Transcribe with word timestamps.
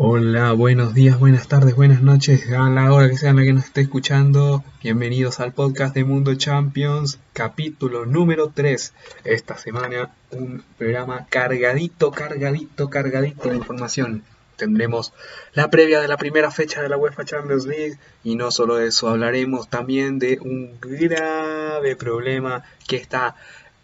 Hola, 0.00 0.52
buenos 0.52 0.94
días, 0.94 1.18
buenas 1.18 1.48
tardes, 1.48 1.74
buenas 1.74 2.02
noches, 2.02 2.48
a 2.52 2.70
la 2.70 2.92
hora 2.92 3.10
que 3.10 3.16
sea 3.16 3.32
la 3.32 3.42
que 3.42 3.52
nos 3.52 3.64
esté 3.64 3.80
escuchando. 3.80 4.62
Bienvenidos 4.80 5.40
al 5.40 5.52
podcast 5.52 5.92
de 5.92 6.04
Mundo 6.04 6.36
Champions, 6.36 7.18
capítulo 7.32 8.06
número 8.06 8.52
3. 8.54 8.94
Esta 9.24 9.58
semana 9.58 10.14
un 10.30 10.62
programa 10.78 11.26
cargadito, 11.28 12.12
cargadito, 12.12 12.88
cargadito 12.88 13.48
de 13.48 13.56
información. 13.56 14.22
Tendremos 14.54 15.12
la 15.52 15.68
previa 15.68 16.00
de 16.00 16.06
la 16.06 16.16
primera 16.16 16.52
fecha 16.52 16.80
de 16.80 16.88
la 16.88 16.96
UEFA 16.96 17.24
Champions 17.24 17.66
League 17.66 17.98
y 18.22 18.36
no 18.36 18.52
solo 18.52 18.78
eso, 18.78 19.08
hablaremos 19.08 19.68
también 19.68 20.20
de 20.20 20.38
un 20.40 20.78
grave 20.80 21.96
problema 21.96 22.62
que 22.86 22.98
está 22.98 23.34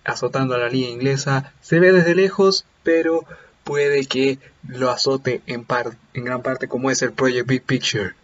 azotando 0.04 0.54
a 0.54 0.58
la 0.58 0.68
liga 0.68 0.90
inglesa. 0.90 1.52
Se 1.60 1.80
ve 1.80 1.90
desde 1.90 2.14
lejos, 2.14 2.66
pero 2.84 3.24
puede 3.64 4.06
que 4.06 4.38
lo 4.68 4.90
azote 4.90 5.42
en, 5.46 5.66
en 6.14 6.24
gran 6.24 6.42
parte 6.42 6.68
como 6.68 6.90
es 6.90 7.02
el 7.02 7.12
Project 7.12 7.48
Big 7.48 7.62
Picture. 7.62 8.14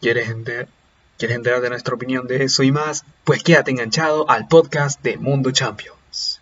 ¿Quieres, 0.00 0.34
¿Quieres 1.18 1.36
enterar 1.36 1.60
de 1.60 1.70
nuestra 1.70 1.94
opinión 1.94 2.26
de 2.26 2.44
eso 2.44 2.62
y 2.62 2.72
más? 2.72 3.04
Pues 3.24 3.42
quédate 3.42 3.72
enganchado 3.72 4.28
al 4.30 4.48
podcast 4.48 5.02
de 5.02 5.16
Mundo 5.16 5.50
Champions. 5.50 6.40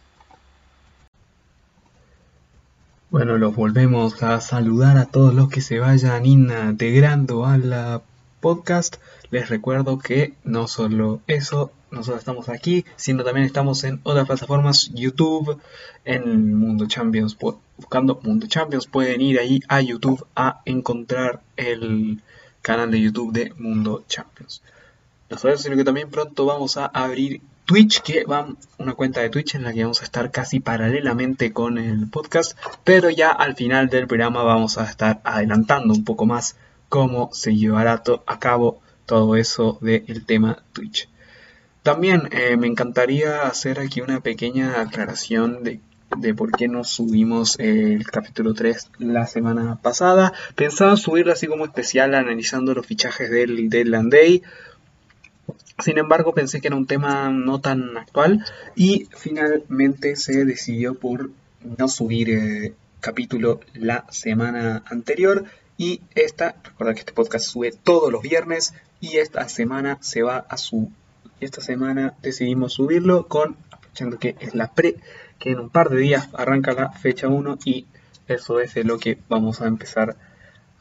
Bueno, 3.11 3.39
los 3.39 3.55
volvemos 3.55 4.23
a 4.25 4.41
saludar 4.41 4.99
a 4.99 5.07
todos 5.07 5.33
los 5.35 5.49
que 5.49 5.61
se 5.61 5.79
vayan 5.79 6.27
integrando 6.27 7.47
a 7.47 7.59
la 7.59 8.03
podcast. 8.41 8.97
Les 9.31 9.49
recuerdo 9.49 9.99
que 9.99 10.35
no 10.43 10.67
solo 10.67 11.21
eso, 11.29 11.73
nosotros 11.95 12.21
estamos 12.21 12.49
aquí, 12.49 12.85
sino 12.97 13.25
también 13.25 13.47
estamos 13.47 13.85
en 13.85 14.01
otras 14.03 14.27
plataformas, 14.27 14.91
YouTube, 14.93 15.61
en 16.05 16.55
Mundo 16.55 16.87
Champions, 16.87 17.37
buscando 17.77 18.21
Mundo 18.23 18.47
Champions, 18.47 18.87
pueden 18.87 19.21
ir 19.21 19.39
ahí 19.39 19.61
a 19.69 19.81
YouTube 19.81 20.27
a 20.37 20.61
encontrar 20.65 21.41
el 21.57 22.21
canal 22.63 22.91
de 22.91 23.01
YouTube 23.01 23.33
de 23.33 23.53
Mundo 23.57 24.05
Champions. 24.09 24.63
No 25.31 25.39
solo 25.39 25.57
sino 25.57 25.77
que 25.77 25.85
también 25.85 26.11
pronto 26.11 26.45
vamos 26.47 26.77
a 26.77 26.87
abrir 26.87 27.41
Twitch, 27.65 28.03
que 28.03 28.25
va 28.25 28.47
una 28.77 28.93
cuenta 28.93 29.21
de 29.21 29.31
Twitch 29.31 29.55
en 29.55 29.63
la 29.63 29.73
que 29.73 29.83
vamos 29.83 30.03
a 30.03 30.05
estar 30.05 30.31
casi 30.31 30.61
paralelamente 30.61 31.53
con 31.53 31.79
el 31.79 32.09
podcast, 32.09 32.59
pero 32.85 33.09
ya 33.09 33.31
al 33.31 33.57
final 33.57 33.89
del 33.89 34.07
programa 34.07 34.43
vamos 34.43 34.77
a 34.77 34.85
estar 34.85 35.21
adelantando 35.25 35.95
un 35.95 36.05
poco 36.05 36.27
más 36.27 36.57
cómo 36.91 37.31
se 37.33 37.57
llevará 37.57 38.03
a 38.27 38.39
cabo 38.39 38.81
todo 39.07 39.37
eso 39.37 39.79
del 39.81 40.27
tema 40.27 40.63
Twitch. 40.73 41.09
También 41.85 42.31
eh, 42.33 42.57
me 42.57 42.67
encantaría 42.67 43.43
hacer 43.43 43.79
aquí 43.79 44.01
una 44.01 44.21
pequeña 44.21 44.81
aclaración 44.81 45.63
de, 45.63 45.81
por 46.33 46.51
qué 46.51 46.67
no 46.67 46.83
subimos 46.83 47.59
el 47.59 48.07
capítulo 48.07 48.55
3 48.55 48.89
la 49.01 49.27
semana 49.27 49.77
pasada. 49.83 50.33
Pensaba 50.55 50.97
subirlo 50.97 51.35
así 51.35 51.47
como 51.47 51.67
especial 51.67 52.15
analizando 52.15 52.73
los 52.73 52.87
fichajes 52.87 53.31
del 53.31 53.69
Deadland 53.69 54.11
Day. 54.11 54.43
Sin 55.79 55.99
embargo, 55.99 56.33
pensé 56.33 56.63
que 56.63 56.69
era 56.69 56.77
un 56.77 56.87
tema 56.87 57.29
no 57.29 57.61
tan 57.61 57.99
actual 57.99 58.43
y 58.75 59.07
finalmente 59.15 60.17
se 60.17 60.47
decidió 60.47 60.95
por 60.95 61.33
no 61.79 61.89
subir 61.89 62.31
eh, 62.31 62.75
capítulo 63.01 63.61
la 63.75 64.07
semana 64.11 64.85
anterior 64.87 65.45
y 65.77 66.01
esta, 66.15 66.57
recuerda 66.65 66.95
que 66.95 67.01
este 67.01 67.13
podcast 67.13 67.45
sube 67.45 67.73
todos 67.73 68.11
los 68.11 68.23
viernes 68.23 68.73
y 69.03 69.19
esta 69.19 69.47
semana 69.51 69.99
se 70.01 70.23
va 70.23 70.47
a 70.49 70.57
su 70.57 70.91
esta 71.41 71.61
semana 71.61 72.15
decidimos 72.23 72.75
subirlo 72.75 73.27
con, 73.27 73.57
aprovechando 73.71 74.19
que 74.19 74.37
es 74.41 74.55
la 74.55 74.73
pre, 74.73 74.97
que 75.39 75.51
en 75.51 75.61
un 75.61 75.71
par 75.71 75.91
de 75.91 75.99
días 75.99 76.29
arranca 76.35 76.73
la 76.73 76.91
fecha 76.91 77.29
1 77.29 77.59
y 77.65 77.87
eso 78.29 78.61
es 78.61 78.75
de 78.75 78.85
lo 78.85 78.99
que 78.99 79.19
vamos 79.29 79.61
a 79.61 79.67
empezar 79.67 80.17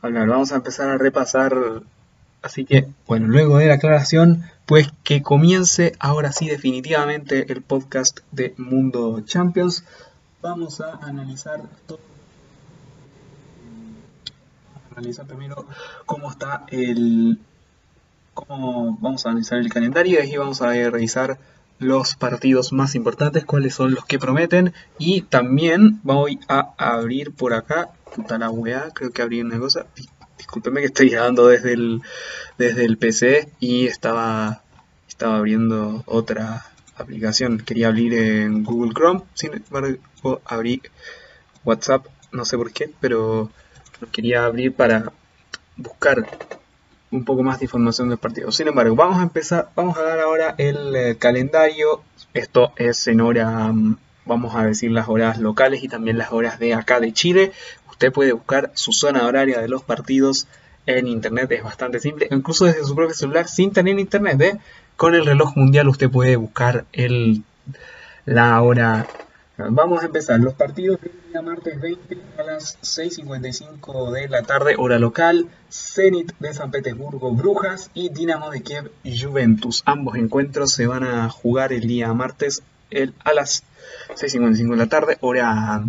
a 0.01 0.07
hablar. 0.07 0.27
Vamos 0.27 0.51
a 0.51 0.57
empezar 0.57 0.89
a 0.89 0.97
repasar, 0.97 1.55
así 2.41 2.65
que, 2.65 2.87
bueno, 3.07 3.27
luego 3.27 3.57
de 3.57 3.67
la 3.67 3.75
aclaración, 3.75 4.43
pues 4.65 4.89
que 5.03 5.21
comience 5.21 5.93
ahora 5.99 6.31
sí 6.31 6.47
definitivamente 6.47 7.51
el 7.51 7.61
podcast 7.61 8.19
de 8.31 8.53
Mundo 8.57 9.21
Champions. 9.25 9.83
Vamos 10.41 10.81
a 10.81 10.99
analizar 11.01 11.61
todo 11.85 11.99
analizar 14.95 15.25
primero 15.25 15.65
cómo 16.05 16.29
está 16.29 16.65
el 16.69 17.39
cómo 18.33 18.97
vamos 18.99 19.25
a 19.25 19.29
analizar 19.29 19.59
el 19.59 19.69
calendario 19.69 20.23
y 20.23 20.37
vamos 20.37 20.61
a 20.61 20.71
revisar 20.71 21.39
los 21.79 22.15
partidos 22.15 22.71
más 22.71 22.95
importantes, 22.95 23.45
cuáles 23.45 23.75
son 23.75 23.93
los 23.93 24.05
que 24.05 24.19
prometen. 24.19 24.73
Y 24.97 25.21
también 25.21 25.99
voy 26.03 26.39
a 26.47 26.73
abrir 26.77 27.31
por 27.31 27.53
acá, 27.53 27.89
puta 28.15 28.37
la 28.37 28.49
weá, 28.49 28.89
creo 28.93 29.11
que 29.11 29.21
abrí 29.21 29.41
una 29.41 29.59
cosa, 29.59 29.85
discúlpeme 30.37 30.81
que 30.81 30.87
estoy 30.87 31.09
grabando 31.09 31.47
desde 31.47 31.73
el, 31.73 32.01
desde 32.57 32.85
el 32.85 32.97
PC 32.97 33.49
y 33.59 33.87
estaba, 33.87 34.63
estaba 35.07 35.37
abriendo 35.37 36.03
otra 36.05 36.65
aplicación, 36.95 37.59
quería 37.59 37.87
abrir 37.87 38.13
en 38.13 38.63
Google 38.63 38.93
Chrome, 38.93 39.21
sin 39.33 39.53
embargo 39.53 40.41
abrí 40.45 40.81
WhatsApp, 41.65 42.05
no 42.31 42.45
sé 42.45 42.57
por 42.57 42.71
qué, 42.71 42.89
pero 42.99 43.49
lo 43.99 44.11
quería 44.11 44.45
abrir 44.45 44.73
para 44.73 45.11
buscar 45.75 46.25
un 47.13 47.23
poco 47.25 47.43
más 47.43 47.59
de 47.59 47.65
información 47.65 48.09
del 48.09 48.17
partido. 48.17 48.51
Sin 48.51 48.67
embargo, 48.67 48.95
vamos 48.95 49.19
a 49.19 49.23
empezar, 49.23 49.69
vamos 49.75 49.97
a 49.97 50.01
dar 50.01 50.19
ahora 50.19 50.55
el 50.57 50.95
eh, 50.95 51.15
calendario. 51.17 52.01
Esto 52.33 52.73
es 52.75 53.07
en 53.07 53.21
hora, 53.21 53.71
mm, 53.71 53.97
vamos 54.25 54.55
a 54.55 54.63
decir 54.63 54.91
las 54.91 55.07
horas 55.07 55.37
locales 55.37 55.83
y 55.83 55.87
también 55.87 56.17
las 56.17 56.31
horas 56.31 56.59
de 56.59 56.73
acá 56.73 56.99
de 56.99 57.13
Chile. 57.13 57.51
Usted 57.89 58.11
puede 58.11 58.33
buscar 58.33 58.71
su 58.73 58.91
zona 58.91 59.25
horaria 59.25 59.61
de 59.61 59.67
los 59.67 59.83
partidos 59.83 60.47
en 60.85 61.07
internet, 61.07 61.49
es 61.51 61.63
bastante 61.63 61.99
simple, 61.99 62.27
incluso 62.31 62.65
desde 62.65 62.83
su 62.83 62.95
propio 62.95 63.15
celular 63.15 63.47
sin 63.47 63.71
tener 63.71 63.97
internet. 63.99 64.41
¿eh? 64.41 64.59
Con 64.97 65.15
el 65.15 65.25
reloj 65.25 65.55
mundial 65.55 65.87
usted 65.87 66.09
puede 66.09 66.35
buscar 66.35 66.85
el, 66.91 67.43
la 68.25 68.61
hora 68.61 69.07
Vamos 69.55 70.01
a 70.01 70.07
empezar 70.07 70.39
los 70.39 70.55
partidos 70.55 70.99
del 70.99 71.11
día 71.29 71.43
martes 71.43 71.79
20 71.79 72.17
a 72.39 72.43
las 72.43 72.79
6.55 72.81 74.11
de 74.11 74.27
la 74.27 74.41
tarde, 74.41 74.73
hora 74.79 74.97
local. 74.97 75.47
Zenit 75.71 76.33
de 76.39 76.55
San 76.55 76.71
Petersburgo, 76.71 77.31
Brujas 77.33 77.91
y 77.93 78.09
Dinamo 78.09 78.49
de 78.49 78.63
Kiev, 78.63 78.91
Juventus. 79.05 79.83
Ambos 79.85 80.15
encuentros 80.15 80.73
se 80.73 80.87
van 80.87 81.03
a 81.03 81.29
jugar 81.29 81.71
el 81.71 81.81
día 81.81 82.11
martes 82.15 82.63
a 83.23 83.33
las 83.33 83.63
6.55 84.15 84.71
de 84.71 84.77
la 84.77 84.87
tarde, 84.87 85.17
hora 85.21 85.83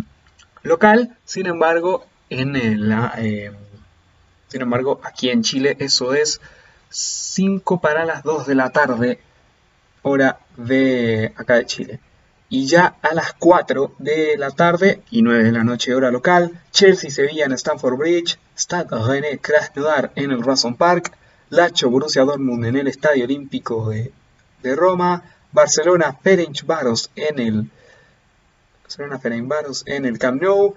local. 0.61 1.17
Sin 1.25 1.47
embargo, 1.47 2.05
en 2.29 2.87
la, 2.87 3.15
eh, 3.17 3.51
sin 4.47 4.61
embargo, 4.61 5.01
aquí 5.03 5.31
en 5.31 5.41
Chile 5.41 5.75
eso 5.79 6.13
es 6.13 6.39
5 6.89 7.81
para 7.81 8.05
las 8.05 8.21
2 8.21 8.45
de 8.45 8.53
la 8.53 8.69
tarde, 8.69 9.19
hora 10.03 10.37
de 10.55 11.33
acá 11.35 11.55
de 11.55 11.65
Chile. 11.65 11.99
Y 12.55 12.67
ya 12.67 12.95
a 13.01 13.13
las 13.13 13.33
4 13.33 13.95
de 13.97 14.37
la 14.37 14.49
tarde 14.49 15.01
y 15.11 15.21
9 15.21 15.43
de 15.43 15.51
la 15.51 15.65
noche 15.65 15.93
hora 15.93 16.09
local, 16.09 16.57
Chelsea-Sevilla 16.71 17.43
en 17.43 17.51
Stamford 17.51 17.97
Bridge, 17.97 18.39
Stade 18.57 18.87
René 18.91 19.39
Krasnodar 19.39 20.13
en 20.15 20.31
el 20.31 20.41
Razon 20.41 20.77
Park, 20.77 21.11
Lacho 21.49 21.89
Borussia 21.89 22.23
Dortmund 22.23 22.63
en 22.63 22.77
el 22.77 22.87
Estadio 22.87 23.25
Olímpico 23.25 23.89
de, 23.89 24.13
Roma, 24.73 25.21
Barcelona 25.51 26.17
Ferencváros 26.23 27.11
en 27.17 27.39
el 27.39 27.69
Barcelona 28.83 29.19
Ferencváros 29.19 29.83
en 29.85 30.05
el 30.05 30.17
Camp 30.17 30.41
Nou, 30.41 30.75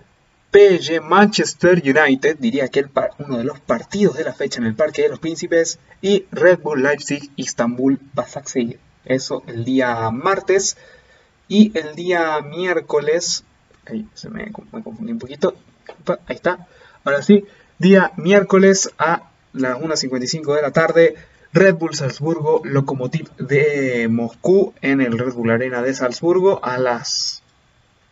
PSG 0.51 1.01
Manchester 1.01 1.81
United, 1.81 2.39
diría 2.41 2.67
que 2.67 2.81
el 2.81 2.91
uno 3.19 3.39
de 3.39 3.45
los 3.45 3.61
partidos 3.61 4.17
de 4.17 4.25
la 4.25 4.33
fecha 4.33 4.59
en 4.59 4.67
el 4.67 4.75
Parque 4.75 5.03
de 5.03 5.11
los 5.11 5.21
Príncipes, 5.21 5.79
y 6.03 6.27
Red 6.33 6.59
Bull 6.59 6.83
Leipzig 6.83 7.31
Istanbul 7.37 8.01
Basaksehir. 8.15 8.81
Eso 9.05 9.45
el 9.47 9.65
día 9.65 10.11
martes. 10.11 10.77
Y 11.49 11.77
el 11.79 11.95
día 11.95 12.41
miércoles, 12.43 13.45
ahí 13.87 14.07
se 14.15 14.29
me, 14.29 14.53
confundí 14.53 15.13
un 15.13 15.19
poquito, 15.19 15.55
ahí 16.27 16.37
está, 16.37 16.67
ahora 17.05 17.23
sí, 17.23 17.45
día 17.79 18.13
miércoles 18.17 18.91
a 18.99 19.31
las 19.55 19.79
1.55 19.79 20.55
de 20.55 20.63
la 20.63 20.73
tarde, 20.73 21.15
Red 21.53 21.77
Bull 21.77 21.95
Salzburgo, 21.95 22.61
Lokomotiv 22.65 23.31
de 23.37 24.09
Moscú 24.09 24.75
en 24.83 25.01
el 25.01 25.19
Red 25.19 25.33
Bull 25.33 25.51
Arena 25.51 25.81
de 25.81 25.95
Salzburgo 25.95 26.63
a 26.63 26.77
las 26.77 27.43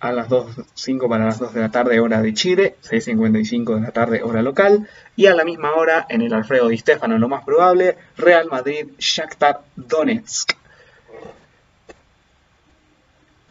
a 0.00 0.12
las 0.12 0.28
2.05 0.28 1.08
para 1.08 1.24
las 1.24 1.38
2 1.38 1.54
de 1.54 1.60
la 1.60 1.70
tarde 1.70 2.00
hora 2.00 2.20
de 2.20 2.34
Chile, 2.34 2.76
6.55 2.84 3.74
de 3.76 3.80
la 3.80 3.90
tarde 3.92 4.22
hora 4.22 4.42
local, 4.42 4.88
y 5.16 5.26
a 5.26 5.34
la 5.34 5.44
misma 5.44 5.74
hora 5.74 6.06
en 6.08 6.22
el 6.22 6.34
Alfredo 6.34 6.68
Di 6.68 6.78
Stefano, 6.78 7.18
lo 7.18 7.28
más 7.28 7.44
probable, 7.44 7.96
Real 8.16 8.48
Madrid, 8.50 8.88
Shakhtar 8.98 9.62
Donetsk. 9.74 10.52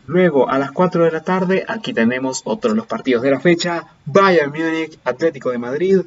Luego, 0.08 0.50
a 0.50 0.60
las 0.60 0.72
4 0.72 1.06
de 1.06 1.12
la 1.12 1.24
tarde, 1.24 1.66
aquí 1.68 1.92
tenemos 1.92 2.42
otro 2.46 2.72
de 2.72 2.78
los 2.78 2.86
partidos 2.86 3.24
de 3.24 3.32
la 3.32 3.40
fecha. 3.40 3.88
Bayern 4.06 4.52
Múnich, 4.52 5.00
Atlético 5.04 5.50
de 5.50 5.58
Madrid, 5.58 6.02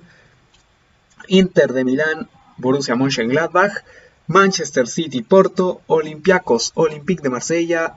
Inter 1.27 1.73
de 1.73 1.85
Milán, 1.85 2.29
Borussia 2.59 2.95
Mönchengladbach, 2.95 3.83
Manchester 4.29 4.87
City, 4.87 5.23
Porto, 5.23 5.81
Olympiacos, 5.89 6.73
Olympique 6.75 7.23
de 7.23 7.31
Marsella, 7.31 7.95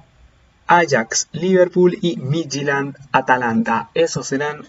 Ajax, 0.66 1.28
Liverpool 1.34 1.98
y 2.02 2.18
Midtjylland, 2.18 2.98
Atalanta. 3.12 3.90
Esos 3.94 4.28
serán 4.28 4.66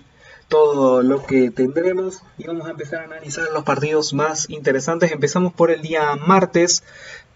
todo 0.49 1.03
lo 1.03 1.25
que 1.25 1.51
tendremos 1.51 2.23
y 2.37 2.47
vamos 2.47 2.67
a 2.67 2.73
empezar 2.73 3.01
a 3.01 3.05
analizar 3.05 3.49
los 3.55 3.65
partidos 3.65 4.13
más 4.13 4.51
interesantes. 4.51 5.13
Empezamos 5.13 5.55
por 5.55 5.71
el 5.71 5.81
día 5.81 6.15
martes 6.17 6.83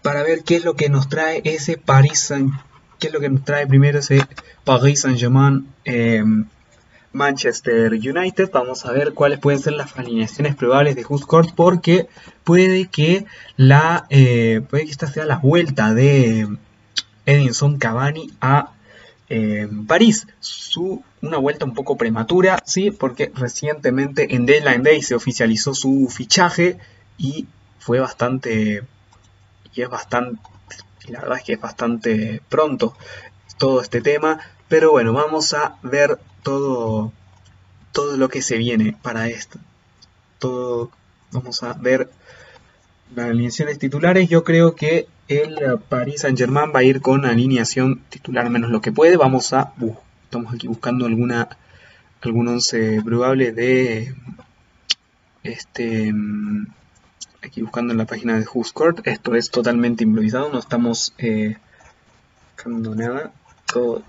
para 0.03 0.21
ver 0.21 0.43
qué 0.43 0.57
es 0.57 0.65
lo 0.65 0.75
que 0.75 0.89
nos 0.89 1.09
trae 1.09 1.41
ese 1.45 1.77
Paris 1.77 2.19
Saint 2.19 2.53
qué 2.99 3.07
es 3.07 3.13
lo 3.13 3.19
que 3.19 3.29
nos 3.29 3.43
trae 3.43 3.67
primero 3.67 3.99
ese 3.99 4.25
Paris 4.63 5.01
Saint-Germain 5.01 5.67
eh, 5.85 6.23
Manchester 7.13 7.93
United. 7.93 8.49
Vamos 8.51 8.85
a 8.85 8.91
ver 8.91 9.13
cuáles 9.13 9.39
pueden 9.39 9.59
ser 9.59 9.73
las 9.73 9.97
alineaciones 9.97 10.55
probables 10.55 10.95
de 10.95 11.03
Just 11.03 11.25
Court 11.25 11.51
porque 11.55 12.07
puede 12.43 12.87
que 12.87 13.25
la 13.55 14.05
eh, 14.09 14.61
puede 14.69 14.85
que 14.85 14.91
esta 14.91 15.07
sea 15.07 15.25
la 15.25 15.37
vuelta 15.37 15.93
de 15.93 16.47
Edinson 17.25 17.77
Cavani 17.77 18.31
a 18.41 18.71
eh, 19.29 19.67
París. 19.87 20.27
Su, 20.39 21.03
una 21.21 21.37
vuelta 21.37 21.65
un 21.65 21.73
poco 21.73 21.97
prematura, 21.97 22.59
sí, 22.65 22.91
porque 22.91 23.31
recientemente 23.35 24.35
en 24.35 24.45
Deadline 24.45 24.83
Day 24.83 25.01
se 25.01 25.15
oficializó 25.15 25.73
su 25.73 26.07
fichaje 26.09 26.77
y 27.17 27.47
fue 27.79 27.99
bastante 27.99 28.83
y 29.73 29.81
es 29.81 29.89
bastante 29.89 30.39
la 31.11 31.21
verdad 31.21 31.37
es 31.37 31.43
que 31.43 31.53
es 31.53 31.61
bastante 31.61 32.41
pronto 32.49 32.95
todo 33.57 33.81
este 33.81 34.01
tema, 34.01 34.39
pero 34.67 34.91
bueno, 34.91 35.13
vamos 35.13 35.53
a 35.53 35.77
ver 35.83 36.19
todo, 36.43 37.11
todo 37.91 38.17
lo 38.17 38.29
que 38.29 38.41
se 38.41 38.57
viene 38.57 38.95
para 39.01 39.27
esto. 39.27 39.59
Todo, 40.39 40.91
vamos 41.31 41.63
a 41.63 41.73
ver 41.73 42.09
las 43.15 43.29
alineaciones 43.29 43.79
titulares. 43.79 44.29
Yo 44.29 44.43
creo 44.43 44.75
que 44.75 45.07
el 45.27 45.79
Paris 45.89 46.21
Saint 46.21 46.37
Germain 46.37 46.71
va 46.73 46.79
a 46.79 46.83
ir 46.83 47.01
con 47.01 47.25
alineación 47.25 48.01
titular 48.09 48.49
menos 48.49 48.69
lo 48.69 48.81
que 48.81 48.91
puede. 48.91 49.17
Vamos 49.17 49.53
a, 49.53 49.73
estamos 50.23 50.53
aquí 50.53 50.67
buscando 50.67 51.05
alguna 51.05 51.49
algún 52.21 52.47
once 52.47 53.01
probable 53.03 53.51
de 53.51 54.15
este 55.43 56.13
aquí 57.41 57.61
buscando 57.61 57.93
en 57.93 57.97
la 57.97 58.05
página 58.05 58.37
de 58.37 58.45
Who's 58.45 58.73
Court. 58.73 59.05
Esto 59.07 59.35
es 59.35 59.49
totalmente 59.49 60.03
improvisado, 60.03 60.49
no 60.49 60.59
estamos 60.59 61.13
eh, 61.17 61.57
buscando 62.55 62.95
nada. 62.95 63.31
Todo, 63.65 64.03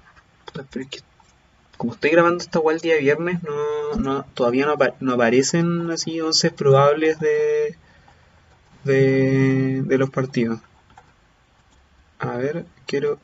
como 1.76 1.92
estoy 1.92 2.10
grabando 2.10 2.42
esta 2.42 2.58
igual 2.58 2.76
el 2.76 2.80
día 2.80 2.96
viernes, 2.96 3.40
no, 3.98 4.24
todavía 4.34 4.66
no, 5.00 5.12
aparecen 5.12 5.90
así 5.90 6.20
11 6.20 6.50
probables 6.50 7.20
de, 7.20 7.76
de, 8.84 9.82
de 9.84 9.98
los 9.98 10.10
partidos. 10.10 10.60
A 12.18 12.36
ver, 12.36 12.66
quiero... 12.86 13.18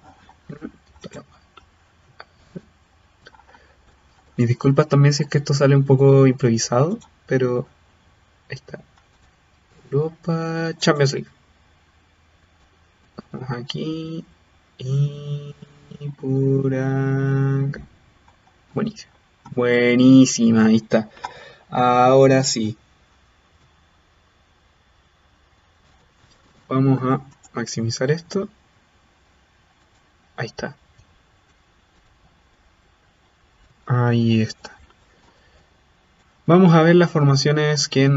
Mis 4.36 4.48
disculpas 4.48 4.88
también 4.88 5.14
si 5.14 5.22
es 5.24 5.28
que 5.28 5.38
esto 5.38 5.54
sale 5.54 5.76
un 5.76 5.84
poco 5.84 6.26
improvisado, 6.26 6.98
pero 7.26 7.68
ahí 8.48 8.56
está. 8.56 8.80
Europa 9.94 10.72
Champions 10.78 11.12
League. 11.12 11.30
Vamos 13.30 13.50
aquí 13.50 14.24
y 14.78 15.54
por 16.20 16.74
acá. 16.74 17.80
Buenísima. 18.74 19.12
Buenísima, 19.54 20.66
ahí 20.66 20.76
está. 20.76 21.08
Ahora 21.70 22.42
sí. 22.42 22.76
Vamos 26.68 27.00
a 27.02 27.20
maximizar 27.52 28.10
esto. 28.10 28.48
Ahí 30.36 30.46
está. 30.46 30.74
Ahí 33.86 34.42
está. 34.42 34.76
Vamos 36.46 36.74
a 36.74 36.82
ver 36.82 36.96
las 36.96 37.10
formaciones 37.10 37.88
que 37.88 38.10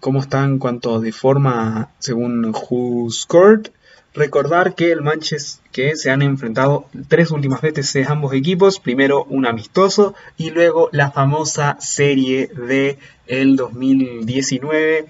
cómo 0.00 0.20
están 0.20 0.52
en 0.52 0.58
cuanto 0.58 0.98
de 0.98 1.12
forma 1.12 1.90
según 1.98 2.46
Who 2.46 3.10
Scored. 3.10 3.68
Recordar 4.14 4.74
que 4.74 4.92
el 4.92 5.02
Manchester 5.02 5.62
que 5.72 5.94
se 5.94 6.10
han 6.10 6.22
enfrentado 6.22 6.86
tres 7.08 7.30
últimas 7.32 7.60
veces 7.60 8.08
ambos 8.08 8.32
equipos, 8.32 8.80
primero 8.80 9.24
un 9.24 9.44
amistoso 9.44 10.14
y 10.38 10.52
luego 10.52 10.88
la 10.90 11.10
famosa 11.10 11.76
serie 11.78 12.46
de 12.46 12.98
el 13.26 13.56
2019 13.56 15.04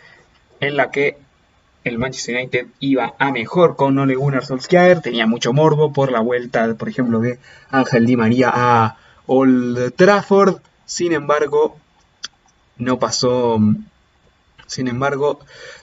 en 0.59 0.77
la 0.77 0.91
que 0.91 1.19
el 1.85 1.99
Manchester 1.99 2.35
United 2.35 2.67
iba 2.81 3.15
a 3.17 3.31
mejor 3.31 3.77
con 3.77 3.97
Ole 3.97 4.17
Gunnar 4.17 4.45
Solskjaer, 4.45 5.03
tenía 5.03 5.29
mucho 5.29 5.53
morbo 5.53 5.93
por 5.93 6.11
la 6.11 6.19
vuelta, 6.19 6.75
por 6.75 6.89
ejemplo, 6.89 7.21
de 7.21 7.39
Ángel 7.71 8.07
Di 8.07 8.17
María 8.17 8.51
a 8.53 8.97
Old 9.27 9.95
Trafford. 9.95 10.57
Sin 10.85 11.13
embargo, 11.13 11.77
no 12.79 12.99
pasó. 12.99 13.59
Sin 14.67 14.89
embargo, 14.89 15.41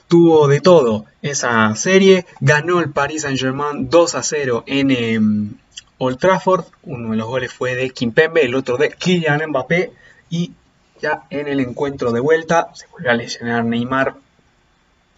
tuvo 0.08 0.48
de 0.48 0.60
todo 0.60 1.06
esa 1.22 1.74
serie. 1.74 2.26
Ganó 2.40 2.80
el 2.80 2.90
Paris 2.90 3.22
Saint-Germain 3.22 3.88
2 3.88 4.14
a 4.14 4.22
0 4.22 4.64
en 4.66 4.90
em, 4.90 5.54
Old 5.98 6.18
Trafford. 6.18 6.66
Uno 6.82 7.10
de 7.10 7.16
los 7.16 7.26
goles 7.26 7.52
fue 7.52 7.74
de 7.74 7.90
Kimpembe, 7.90 8.44
el 8.44 8.54
otro 8.54 8.76
de 8.76 8.90
Kylian 8.90 9.48
Mbappé. 9.48 9.92
Y 10.30 10.52
ya 11.00 11.24
en 11.30 11.48
el 11.48 11.60
encuentro 11.60 12.12
de 12.12 12.20
vuelta 12.20 12.70
se 12.74 12.86
volvió 12.88 13.10
a 13.10 13.14
lesionar 13.14 13.64
Neymar, 13.64 14.14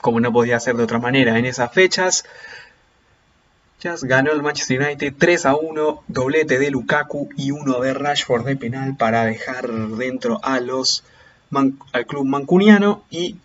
como 0.01 0.21
no 0.21 0.33
podía 0.33 0.61
ser 0.61 0.77
de 0.77 0.85
otra 0.85 0.99
manera 0.99 1.39
en 1.39 1.47
esas 1.47 1.73
fechas. 1.73 2.25
Ya 3.81 3.95
ganó 4.01 4.33
el 4.33 4.43
Manchester 4.43 4.81
United 4.81 5.15
3 5.19 5.47
a 5.47 5.55
1, 5.55 6.05
doblete 6.09 6.59
de 6.59 6.71
Lukaku 6.71 7.29
y 7.37 7.51
uno 7.51 7.81
de 7.81 7.93
Rashford 7.93 8.47
de 8.47 8.57
penal 8.57 8.97
para 8.97 9.27
dejar 9.27 9.69
dentro 9.69 10.41
a 10.43 10.61
los 10.61 11.05
al 11.53 12.07
club 12.07 12.27
mancuniano 12.27 13.05
y 13.11 13.37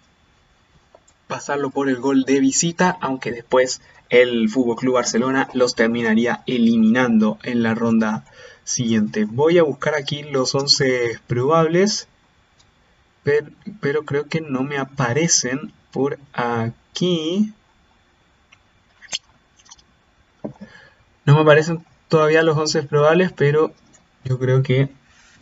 pasarlo 1.27 1.69
por 1.69 1.87
el 1.87 1.97
gol 1.97 2.23
de 2.23 2.39
visita, 2.39 2.97
aunque 2.99 3.31
después 3.31 3.81
el 4.09 4.49
Fútbol 4.49 4.75
Club 4.75 4.95
Barcelona 4.95 5.49
los 5.53 5.75
terminaría 5.75 6.43
eliminando 6.45 7.39
en 7.43 7.63
la 7.63 7.73
ronda 7.73 8.25
siguiente. 8.65 9.25
Voy 9.25 9.57
a 9.57 9.63
buscar 9.63 9.95
aquí 9.95 10.23
los 10.23 10.53
11 10.53 11.19
probables, 11.27 12.09
pero, 13.23 13.47
pero 13.79 14.03
creo 14.03 14.27
que 14.27 14.41
no 14.41 14.63
me 14.63 14.77
aparecen 14.77 15.71
por 15.91 16.19
aquí. 16.33 17.53
No 21.25 21.35
me 21.35 21.41
aparecen 21.41 21.85
todavía 22.09 22.43
los 22.43 22.57
11 22.57 22.83
probables, 22.83 23.31
pero 23.31 23.73
yo 24.25 24.37
creo 24.37 24.63
que 24.63 24.89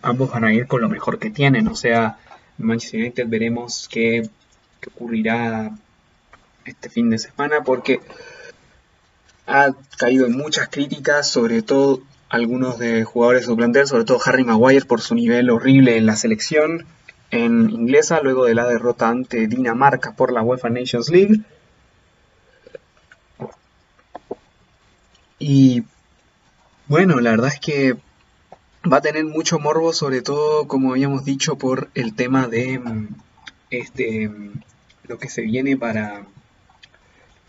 ambos 0.01 0.29
van 0.29 0.43
a 0.43 0.53
ir 0.53 0.67
con 0.67 0.81
lo 0.81 0.89
mejor 0.89 1.17
que 1.17 1.31
tienen. 1.31 1.67
O 1.67 1.75
sea, 1.75 2.19
Manchester 2.59 3.01
United 3.01 3.27
veremos 3.27 3.87
qué, 3.89 4.29
ocurrirá 4.87 5.71
este 6.65 6.89
fin 6.89 7.09
de 7.09 7.17
semana 7.17 7.61
porque 7.63 7.99
ha 9.47 9.73
caído 9.97 10.25
en 10.25 10.37
muchas 10.37 10.69
críticas, 10.69 11.27
sobre 11.27 11.61
todo 11.61 12.01
algunos 12.29 12.77
de 12.77 13.03
jugadores 13.03 13.41
de 13.41 13.47
su 13.47 13.57
plantel, 13.57 13.87
sobre 13.87 14.05
todo 14.05 14.19
Harry 14.23 14.43
Maguire 14.43 14.85
por 14.85 15.01
su 15.01 15.15
nivel 15.15 15.49
horrible 15.49 15.97
en 15.97 16.05
la 16.05 16.15
selección 16.15 16.85
en 17.31 17.69
inglesa, 17.69 18.21
luego 18.21 18.45
de 18.45 18.55
la 18.55 18.67
derrota 18.67 19.09
ante 19.09 19.47
Dinamarca 19.47 20.13
por 20.13 20.31
la 20.31 20.41
UEFA 20.41 20.69
Nations 20.69 21.09
League. 21.09 21.41
Y 25.39 25.83
bueno, 26.87 27.19
la 27.19 27.31
verdad 27.31 27.51
es 27.53 27.59
que 27.59 27.97
va 28.83 28.97
a 28.97 29.01
tener 29.01 29.25
mucho 29.25 29.59
morbo, 29.59 29.93
sobre 29.93 30.21
todo, 30.21 30.67
como 30.67 30.91
habíamos 30.91 31.25
dicho, 31.25 31.57
por 31.57 31.89
el 31.95 32.15
tema 32.15 32.47
de 32.47 32.79
mm, 32.79 33.07
este 33.69 34.27
mm, 34.29 34.61
lo 35.07 35.17
que 35.17 35.29
se 35.29 35.41
viene 35.41 35.75
para 35.77 36.25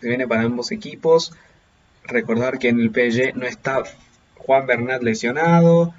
se 0.01 0.07
viene 0.07 0.27
para 0.27 0.43
ambos 0.43 0.71
equipos. 0.71 1.33
Recordar 2.03 2.59
que 2.59 2.69
en 2.69 2.79
el 2.79 2.89
PSG 2.89 3.35
no 3.35 3.45
está 3.45 3.83
Juan 4.37 4.65
Bernat 4.65 5.03
lesionado 5.03 5.93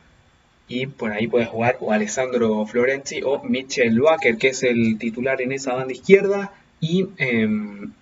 y 0.67 0.87
por 0.87 1.13
ahí 1.13 1.29
puede 1.29 1.47
jugar 1.47 1.79
o 1.81 1.93
Alessandro 1.93 2.67
Florenzi 2.67 3.23
o 3.23 3.43
Mitchell 3.45 4.01
Wacker, 4.01 4.37
que 4.37 4.49
es 4.49 4.63
el 4.65 4.99
titular 4.99 5.41
en 5.41 5.53
esa 5.53 5.75
banda 5.75 5.93
izquierda 5.93 6.53
y 6.81 7.09
em, 7.19 7.93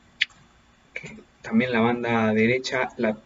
también 1.42 1.72
la 1.72 1.80
banda 1.80 2.32
derecha 2.32 2.90
la, 2.96 3.18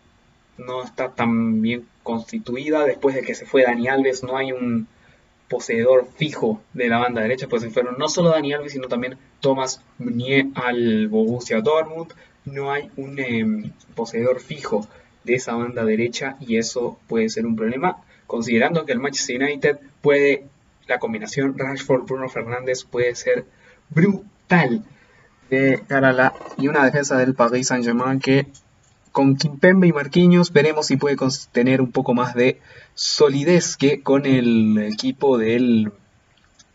no 0.59 0.83
está 0.83 1.11
tan 1.11 1.63
bien 1.63 1.87
constituida. 2.05 2.85
Después 2.85 3.17
de 3.17 3.23
que 3.23 3.35
se 3.35 3.47
fue 3.47 3.65
Dani 3.65 3.89
Alves, 3.89 4.23
no 4.23 4.37
hay 4.37 4.53
un 4.53 4.87
poseedor 5.49 6.07
fijo 6.17 6.63
de 6.73 6.89
la 6.89 6.99
banda 6.99 7.23
derecha, 7.23 7.49
pues 7.49 7.63
se 7.63 7.71
fueron 7.71 7.97
no 7.99 8.09
solo 8.09 8.31
Dani 8.31 8.53
Alves, 8.53 8.73
sino 8.73 8.87
también 8.87 9.19
Thomas 9.41 9.83
Meunier 9.99 10.47
al 10.55 11.09
Borussia 11.09 11.61
Dortmund. 11.61 12.13
No 12.45 12.71
hay 12.71 12.91
un 12.97 13.19
em, 13.19 13.73
poseedor 13.97 14.39
fijo 14.41 14.87
de 15.25 15.35
esa 15.35 15.55
banda 15.55 15.85
derecha 15.85 16.37
y 16.39 16.59
eso 16.59 16.99
puede 17.09 17.29
ser 17.29 17.47
un 17.47 17.57
problema, 17.57 18.03
considerando 18.27 18.85
que 18.85 18.93
el 18.93 19.01
Manchester 19.01 19.43
United 19.43 19.79
puede, 20.03 20.45
la 20.87 20.99
combinación 20.99 21.57
Rashford-Bruno 21.59 22.29
Fernández 22.29 22.85
puede 22.85 23.15
ser 23.15 23.47
brutal 23.89 24.85
de 25.51 25.81
cara 25.87 26.35
y 26.59 26.69
una 26.69 26.85
defensa 26.85 27.17
del 27.17 27.35
Paris 27.35 27.69
Saint-Germain 27.69 28.19
que 28.19 28.47
con 29.15 29.37
Kimpembe 29.37 29.87
y 29.87 29.93
Marquinhos 29.93 30.53
veremos 30.53 30.87
si 30.89 30.97
puede 30.97 31.17
tener 31.53 31.81
un 31.81 31.93
poco 31.93 32.15
más 32.15 32.35
de 32.35 32.61
solidez 32.95 33.77
que 33.77 34.03
con 34.03 34.27
el 34.27 34.77
equipo 34.79 35.39
del 35.39 35.93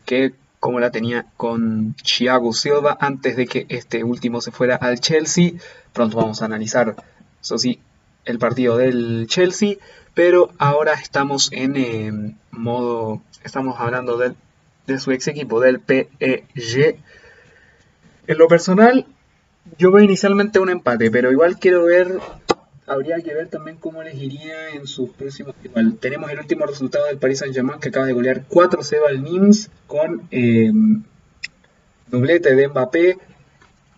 que 0.06 0.32
como 0.58 0.80
la 0.80 0.90
tenía 0.90 1.26
con 1.36 1.94
Thiago 2.02 2.54
Silva 2.54 2.96
antes 2.98 3.36
de 3.36 3.46
que 3.46 3.66
este 3.68 4.04
último 4.04 4.40
se 4.40 4.52
fuera 4.52 4.76
al 4.76 5.00
Chelsea. 5.00 5.52
Pronto 5.92 6.16
vamos 6.16 6.40
a 6.40 6.46
analizar, 6.46 6.96
eso 7.42 7.58
sí, 7.58 7.78
el 8.24 8.38
partido 8.38 8.78
del 8.78 9.26
Chelsea, 9.28 9.76
pero 10.14 10.50
ahora 10.56 10.94
estamos 10.94 11.50
en 11.52 11.76
eh, 11.76 12.36
modo, 12.52 13.20
estamos 13.44 13.78
hablando 13.78 14.16
del, 14.16 14.34
de 14.86 14.98
su 14.98 15.12
ex 15.12 15.28
equipo, 15.28 15.60
del 15.60 15.78
PEG. 15.78 16.96
En 18.26 18.38
lo 18.38 18.48
personal, 18.48 19.04
yo 19.78 19.90
veo 19.90 20.04
inicialmente 20.04 20.58
un 20.58 20.70
empate, 20.70 21.10
pero 21.10 21.30
igual 21.32 21.58
quiero 21.58 21.84
ver 21.84 22.18
habría 22.90 23.20
que 23.20 23.32
ver 23.34 23.48
también 23.48 23.76
cómo 23.76 24.02
les 24.02 24.16
iría 24.16 24.70
en 24.74 24.86
sus 24.86 25.10
próximos. 25.10 25.54
Igual, 25.62 25.96
tenemos 26.00 26.30
el 26.30 26.40
último 26.40 26.66
resultado 26.66 27.06
del 27.06 27.18
Paris 27.18 27.38
Saint-Germain 27.38 27.78
que 27.78 27.88
acaba 27.88 28.06
de 28.06 28.12
golear 28.12 28.46
4-0 28.48 29.08
al 29.08 29.22
Nims 29.22 29.70
con 29.86 30.22
eh, 30.32 30.72
doblete 32.08 32.54
de 32.56 32.68
Mbappé, 32.68 33.16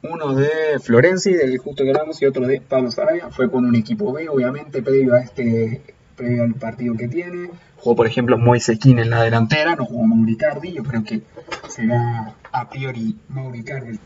uno 0.02 0.34
de 0.34 0.78
Florenzi, 0.80 1.32
del 1.32 1.56
justo 1.58 1.84
que 1.84 1.90
hablamos, 1.90 2.20
y 2.20 2.26
otro 2.26 2.46
de 2.46 2.60
Pablo 2.60 2.90
Sarabia. 2.90 3.30
Fue 3.30 3.50
con 3.50 3.64
un 3.64 3.74
equipo 3.76 4.12
B, 4.12 4.28
obviamente, 4.28 4.82
previo 4.82 5.14
a 5.14 5.20
este 5.20 5.80
previo 6.16 6.42
al 6.42 6.54
partido 6.54 6.94
que 6.94 7.08
tiene. 7.08 7.50
Jugó, 7.78 7.96
por 7.96 8.06
ejemplo, 8.06 8.36
Moise 8.36 8.78
en 8.84 9.10
la 9.10 9.22
delantera, 9.22 9.74
no 9.74 9.86
jugó 9.86 10.04
Mauricardi. 10.04 10.72
Yo 10.72 10.82
creo 10.82 11.02
que 11.02 11.22
será 11.68 12.34
a 12.52 12.68
priori 12.68 13.16
Mauricardi. 13.28 13.98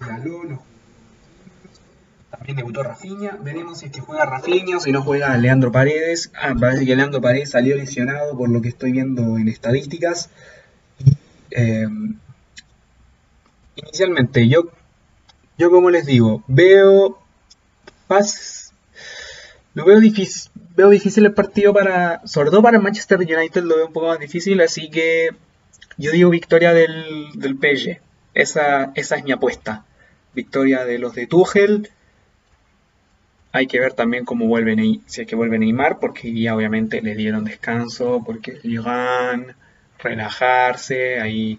No 0.00 0.62
también 2.30 2.56
debutó 2.56 2.82
Rafinha. 2.82 3.36
Veremos 3.42 3.78
si 3.78 3.86
es 3.86 3.92
que 3.92 4.00
juega 4.00 4.24
Rafinha 4.24 4.76
o 4.76 4.80
si 4.80 4.92
no 4.92 5.02
juega 5.02 5.36
Leandro 5.36 5.72
Paredes. 5.72 6.30
Ah, 6.34 6.54
parece 6.58 6.86
que 6.86 6.96
Leandro 6.96 7.20
Paredes 7.20 7.50
salió 7.50 7.76
lesionado 7.76 8.36
por 8.36 8.48
lo 8.48 8.62
que 8.62 8.68
estoy 8.68 8.92
viendo 8.92 9.36
en 9.36 9.48
estadísticas. 9.48 10.30
Em, 11.50 12.16
inicialmente, 13.74 14.48
yo, 14.48 14.70
yo 15.58 15.70
como 15.70 15.90
les 15.90 16.06
digo, 16.06 16.44
veo 16.46 17.18
lo 19.74 19.84
veo 19.84 20.00
difícil, 20.00 20.50
veo 20.74 20.90
difícil 20.90 21.26
el 21.26 21.32
partido 21.32 21.72
para, 21.72 22.26
sobre 22.26 22.50
todo 22.50 22.62
para 22.62 22.80
Manchester 22.80 23.18
United 23.18 23.62
lo 23.62 23.76
veo 23.76 23.86
un 23.86 23.92
poco 23.92 24.08
más 24.08 24.18
difícil, 24.18 24.60
así 24.60 24.90
que 24.90 25.30
yo 25.96 26.10
digo 26.10 26.30
victoria 26.30 26.72
del, 26.72 27.30
del 27.34 27.54
PSG. 27.56 28.00
Esa, 28.34 28.92
esa 28.94 29.16
es 29.16 29.24
mi 29.24 29.32
apuesta. 29.32 29.84
Victoria 30.34 30.84
de 30.84 30.98
los 30.98 31.14
de 31.14 31.26
Tuchel 31.26 31.90
hay 33.52 33.66
que 33.66 33.80
ver 33.80 33.94
también 33.94 34.24
cómo 34.24 34.46
vuelve 34.46 34.76
Neymar, 34.76 35.00
si 35.06 35.22
es 35.22 35.26
que 35.26 35.36
vuelve 35.36 35.58
Neymar, 35.58 35.98
porque 35.98 36.32
ya 36.32 36.54
obviamente 36.54 37.02
le 37.02 37.14
dieron 37.14 37.44
descanso, 37.44 38.22
porque 38.24 38.60
llegan, 38.62 39.54
relajarse, 39.98 41.20
ahí... 41.20 41.58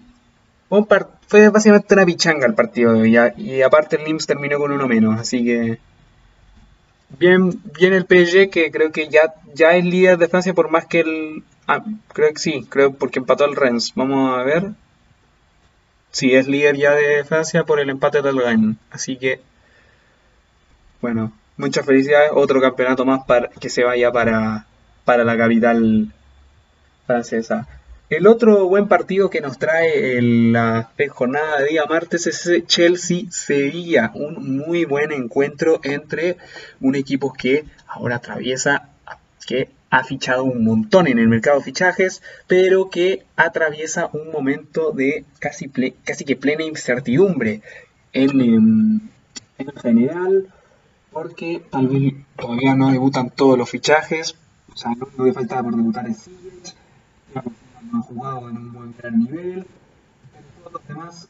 fue 1.28 1.50
básicamente 1.50 1.94
una 1.94 2.06
pichanga 2.06 2.48
el 2.48 2.54
partido 2.54 3.06
y 3.06 3.62
aparte 3.62 3.98
el 3.98 4.06
NIMS 4.06 4.26
terminó 4.26 4.58
con 4.58 4.72
uno 4.72 4.88
menos, 4.88 5.20
así 5.20 5.44
que... 5.44 5.80
Bien, 7.20 7.52
bien 7.78 7.92
el 7.92 8.04
PSG 8.04 8.50
que 8.50 8.72
creo 8.72 8.94
que 8.94 9.10
ya, 9.10 9.34
ya 9.54 9.76
es 9.76 9.84
líder 9.84 10.18
de 10.18 10.30
Francia 10.30 10.54
por 10.54 10.72
más 10.72 10.86
que 10.86 11.02
el... 11.02 11.44
Ah, 11.68 11.84
creo 12.14 12.34
que 12.34 12.40
sí, 12.40 12.66
creo 12.70 12.94
porque 12.94 13.20
empató 13.20 13.44
el 13.44 13.58
Rennes. 13.58 13.92
Vamos 13.96 14.40
a 14.40 14.44
ver. 14.44 14.72
Sí, 16.12 16.36
es 16.36 16.48
líder 16.48 16.76
ya 16.76 16.94
de 16.94 17.24
Francia 17.24 17.64
por 17.64 17.80
el 17.80 17.90
empate 17.90 18.22
del 18.22 18.38
Rennes. 18.38 18.78
Así 18.92 19.18
que... 19.18 19.40
Bueno, 21.02 21.34
muchas 21.58 21.86
felicidades. 21.86 22.32
Otro 22.34 22.62
campeonato 22.62 23.06
más 23.06 23.24
para 23.26 23.48
que 23.48 23.70
se 23.70 23.84
vaya 23.84 24.12
para, 24.12 24.68
para 25.06 25.24
la 25.24 25.38
capital 25.38 26.12
francesa. 27.08 27.68
El 28.10 28.28
otro 28.28 28.68
buen 28.68 28.90
partido 28.90 29.30
que 29.30 29.40
nos 29.40 29.58
trae 29.58 30.22
la 30.22 30.90
jornada 31.12 31.62
de 31.62 31.70
día 31.70 31.86
martes 31.86 32.28
es 32.28 32.66
Chelsea-Sevilla. 32.68 34.12
Un 34.14 34.58
muy 34.58 34.84
buen 34.84 35.14
encuentro 35.14 35.80
entre 35.84 36.36
un 36.82 36.96
equipo 36.96 37.32
que 37.32 37.64
ahora 37.88 38.18
atraviesa, 38.18 38.90
que 39.48 39.70
ha 39.92 40.04
fichado 40.06 40.46
un 40.46 40.64
montón 40.64 41.08
en 41.08 41.20
el 41.20 41.28
mercado 41.28 41.58
de 41.58 41.66
fichajes, 41.66 42.24
pero 42.48 42.90
que 42.90 43.26
atraviesa 43.36 44.10
un 44.14 44.32
momento 44.32 44.92
de 44.92 45.26
casi, 45.40 45.70
casi 46.04 46.26
que 46.26 46.36
plena 46.38 46.64
incertidumbre 46.64 47.62
en, 48.14 48.42
em, 48.42 49.00
en 49.58 49.72
general 49.82 50.48
porque 51.12 51.62
tal 51.70 51.90
vez 51.90 52.14
todavía 52.38 52.74
no 52.74 52.90
debutan 52.90 53.30
todos 53.30 53.58
los 53.58 53.70
fichajes, 53.70 54.36
o 54.74 54.78
sea, 54.78 54.92
lo 54.98 55.08
único 55.08 55.26
que 55.26 55.34
falta 55.34 55.62
por 55.62 55.76
debutar 55.76 56.08
es 56.08 56.20
Siege, 56.20 56.74
no 57.92 58.00
ha 58.00 58.02
jugado 58.02 58.50
en 58.50 58.58
un 58.58 58.74
buen 58.74 58.96
gran 58.98 59.20
nivel, 59.20 59.66
todos 60.64 60.74
los 60.74 60.88
demás 60.88 61.28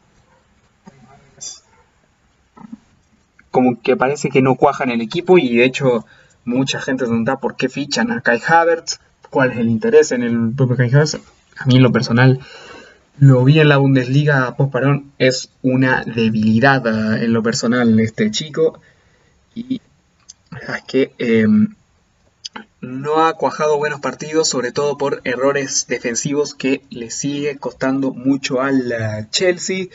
como 3.50 3.82
que 3.82 3.98
parece 3.98 4.30
que 4.30 4.42
no 4.42 4.56
cuajan 4.56 4.92
el 4.92 5.02
equipo 5.02 5.38
y 5.38 5.58
de 5.58 5.66
hecho 5.66 6.06
mucha 6.46 6.82
gente 6.82 7.06
se 7.06 7.10
pregunta 7.10 7.40
por 7.40 7.56
qué 7.56 7.70
fichan 7.70 8.12
a 8.12 8.22
Kai 8.22 8.42
Havertz, 8.46 9.00
cuál 9.30 9.52
es 9.52 9.58
el 9.60 9.70
interés 9.70 10.12
en 10.12 10.24
el 10.24 10.54
propio 10.56 10.76
Kai 10.76 10.90
Havertz. 10.90 11.20
A 11.58 11.66
mí 11.66 11.76
en 11.76 11.84
lo 11.84 11.92
personal 11.92 12.40
lo 13.20 13.44
vi 13.44 13.60
en 13.60 13.70
la 13.70 13.78
Bundesliga 13.78 14.56
post 14.56 14.72
parón, 14.72 15.12
es 15.18 15.52
una 15.62 16.04
debilidad 16.04 16.86
eh, 16.88 17.26
en 17.26 17.34
lo 17.34 17.44
personal 17.44 18.00
este 18.00 18.32
chico 18.32 18.82
y 19.54 19.82
es 20.52 20.84
que 20.88 21.14
em, 21.20 21.76
no 22.82 23.26
ha 23.26 23.34
cuajado 23.34 23.78
buenos 23.78 24.00
partidos, 24.00 24.50
sobre 24.50 24.72
todo 24.72 24.98
por 24.98 25.22
errores 25.24 25.86
defensivos 25.88 26.56
que 26.56 26.82
le 26.90 27.12
sigue 27.12 27.58
costando 27.58 28.12
mucho 28.12 28.62
al 28.62 28.92
eh, 28.92 29.28
Chelsea. 29.30 29.88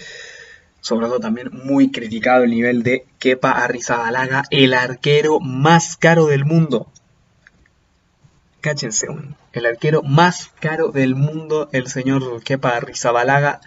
Sobre 0.87 1.09
todo 1.09 1.19
también 1.19 1.51
muy 1.53 1.91
criticado 1.91 2.45
el 2.45 2.53
nivel 2.53 2.85
de 2.85 3.07
Kepa 3.19 3.51
Arrizabalaga, 3.51 4.45
el 4.51 4.73
arquero 4.73 5.41
más 5.41 5.97
caro 5.97 6.27
del 6.27 6.45
mundo. 6.45 6.87
Cáchense, 8.61 9.09
el 9.53 9.67
arquero 9.67 10.05
más 10.05 10.53
caro 10.61 10.93
del 10.93 11.17
mundo, 11.17 11.69
el 11.73 11.89
señor 11.89 12.41
Kepa 12.45 12.77
Arrizabalaga, 12.77 13.61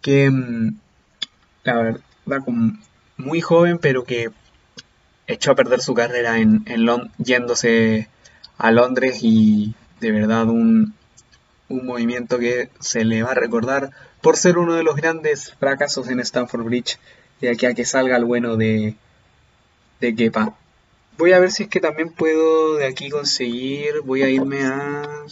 que 0.00 0.26
em, 0.26 0.76
la 1.64 1.74
verdad, 1.74 2.00
muy 3.16 3.40
joven, 3.40 3.78
pero 3.78 4.04
que 4.04 4.30
echó 5.26 5.50
a 5.50 5.56
perder 5.56 5.80
su 5.80 5.94
carrera 5.94 6.38
en, 6.38 6.64
yéndose 7.18 8.08
a 8.56 8.70
Londres 8.70 9.18
y 9.22 9.74
de 9.98 10.12
verdad 10.12 10.46
un, 10.46 10.94
movimiento 11.68 12.38
que 12.38 12.70
se 12.78 13.04
le 13.04 13.24
va 13.24 13.32
a 13.32 13.34
recordar 13.34 13.90
por 14.22 14.36
ser 14.36 14.56
uno 14.56 14.74
de 14.74 14.84
los 14.84 14.96
grandes 14.96 15.52
fracasos 15.58 16.08
en 16.08 16.20
Stanford 16.20 16.64
Bridge 16.64 16.98
de 17.40 17.50
aquí 17.50 17.66
a 17.66 17.74
que 17.74 17.84
salga 17.84 18.16
el 18.16 18.24
bueno 18.24 18.56
de, 18.56 18.94
de 20.00 20.14
Kepa. 20.14 20.56
Voy 21.18 21.32
a 21.32 21.40
ver 21.40 21.50
si 21.50 21.64
es 21.64 21.68
que 21.68 21.80
también 21.80 22.10
puedo 22.10 22.76
de 22.76 22.86
aquí 22.86 23.10
conseguir, 23.10 24.00
voy 24.04 24.22
a 24.22 24.30
irme 24.30 24.62
a, 24.62 25.26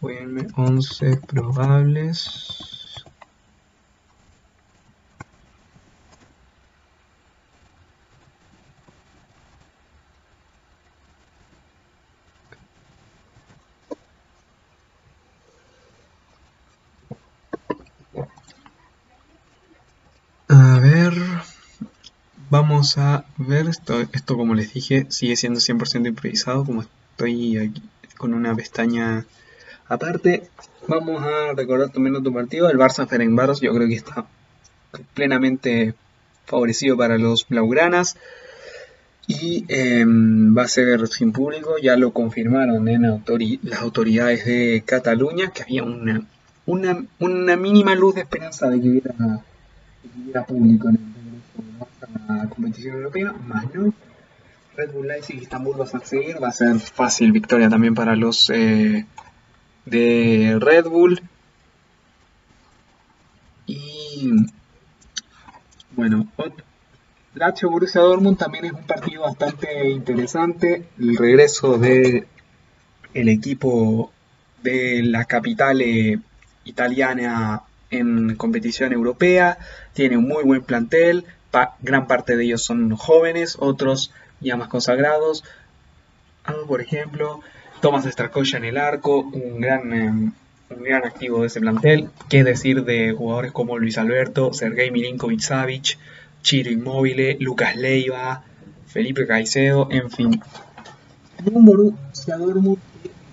voy 0.00 0.16
a 0.16 0.22
irme 0.22 0.46
11 0.54 1.18
probables. 1.26 2.73
Vamos 22.54 22.98
a 22.98 23.24
ver 23.36 23.66
esto, 23.66 24.00
esto 24.00 24.36
como 24.36 24.54
les 24.54 24.72
dije, 24.72 25.06
sigue 25.08 25.34
siendo 25.34 25.58
100% 25.58 26.06
improvisado, 26.06 26.64
como 26.64 26.82
estoy 26.82 27.58
aquí 27.58 27.82
con 28.16 28.32
una 28.32 28.54
pestaña 28.54 29.26
aparte. 29.88 30.48
Vamos 30.86 31.20
a 31.20 31.52
recordar 31.54 31.90
también 31.90 32.14
otro 32.14 32.32
partido, 32.32 32.70
el 32.70 32.78
Barça 32.78 33.08
Ferencváros, 33.08 33.60
yo 33.60 33.74
creo 33.74 33.88
que 33.88 33.96
está 33.96 34.26
plenamente 35.14 35.94
favorecido 36.46 36.96
para 36.96 37.18
los 37.18 37.48
blaugranas 37.48 38.16
y 39.26 39.64
em, 39.66 40.56
va 40.56 40.62
a 40.62 40.68
ser 40.68 41.08
sin 41.08 41.32
público, 41.32 41.76
ya 41.82 41.96
lo 41.96 42.12
confirmaron 42.12 42.86
en 42.86 43.02
las 43.62 43.80
autoridades 43.80 44.44
de 44.44 44.84
Cataluña, 44.86 45.50
que 45.52 45.64
había 45.64 45.82
una, 45.82 46.24
una, 46.66 47.56
mínima 47.56 47.96
luz 47.96 48.14
de 48.14 48.20
esperanza 48.20 48.68
de 48.68 48.80
que 48.80 48.88
hubiera, 48.90 49.14
público 50.46 50.88
en 50.88 50.96
el 50.96 51.14
la 52.28 52.48
competición 52.48 52.96
europea, 52.96 53.32
más 53.46 53.72
no. 53.74 53.92
Red 54.76 54.92
Bull 54.92 55.06
Leipzig 55.06 55.36
y 55.36 55.42
Istanbul 55.42 55.80
va 55.80 55.84
a 55.84 56.00
seguir, 56.00 56.42
va 56.42 56.48
a 56.48 56.52
ser 56.52 56.78
fácil 56.80 57.30
victoria 57.30 57.68
también 57.68 57.94
para 57.94 58.16
los 58.16 58.50
eh, 58.50 59.06
de 59.84 60.58
Red 60.60 60.86
Bull. 60.86 61.22
Y 63.66 64.32
bueno, 65.92 66.26
Lazio 67.34 67.70
Borussia 67.70 68.00
Dortmund 68.00 68.36
también 68.36 68.64
es 68.64 68.72
un 68.72 68.84
partido 68.84 69.22
bastante 69.22 69.90
interesante. 69.90 70.88
El 70.98 71.16
regreso 71.16 71.78
de 71.78 72.26
el 73.12 73.28
equipo 73.28 74.12
de 74.62 75.02
la 75.04 75.24
capital 75.24 75.80
eh, 75.82 76.18
italiana 76.64 77.62
en 77.98 78.36
competición 78.36 78.92
europea, 78.92 79.58
tiene 79.92 80.16
un 80.16 80.28
muy 80.28 80.44
buen 80.44 80.62
plantel, 80.62 81.24
gran 81.82 82.06
parte 82.06 82.36
de 82.36 82.44
ellos 82.44 82.62
son 82.62 82.96
jóvenes, 82.96 83.56
otros 83.60 84.12
ya 84.40 84.56
más 84.56 84.68
consagrados. 84.68 85.44
por 86.68 86.80
ejemplo, 86.80 87.40
Thomas 87.80 88.04
Stracoya 88.04 88.58
en 88.58 88.64
el 88.64 88.76
arco, 88.76 89.20
un 89.20 89.60
gran, 89.60 89.92
em, 89.92 90.32
un 90.70 90.82
gran 90.82 91.04
activo 91.04 91.40
de 91.40 91.46
ese 91.46 91.60
plantel. 91.60 92.10
Qué 92.28 92.44
decir 92.44 92.84
de 92.84 93.12
jugadores 93.12 93.52
como 93.52 93.78
Luis 93.78 93.96
Alberto, 93.98 94.52
Sergei 94.52 94.90
Milinkovic 94.90 95.40
Savic, 95.40 95.98
Chiro 96.42 96.70
Inmóvil, 96.70 97.38
Lucas 97.40 97.76
Leiva, 97.76 98.42
Felipe 98.86 99.26
Caicedo, 99.26 99.88
en 99.90 100.10
fin. 100.10 100.40
Un 101.44 101.64
Borussia 101.64 102.36
Dortmund 102.36 102.78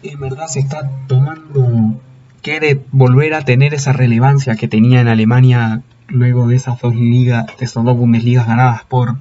en 0.03 0.19
verdad 0.19 0.47
se 0.47 0.59
está 0.59 0.89
tomando, 1.07 1.99
quiere 2.41 2.81
volver 2.91 3.33
a 3.33 3.45
tener 3.45 3.73
esa 3.73 3.93
relevancia 3.93 4.55
que 4.55 4.67
tenía 4.67 5.01
en 5.01 5.07
Alemania 5.07 5.81
luego 6.07 6.47
de 6.47 6.55
esas 6.55 6.79
dos 6.81 6.95
ligas, 6.95 7.45
de 7.57 7.65
esas 7.65 7.83
dos 7.83 7.97
Bundesligas 7.97 8.47
ganadas 8.47 8.83
por 8.85 9.15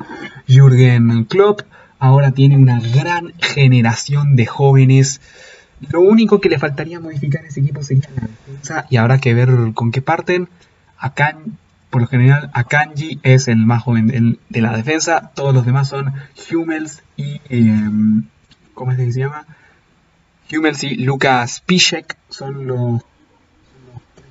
Jürgen 0.46 1.24
Klopp. 1.24 1.62
Ahora 1.98 2.32
tiene 2.32 2.56
una 2.56 2.80
gran 2.80 3.34
generación 3.38 4.36
de 4.36 4.46
jóvenes. 4.46 5.20
Lo 5.90 6.00
único 6.00 6.40
que 6.40 6.48
le 6.48 6.58
faltaría 6.58 7.00
modificar 7.00 7.44
ese 7.44 7.60
equipo 7.60 7.82
sería 7.82 8.08
la 8.14 8.26
defensa 8.26 8.86
y 8.90 8.96
habrá 8.96 9.18
que 9.18 9.34
ver 9.34 9.50
con 9.74 9.90
qué 9.90 10.02
parten. 10.02 10.48
Acá 10.98 11.36
por 11.90 12.02
lo 12.02 12.06
general, 12.06 12.50
Akanji 12.54 13.18
es 13.24 13.48
el 13.48 13.66
más 13.66 13.82
joven 13.82 14.38
de 14.48 14.60
la 14.60 14.76
defensa. 14.76 15.32
Todos 15.34 15.52
los 15.52 15.66
demás 15.66 15.88
son 15.88 16.12
Hummels 16.50 17.02
y. 17.16 17.40
Em, 17.48 18.24
¿Cómo 18.74 18.92
es 18.92 18.98
que 18.98 19.12
se 19.12 19.20
llama? 19.20 19.44
Hummels 20.50 20.84
y 20.84 20.94
Lucas 20.96 21.62
Piszek 21.66 22.16
son 22.28 22.66
los, 22.66 23.02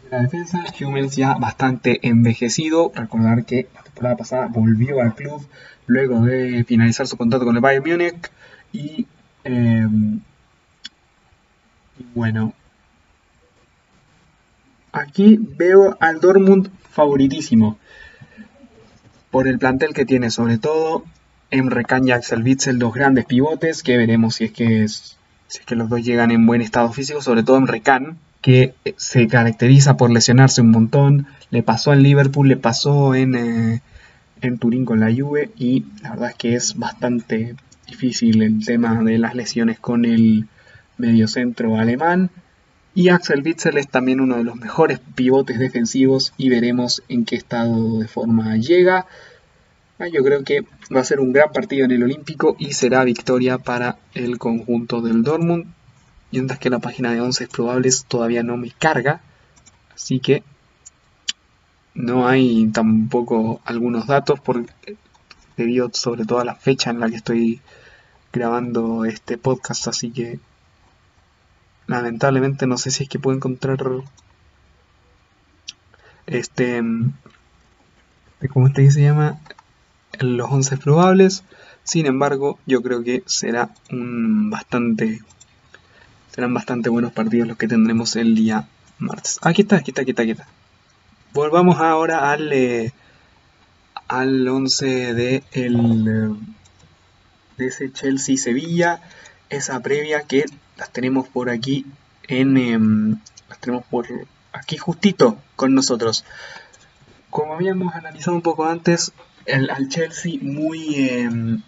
la 0.09 0.21
defensa. 0.21 0.63
Hummels 0.79 1.15
ya 1.15 1.35
bastante 1.35 1.99
envejecido. 2.07 2.91
Recordar 2.93 3.45
que 3.45 3.67
la 3.73 3.83
temporada 3.83 4.17
pasada 4.17 4.47
volvió 4.47 5.01
al 5.01 5.15
club 5.15 5.45
luego 5.87 6.21
de 6.21 6.63
finalizar 6.65 7.07
su 7.07 7.17
contrato 7.17 7.45
con 7.45 7.55
el 7.55 7.61
Bayern 7.61 7.87
Múnich. 7.87 8.31
Y. 8.71 9.07
Em, 9.43 10.21
bueno. 12.13 12.53
Aquí 14.91 15.37
veo 15.39 15.97
al 15.99 16.19
Dortmund 16.19 16.69
favoritísimo 16.89 17.77
por 19.29 19.47
el 19.47 19.59
plantel 19.59 19.93
que 19.93 20.05
tiene, 20.05 20.31
sobre 20.31 20.57
todo 20.57 21.03
Emre 21.51 21.85
Can 21.85 22.07
y 22.07 22.11
Axel 22.11 22.43
Witzel, 22.43 22.79
dos 22.79 22.93
grandes 22.93 23.25
pivotes, 23.25 23.83
que 23.83 23.97
veremos 23.97 24.35
si 24.35 24.45
es 24.45 24.51
que, 24.51 24.87
si 24.87 25.59
es 25.59 25.65
que 25.65 25.75
los 25.75 25.89
dos 25.89 26.03
llegan 26.03 26.31
en 26.31 26.47
buen 26.47 26.61
estado 26.61 26.91
físico, 26.91 27.21
sobre 27.21 27.43
todo 27.43 27.57
Emre 27.57 27.81
Can, 27.81 28.17
que 28.41 28.73
se 28.97 29.27
caracteriza 29.27 29.97
por 29.97 30.11
lesionarse 30.11 30.61
un 30.61 30.71
montón, 30.71 31.27
le 31.49 31.63
pasó 31.63 31.93
en 31.93 32.03
Liverpool, 32.03 32.47
le 32.47 32.57
pasó 32.57 33.15
en, 33.15 33.35
eh, 33.35 33.81
en 34.41 34.57
Turín 34.59 34.85
con 34.85 34.99
la 34.99 35.13
Juve, 35.13 35.51
y 35.57 35.85
la 36.01 36.11
verdad 36.11 36.29
es 36.29 36.35
que 36.35 36.55
es 36.55 36.77
bastante 36.77 37.55
difícil 37.87 38.41
el 38.41 38.63
tema 38.65 39.01
de 39.03 39.17
las 39.17 39.35
lesiones 39.35 39.79
con 39.79 40.05
el 40.05 40.47
mediocentro 40.97 41.77
alemán. 41.77 42.29
Y 42.95 43.09
Axel 43.09 43.43
Witzel 43.43 43.77
es 43.77 43.87
también 43.87 44.19
uno 44.19 44.37
de 44.37 44.43
los 44.43 44.55
mejores 44.55 44.99
pivotes 45.15 45.59
defensivos 45.59 46.33
y 46.37 46.49
veremos 46.49 47.03
en 47.07 47.25
qué 47.25 47.35
estado 47.35 47.99
de 47.99 48.07
forma 48.07 48.57
llega. 48.57 49.05
Ah, 49.99 50.07
yo 50.07 50.23
creo 50.23 50.43
que 50.43 50.65
va 50.95 51.01
a 51.01 51.05
ser 51.05 51.19
un 51.19 51.33
gran 51.33 51.51
partido 51.51 51.85
en 51.85 51.91
el 51.91 52.03
Olímpico 52.03 52.55
y 52.57 52.73
será 52.73 53.03
victoria 53.03 53.57
para 53.57 53.97
el 54.13 54.37
conjunto 54.37 55.01
del 55.01 55.23
Dortmund. 55.23 55.67
Mientras 56.31 56.59
que 56.59 56.69
la 56.69 56.79
página 56.79 57.11
de 57.11 57.21
11 57.21 57.47
probables 57.47 58.05
todavía 58.05 58.43
no 58.43 58.57
me 58.57 58.71
carga. 58.71 59.21
Así 59.93 60.19
que 60.19 60.43
no 61.93 62.27
hay 62.27 62.67
tampoco 62.67 63.61
algunos 63.65 64.07
datos 64.07 64.39
por, 64.39 64.65
debido 65.57 65.89
sobre 65.93 66.25
todo 66.25 66.39
a 66.39 66.45
la 66.45 66.55
fecha 66.55 66.91
en 66.91 66.99
la 66.99 67.09
que 67.09 67.15
estoy 67.15 67.61
grabando 68.31 69.05
este 69.05 69.37
podcast. 69.37 69.87
Así 69.87 70.11
que 70.11 70.39
lamentablemente 71.87 72.67
no 72.67 72.77
sé 72.77 72.91
si 72.91 73.03
es 73.03 73.09
que 73.09 73.17
puedo 73.17 73.35
encontrar 73.35 73.79
este 76.27 76.83
como 78.53 78.67
este 78.67 78.91
se 78.91 79.01
llama 79.01 79.39
los 80.19 80.51
11 80.51 80.77
probables 80.77 81.43
sin 81.83 82.05
embargo 82.05 82.59
yo 82.67 82.83
creo 82.83 83.03
que 83.03 83.23
será 83.25 83.71
un 83.91 84.51
bastante 84.51 85.21
serán 86.31 86.53
bastante 86.53 86.89
buenos 86.89 87.11
partidos 87.11 87.47
los 87.47 87.57
que 87.57 87.67
tendremos 87.67 88.15
el 88.15 88.35
día 88.35 88.67
martes. 88.97 89.39
Aquí 89.41 89.63
está 89.63 89.77
aquí 89.77 89.91
está 89.91 90.01
aquí 90.01 90.11
está 90.11 90.23
aquí 90.23 90.31
está. 90.31 90.47
Volvamos 91.33 91.79
ahora 91.79 92.31
al 92.31 92.51
eh, 92.53 92.93
al 94.07 94.47
11 94.47 95.13
de 95.13 95.43
el 95.51 96.35
de 97.57 97.67
ese 97.67 97.91
Chelsea 97.91 98.37
Sevilla. 98.37 99.01
Esa 99.49 99.79
previa 99.79 100.23
que 100.23 100.45
las 100.77 100.91
tenemos 100.91 101.27
por 101.27 101.49
aquí 101.49 101.85
en 102.27 102.57
em, 102.57 103.19
las 103.47 103.59
tenemos 103.59 103.85
por 103.85 104.07
aquí 104.53 104.77
justito 104.77 105.37
con 105.55 105.73
nosotros. 105.73 106.25
Como 107.29 107.53
habíamos 107.53 107.93
analizado 107.95 108.35
un 108.35 108.41
poco 108.41 108.65
antes 108.65 109.11
el, 109.45 109.69
al 109.69 109.89
Chelsea 109.89 110.33
muy 110.41 111.09
em, 111.09 111.61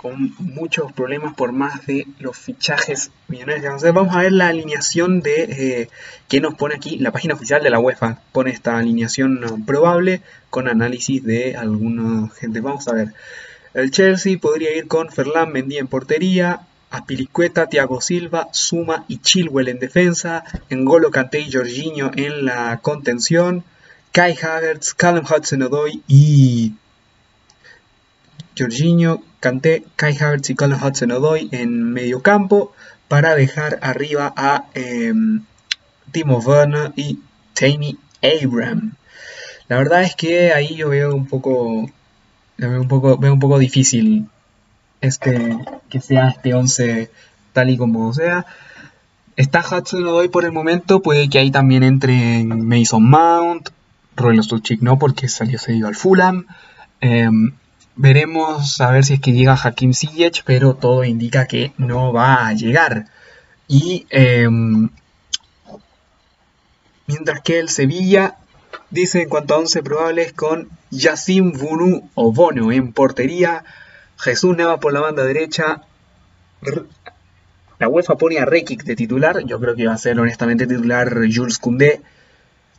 con 0.00 0.34
muchos 0.38 0.92
problemas 0.92 1.34
por 1.34 1.52
más 1.52 1.84
de 1.84 2.06
los 2.20 2.34
fichajes 2.34 3.10
millonarios 3.28 3.66
entonces 3.66 3.92
vamos 3.92 4.16
a 4.16 4.20
ver 4.20 4.32
la 4.32 4.48
alineación 4.48 5.20
de 5.20 5.42
eh, 5.42 5.88
que 6.26 6.40
nos 6.40 6.54
pone 6.54 6.76
aquí. 6.76 6.98
La 6.98 7.12
página 7.12 7.34
oficial 7.34 7.62
de 7.62 7.68
la 7.68 7.78
UEFA 7.78 8.22
pone 8.32 8.50
esta 8.50 8.78
alineación 8.78 9.64
probable 9.66 10.22
con 10.48 10.68
análisis 10.68 11.22
de 11.22 11.54
alguna 11.54 12.30
gente. 12.30 12.60
Vamos 12.60 12.88
a 12.88 12.94
ver. 12.94 13.12
El 13.74 13.90
Chelsea 13.90 14.38
podría 14.38 14.74
ir 14.74 14.88
con 14.88 15.10
Ferland 15.10 15.52
Mendy 15.52 15.76
en 15.76 15.86
portería, 15.86 16.60
Apilicueta, 16.90 17.66
Thiago 17.66 18.00
Silva, 18.00 18.48
Suma 18.52 19.04
y 19.06 19.18
Chilwell 19.18 19.68
en 19.68 19.80
defensa, 19.80 20.44
Engolo 20.70 21.10
Kanté 21.10 21.40
y 21.40 21.52
Jorginho 21.52 22.10
en 22.16 22.46
la 22.46 22.78
contención, 22.80 23.64
Kai 24.12 24.34
Havertz, 24.40 24.94
Callum 24.94 25.26
Hudson-Odoi 25.26 26.02
y 26.08 26.72
Jorginho, 28.56 29.22
Kanté, 29.40 29.84
Kai 29.96 30.16
Havertz 30.16 30.50
y 30.50 30.54
Callum 30.54 30.82
Hudson-Odoi 30.82 31.48
en 31.52 31.92
medio 31.92 32.22
campo 32.22 32.72
para 33.08 33.34
dejar 33.34 33.78
arriba 33.82 34.32
a 34.36 34.66
em, 34.74 35.42
Timo 36.12 36.38
Werner 36.38 36.92
y 36.96 37.18
Tammy 37.54 37.98
Abraham. 38.22 38.92
La 39.68 39.76
verdad 39.76 40.02
es 40.02 40.14
que 40.16 40.52
ahí 40.52 40.74
yo 40.74 40.88
veo 40.88 41.14
un 41.14 41.26
poco, 41.26 41.90
veo 42.58 42.80
un 42.80 42.88
poco, 42.88 43.16
veo 43.18 43.32
un 43.32 43.40
poco 43.40 43.58
difícil 43.58 44.26
este, 45.00 45.58
que 45.88 46.00
sea 46.00 46.28
este 46.28 46.54
11 46.54 47.10
tal 47.52 47.70
y 47.70 47.76
como 47.76 48.12
sea. 48.12 48.46
Está 49.36 49.60
Hudson 49.60 50.04
doy 50.04 50.28
por 50.28 50.44
el 50.44 50.52
momento, 50.52 51.00
puede 51.00 51.28
que 51.28 51.38
ahí 51.38 51.50
también 51.50 51.82
entre 51.82 52.44
Mason 52.44 53.08
Mount, 53.08 53.70
Royal 54.16 54.44
Stuchik 54.44 54.82
no, 54.82 54.98
porque 54.98 55.28
salió 55.28 55.58
cedido 55.58 55.88
al 55.88 55.94
Fulham. 55.94 56.46
Em, 57.00 57.52
veremos 58.00 58.80
a 58.80 58.90
ver 58.90 59.04
si 59.04 59.14
es 59.14 59.20
que 59.20 59.32
llega 59.32 59.60
Hakim 59.62 59.92
Ziyech, 59.92 60.42
pero 60.44 60.74
todo 60.74 61.04
indica 61.04 61.46
que 61.46 61.72
no 61.76 62.14
va 62.14 62.46
a 62.46 62.54
llegar. 62.54 63.04
Y 63.68 64.06
em, 64.08 64.88
mientras 67.06 67.42
que 67.42 67.58
el 67.58 67.68
Sevilla 67.68 68.36
dice 68.88 69.20
en 69.20 69.28
cuanto 69.28 69.54
a 69.54 69.58
11 69.58 69.82
probables 69.82 70.32
con 70.32 70.70
Yassim 70.90 71.52
Bunu 71.52 72.08
o 72.14 72.32
Bono 72.32 72.72
en 72.72 72.94
portería, 72.94 73.64
Jesús 74.16 74.56
Nava 74.56 74.80
por 74.80 74.94
la 74.94 75.00
banda 75.00 75.24
derecha. 75.24 75.82
La 77.78 77.88
UEFA 77.88 78.16
pone 78.16 78.38
a 78.38 78.46
Rekik 78.46 78.82
de 78.84 78.96
titular. 78.96 79.44
Yo 79.44 79.60
creo 79.60 79.76
que 79.76 79.86
va 79.86 79.92
a 79.92 79.98
ser 79.98 80.18
honestamente 80.18 80.66
titular 80.66 81.14
Jules 81.30 81.58
Koundé. 81.58 82.00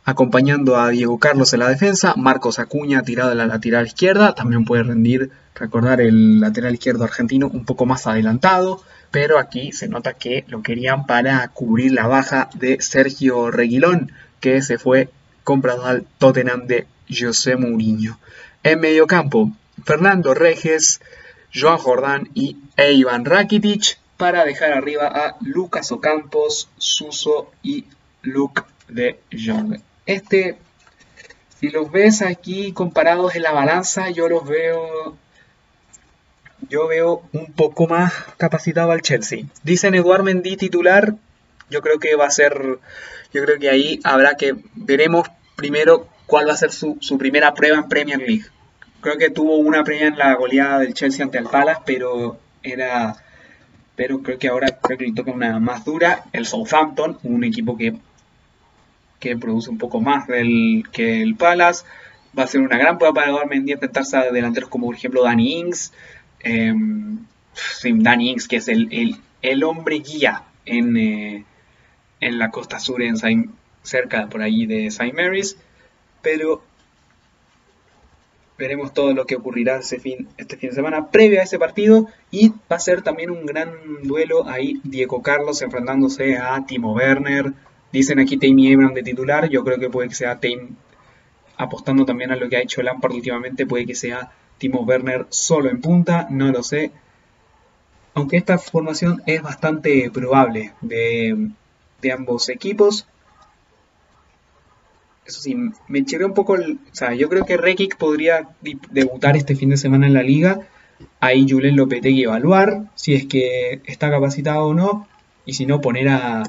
Acompañando 0.04 0.76
a 0.76 0.88
Diego 0.88 1.18
Carlos 1.18 1.52
en 1.52 1.60
la 1.60 1.68
defensa. 1.68 2.14
Marcos 2.16 2.58
Acuña 2.58 3.02
tirado 3.02 3.32
en 3.32 3.38
la 3.38 3.46
lateral 3.46 3.86
izquierda. 3.86 4.34
También 4.34 4.64
puede 4.64 4.82
rendir, 4.82 5.30
recordar, 5.54 6.00
el 6.00 6.40
lateral 6.40 6.74
izquierdo 6.74 7.04
argentino 7.04 7.48
un 7.52 7.64
poco 7.64 7.86
más 7.86 8.06
adelantado. 8.08 8.82
Pero 9.12 9.38
aquí 9.38 9.70
se 9.72 9.88
nota 9.88 10.14
que 10.14 10.44
lo 10.48 10.62
querían 10.62 11.06
para 11.06 11.46
cubrir 11.48 11.92
la 11.92 12.08
baja 12.08 12.50
de 12.54 12.80
Sergio 12.80 13.50
Reguilón. 13.52 14.10
Que 14.40 14.60
se 14.60 14.76
fue 14.76 15.08
comprado 15.44 15.86
al 15.86 16.04
Tottenham 16.18 16.66
de 16.66 16.86
José 17.08 17.56
Mourinho. 17.56 18.18
En 18.64 18.80
medio 18.80 19.06
campo, 19.06 19.52
Fernando 19.84 20.34
Reges, 20.34 21.00
Joan 21.54 21.78
Jordán 21.78 22.28
y 22.34 22.56
Ivan 22.76 23.24
Rakitic 23.24 23.98
para 24.16 24.44
dejar 24.44 24.72
arriba 24.72 25.06
a 25.06 25.36
Lucas 25.40 25.92
Ocampos, 25.92 26.68
Suso 26.76 27.52
y 27.62 27.84
Luke 28.22 28.62
de 28.88 29.20
Jong. 29.32 29.80
Este, 30.06 30.56
si 31.60 31.68
los 31.70 31.90
ves 31.90 32.22
aquí 32.22 32.72
comparados 32.72 33.34
en 33.36 33.42
la 33.42 33.52
balanza, 33.52 34.10
yo 34.10 34.28
los 34.28 34.46
veo 34.46 35.16
yo 36.68 36.86
veo 36.86 37.22
un 37.32 37.52
poco 37.52 37.86
más 37.86 38.12
capacitado 38.36 38.92
al 38.92 39.02
Chelsea. 39.02 39.44
Dicen 39.62 39.94
Eduard 39.94 40.22
Mendy 40.22 40.56
titular, 40.56 41.14
yo 41.70 41.82
creo 41.82 41.98
que 41.98 42.14
va 42.14 42.26
a 42.26 42.30
ser, 42.30 42.78
yo 43.32 43.44
creo 43.44 43.58
que 43.58 43.68
ahí 43.68 44.00
habrá 44.04 44.36
que, 44.36 44.54
veremos 44.74 45.28
primero 45.56 46.08
cuál 46.26 46.48
va 46.48 46.52
a 46.52 46.56
ser 46.56 46.72
su, 46.72 46.98
su 47.00 47.18
primera 47.18 47.52
prueba 47.54 47.78
en 47.78 47.88
Premier 47.88 48.18
League. 48.18 48.44
Creo 49.00 49.18
que 49.18 49.30
tuvo 49.30 49.56
una 49.56 49.82
primera 49.82 50.08
en 50.08 50.18
la 50.18 50.34
goleada 50.34 50.78
del 50.78 50.94
Chelsea 50.94 51.24
ante 51.24 51.38
el 51.38 51.46
Palace, 51.46 51.82
pero 51.84 52.38
era 52.62 53.16
pero 53.94 54.22
creo 54.22 54.38
que 54.38 54.48
ahora 54.48 54.78
creo 54.80 54.98
que 54.98 55.06
le 55.06 55.12
toca 55.12 55.32
una 55.32 55.58
más 55.60 55.84
dura. 55.84 56.24
El 56.32 56.46
Southampton, 56.46 57.18
un 57.22 57.44
equipo 57.44 57.76
que, 57.76 57.94
que 59.22 59.36
produce 59.36 59.70
un 59.70 59.78
poco 59.78 60.00
más 60.00 60.26
del, 60.26 60.82
que 60.90 61.22
el 61.22 61.36
Palace. 61.36 61.84
Va 62.36 62.42
a 62.42 62.46
ser 62.48 62.60
una 62.60 62.76
gran 62.76 62.98
prueba 62.98 63.14
para 63.14 63.46
Mendy 63.46 63.72
enfrentarse 63.72 64.16
a 64.16 64.32
delanteros 64.32 64.68
como 64.68 64.86
por 64.86 64.96
ejemplo 64.96 65.22
Danny 65.22 65.60
Ings. 65.60 65.92
Eh, 66.40 66.74
Danny 67.84 68.30
Ings, 68.30 68.48
que 68.48 68.56
es 68.56 68.66
el, 68.66 69.16
el, 69.42 69.64
hombre 69.64 70.00
guía 70.00 70.42
en, 70.64 70.96
eh, 70.96 71.44
en 72.20 72.38
la 72.38 72.50
costa 72.50 72.80
sur, 72.80 73.00
en 73.00 73.14
cerca 73.82 74.26
por 74.28 74.42
allí 74.42 74.66
de 74.66 74.86
St. 74.86 75.12
Mary's. 75.12 75.56
Pero 76.20 76.64
veremos 78.58 78.92
todo 78.92 79.14
lo 79.14 79.24
que 79.24 79.36
ocurrirá 79.36 79.76
ese 79.76 80.00
fin, 80.00 80.28
este 80.36 80.56
fin 80.56 80.70
de 80.70 80.76
semana 80.76 81.10
previo 81.10 81.40
a 81.40 81.44
ese 81.44 81.60
partido 81.60 82.08
y 82.30 82.48
va 82.48 82.76
a 82.76 82.80
ser 82.80 83.02
también 83.02 83.30
un 83.30 83.46
gran 83.46 83.70
duelo 84.02 84.48
ahí 84.48 84.80
Diego 84.84 85.22
Carlos 85.22 85.62
enfrentándose 85.62 86.36
a 86.36 86.64
Timo 86.66 86.92
Werner 86.92 87.52
dicen 87.92 88.18
aquí 88.18 88.36
Tammy 88.36 88.72
Abraham 88.72 88.94
de 88.94 89.02
titular 89.02 89.48
yo 89.48 89.64
creo 89.64 89.78
que 89.78 89.90
puede 89.90 90.08
que 90.08 90.14
sea 90.14 90.40
Tim 90.40 90.76
apostando 91.56 92.04
también 92.04 92.32
a 92.32 92.36
lo 92.36 92.48
que 92.48 92.56
ha 92.56 92.62
hecho 92.62 92.82
Lampard 92.82 93.12
últimamente 93.12 93.66
puede 93.66 93.86
que 93.86 93.94
sea 93.94 94.32
Timo 94.58 94.82
Werner 94.82 95.26
solo 95.28 95.70
en 95.70 95.80
punta 95.80 96.26
no 96.30 96.50
lo 96.50 96.62
sé 96.62 96.92
aunque 98.14 98.36
esta 98.36 98.58
formación 98.58 99.22
es 99.26 99.42
bastante 99.42 100.10
probable 100.10 100.72
de, 100.80 101.50
ambos 102.12 102.48
equipos 102.48 103.06
eso 105.24 105.40
sí, 105.40 105.56
me 105.86 106.04
chirrió 106.04 106.26
un 106.26 106.34
poco. 106.34 106.56
El, 106.56 106.72
o 106.72 106.94
sea, 106.94 107.14
yo 107.14 107.28
creo 107.28 107.44
que 107.44 107.56
Rekic 107.56 107.96
podría 107.96 108.48
debutar 108.90 109.36
este 109.36 109.54
fin 109.54 109.70
de 109.70 109.76
semana 109.76 110.08
en 110.08 110.14
la 110.14 110.22
liga. 110.24 110.66
Ahí 111.20 111.46
Julen 111.48 111.76
Lopetegui 111.76 112.24
evaluar 112.24 112.90
si 112.96 113.14
es 113.14 113.26
que 113.26 113.80
está 113.86 114.10
capacitado 114.10 114.66
o 114.66 114.74
no. 114.74 115.06
Y 115.44 115.54
si 115.54 115.64
no, 115.64 115.80
poner 115.80 116.08
a 116.08 116.42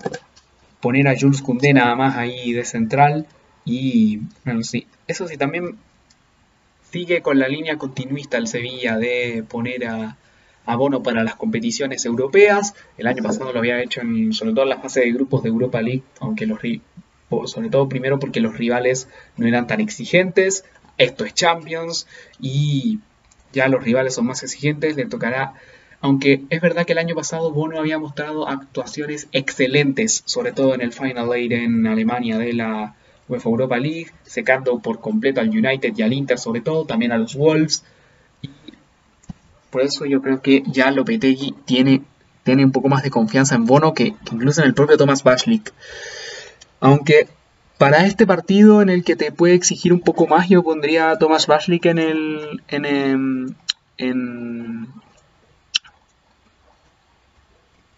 poner 0.84 1.08
a 1.08 1.16
Jules 1.18 1.42
Koundé 1.42 1.74
nada 1.74 1.96
más 1.96 2.18
ahí 2.18 2.52
de 2.52 2.66
central. 2.66 3.26
Y 3.64 4.20
bueno, 4.44 4.64
sí. 4.64 4.86
Eso 5.08 5.30
sí, 5.30 5.38
también 5.38 5.78
sigue 6.92 7.22
con 7.22 7.40
la 7.40 7.48
línea 7.48 7.78
continuista 7.78 8.38
el 8.38 8.48
Sevilla 8.48 8.98
de 8.98 9.46
poner 9.48 9.88
a, 9.88 10.18
a 10.66 10.76
Bono 10.76 11.02
para 11.02 11.24
las 11.24 11.36
competiciones 11.36 12.04
europeas. 12.04 12.76
El 12.98 13.08
año 13.08 13.24
pasado 13.24 13.54
lo 13.54 13.60
había 13.60 13.82
hecho 13.82 14.02
en, 14.02 14.34
sobre 14.34 14.52
todo 14.52 14.64
en 14.64 14.70
la 14.70 14.82
fase 14.82 15.00
de 15.00 15.14
grupos 15.14 15.42
de 15.44 15.50
Europa 15.50 15.82
League, 15.82 16.04
aunque 16.20 16.46
los, 16.46 16.60
sobre 17.46 17.70
todo 17.70 17.88
primero 17.88 18.20
porque 18.20 18.42
los 18.42 18.58
rivales 18.58 19.08
no 19.38 19.48
eran 19.48 19.68
tan 19.68 19.80
exigentes, 19.80 20.66
esto 20.98 21.24
es 21.24 21.34
Champions 21.34 22.08
y 22.42 23.00
ya 23.54 23.70
los 23.70 23.84
rivales 23.84 24.16
son 24.16 24.26
más 24.26 24.44
exigentes, 24.44 24.98
le 24.98 25.06
tocará, 25.06 25.54
aunque 26.04 26.44
es 26.50 26.60
verdad 26.60 26.86
que 26.86 26.92
el 26.92 27.00
año 27.00 27.16
pasado 27.16 27.50
Bono 27.52 27.80
había 27.80 27.98
mostrado 27.98 28.50
actuaciones 28.50 29.30
excelentes, 29.32 30.22
sobre 30.26 30.52
todo 30.52 30.76
en 30.76 30.82
el 30.82 30.92
Final 30.92 31.32
Eight 31.34 31.54
en 31.54 31.88
Alemania 31.88 32.38
de 32.38 32.52
la 32.52 32.94
UEFA 33.30 33.50
Europa 33.50 33.78
League, 33.78 34.12
secando 34.24 34.80
por 34.80 35.00
completo 35.00 35.40
al 35.40 35.48
United 35.48 35.94
y 35.96 36.02
al 36.02 36.12
Inter 36.12 36.38
sobre 36.38 36.60
todo, 36.60 36.84
también 36.84 37.14
a 37.14 37.18
los 37.18 37.36
Wolves. 37.36 37.86
Y 38.42 38.50
por 39.70 39.82
eso 39.82 40.04
yo 40.04 40.22
creo 40.22 40.42
que 40.42 40.64
ya 40.68 40.92
Lopetegui 40.92 41.56
tiene, 41.64 42.02
tiene 42.44 42.66
un 42.66 42.74
poco 42.74 42.90
más 42.90 43.02
de 43.04 43.10
confianza 43.10 43.56
en 43.56 43.66
Bono 43.66 43.94
que, 43.94 44.14
incluso 44.30 44.60
en 44.60 44.68
el 44.68 44.74
propio 44.74 44.98
Thomas 44.98 45.24
Bashlik. 45.24 45.72
Aunque 46.82 47.30
para 47.78 48.06
este 48.06 48.28
partido 48.28 48.82
en 48.82 48.90
el 48.90 49.06
que 49.06 49.16
te 49.16 49.32
puede 49.32 49.54
exigir 49.54 49.94
un 49.94 50.02
poco 50.02 50.28
más, 50.28 50.50
yo 50.50 50.64
pondría 50.64 51.12
a 51.12 51.18
Thomas 51.18 51.48
Bashlik 51.48 51.86
en 51.86 51.98
el. 51.98 52.62
En, 52.68 52.84
em, 52.84 53.56
en, 53.98 55.03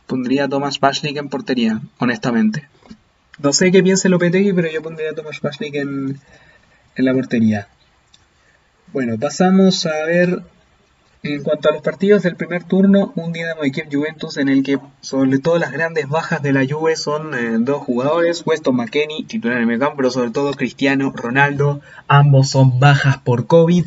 pondría 0.08 0.46
a 0.46 0.50
Thomas 0.50 0.80
en 1.04 1.30
portería, 1.30 1.82
honestamente. 2.00 2.68
No 3.40 3.52
sé 3.52 3.72
qué 3.72 3.84
piense 3.84 4.10
Lopetegui, 4.10 4.54
pero 4.54 4.72
yo 4.72 4.82
pondría 4.82 5.12
a 5.12 5.14
Thomas 5.14 5.42
Bashlik 5.42 5.76
en, 5.76 6.20
en 6.96 7.06
la 7.06 7.14
portería. 7.14 7.68
Bueno, 8.94 9.18
pasamos 9.20 9.86
a 9.86 10.06
ver 10.06 10.42
en 11.26 11.44
cuanto 11.44 11.70
a 11.70 11.74
los 11.74 11.82
partidos 11.82 12.22
del 12.24 12.36
primer 12.36 12.64
turno, 12.64 13.12
un 13.16 13.34
Dinamo 13.34 13.64
de 13.64 13.72
Kiev 13.72 13.88
Juventus 13.92 14.38
en 14.38 14.48
el 14.48 14.62
que 14.62 14.78
sobre 15.02 15.40
todo 15.40 15.58
las 15.58 15.72
grandes 15.72 16.08
bajas 16.08 16.42
de 16.44 16.54
la 16.54 16.66
Juve 16.70 16.96
son 16.96 17.34
eh, 17.34 17.58
dos 17.60 17.82
jugadores, 17.82 18.44
Weston 18.46 18.76
McKennie, 18.76 19.26
titular 19.26 19.60
en 19.60 19.70
el 19.70 19.80
pero 19.98 20.12
sobre 20.12 20.30
todo 20.30 20.54
Cristiano 20.54 21.12
Ronaldo, 21.16 21.82
ambos 22.08 22.50
son 22.50 22.80
bajas 22.80 23.18
por 23.18 23.48
COVID. 23.48 23.86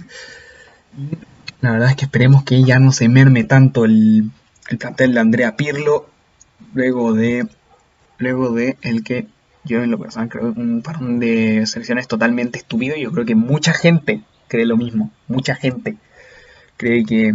La 1.60 1.70
verdad 1.70 1.90
es 1.90 1.96
que 1.96 2.06
esperemos 2.06 2.42
que 2.42 2.64
ya 2.64 2.80
no 2.80 2.90
se 2.90 3.08
merme 3.08 3.44
tanto 3.44 3.84
el, 3.84 4.30
el 4.68 4.78
plantel 4.78 5.14
de 5.14 5.20
Andrea 5.20 5.56
Pirlo, 5.56 6.08
luego 6.74 7.12
de 7.14 7.46
luego 8.18 8.50
de 8.50 8.76
el 8.82 9.04
que 9.04 9.26
yo 9.64 9.82
en 9.82 9.90
lo 9.90 9.98
personal 9.98 10.28
creo 10.28 10.54
que 10.54 10.60
un 10.60 10.82
parón 10.82 11.20
de 11.20 11.66
selecciones 11.66 12.08
totalmente 12.08 12.58
estúpido 12.58 12.96
y 12.96 13.02
yo 13.02 13.12
creo 13.12 13.24
que 13.24 13.34
mucha 13.34 13.72
gente 13.72 14.22
cree 14.48 14.66
lo 14.66 14.76
mismo, 14.76 15.10
mucha 15.28 15.54
gente 15.54 15.96
cree 16.76 17.04
que 17.04 17.34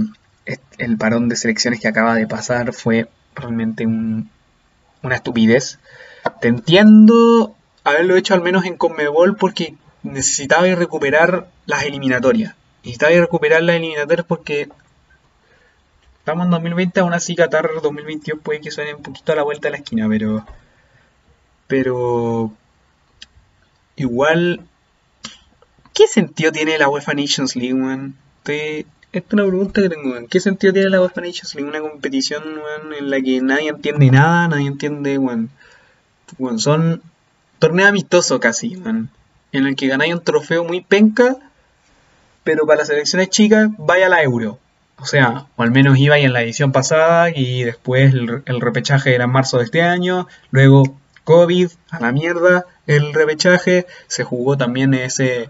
el 0.78 0.98
parón 0.98 1.30
de 1.30 1.36
selecciones 1.36 1.80
que 1.80 1.88
acaba 1.88 2.16
de 2.16 2.28
pasar 2.28 2.74
fue 2.74 3.08
realmente 3.36 3.86
una 3.86 5.16
estupidez. 5.16 5.80
Te 6.42 6.48
entiendo 6.48 7.56
haberlo 7.84 8.16
hecho 8.16 8.34
al 8.34 8.42
menos 8.42 8.66
en 8.66 8.78
Conmebol 8.78 9.36
porque 9.36 9.76
necesitaba 10.04 10.68
recuperar 10.76 11.48
las 11.66 11.84
eliminatorias. 11.84 12.56
Necesitaba 12.84 13.14
recuperar 13.14 13.64
las 13.64 13.78
eliminatorias 13.78 14.26
porque 14.28 14.70
estamos 16.24 16.46
en 16.46 16.52
2020, 16.52 17.02
aún 17.02 17.14
así 17.14 17.36
Qatar 17.36 17.70
2022 17.82 18.40
puede 18.42 18.62
que 18.62 18.72
suene 18.72 18.94
un 18.94 19.04
poquito 19.04 19.34
a 19.34 19.36
la 19.36 19.44
vuelta 19.44 19.68
de 19.68 19.72
la 19.72 19.78
esquina, 19.78 20.08
pero 20.08 20.46
pero 21.68 22.54
igual 23.98 24.62
¿qué 25.94 26.08
sentido 26.08 26.54
tiene 26.54 26.78
la 26.78 26.88
UEFA 26.88 27.14
Nations 27.14 27.58
League, 27.58 27.74
man? 27.76 28.16
Esta 28.46 28.54
es 29.12 29.34
una 29.34 29.46
pregunta 29.46 29.82
que 29.82 29.90
tengo. 29.90 30.16
¿En 30.16 30.28
qué 30.28 30.40
sentido 30.40 30.72
tiene 30.72 30.90
la 30.90 31.02
UEFA 31.02 31.20
Nations 31.20 31.56
League? 31.56 31.70
Una 31.70 31.82
competición 31.82 32.44
en 32.98 33.10
la 33.10 33.20
que 33.20 33.42
nadie 33.42 33.68
entiende 33.68 34.10
nada, 34.10 34.48
nadie 34.48 34.68
entiende, 34.68 35.18
bueno, 35.18 35.50
son 36.56 37.02
torneos 37.60 37.90
amistosos 37.90 38.40
casi, 38.40 38.82
en 38.86 39.10
el 39.52 39.76
que 39.76 39.88
ganáis 39.88 40.14
un 40.14 40.24
trofeo 40.24 40.64
muy 40.64 40.80
penca, 40.80 41.36
pero 42.46 42.66
para 42.66 42.80
las 42.80 42.88
selecciones 42.88 43.30
chicas 43.30 43.70
vaya 43.78 44.08
la 44.08 44.24
Euro. 44.24 44.58
O 45.04 45.06
sea, 45.06 45.48
o 45.58 45.64
al 45.64 45.72
menos 45.72 45.98
iba 45.98 46.16
ahí 46.16 46.24
en 46.24 46.32
la 46.32 46.44
edición 46.44 46.72
pasada 46.72 47.30
y 47.30 47.66
después 47.66 48.14
el, 48.14 48.62
repechaje 48.62 49.14
era 49.14 49.26
en 49.26 49.32
marzo 49.32 49.58
de 49.58 49.66
este 49.66 49.82
año, 49.82 50.30
luego 50.50 50.98
COVID, 51.26 51.72
a 51.90 52.00
la 52.00 52.14
mierda, 52.14 52.66
el 52.88 53.14
repechaje, 53.14 53.86
se 54.08 54.24
jugó 54.24 54.58
también 54.58 54.94
ese 54.94 55.50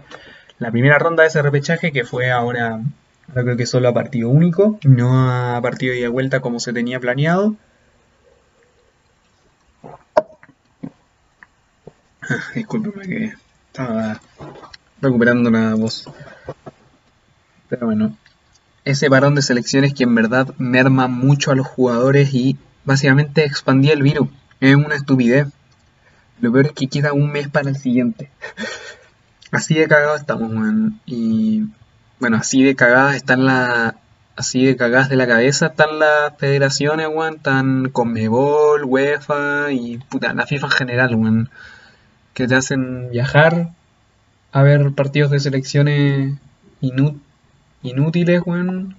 la 0.58 0.72
primera 0.72 0.98
ronda 0.98 1.22
de 1.22 1.28
ese 1.28 1.40
repechaje 1.40 1.92
que 1.92 2.04
fue 2.04 2.32
ahora 2.32 2.80
Ahora 3.28 3.42
creo 3.44 3.56
que 3.56 3.66
solo 3.66 3.88
a 3.88 3.94
partido 3.94 4.28
único, 4.28 4.80
no 4.82 5.30
a 5.30 5.60
partido 5.62 5.94
de 5.94 6.08
vuelta 6.08 6.40
como 6.40 6.58
se 6.58 6.72
tenía 6.72 6.98
planeado. 6.98 7.54
Ah, 12.22 12.42
discúlpeme 12.56 13.06
que 13.06 13.34
estaba 13.68 14.20
recuperando 15.00 15.48
la 15.48 15.74
voz. 15.76 16.06
Pero 17.68 17.86
bueno, 17.86 18.16
ese 18.84 19.08
varón 19.08 19.34
de 19.34 19.42
selecciones 19.42 19.94
que 19.94 20.04
en 20.04 20.14
verdad 20.14 20.54
merma 20.58 21.08
mucho 21.08 21.50
a 21.50 21.54
los 21.54 21.66
jugadores 21.66 22.34
y 22.34 22.56
básicamente 22.84 23.44
expandía 23.44 23.92
el 23.92 24.02
virus. 24.02 24.28
Es 24.60 24.76
una 24.76 24.94
estupidez. 24.94 25.48
Lo 26.40 26.52
peor 26.52 26.66
es 26.66 26.72
que 26.72 26.88
queda 26.88 27.12
un 27.12 27.30
mes 27.32 27.48
para 27.48 27.70
el 27.70 27.76
siguiente. 27.76 28.30
Así 29.52 29.74
de 29.74 29.86
cagado 29.86 30.16
estamos, 30.16 30.50
man. 30.52 31.00
Y 31.06 31.68
bueno, 32.18 32.38
así 32.38 32.64
de 32.64 32.74
cagadas 32.74 33.14
están 33.14 33.44
la 33.44 33.96
así 34.34 34.64
de 34.64 34.76
cagadas 34.76 35.08
de 35.08 35.16
la 35.16 35.28
cabeza 35.28 35.66
están 35.66 36.00
las 36.00 36.36
federaciones, 36.38 37.06
weón, 37.06 37.36
están 37.36 37.90
Conmebol, 37.90 38.84
UEFA 38.84 39.70
y 39.70 39.98
puta, 39.98 40.34
la 40.34 40.46
FIFA 40.46 40.66
en 40.66 40.72
general, 40.72 41.14
weón, 41.14 41.50
que 42.32 42.48
te 42.48 42.56
hacen 42.56 43.10
viajar 43.10 43.70
a 44.50 44.62
ver 44.62 44.92
partidos 44.92 45.30
de 45.30 45.38
selecciones 45.38 46.36
inútiles, 46.80 47.23
weón, 48.44 48.96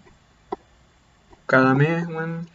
cada 1.46 1.74
mes, 1.74 2.08
weón. 2.08 2.48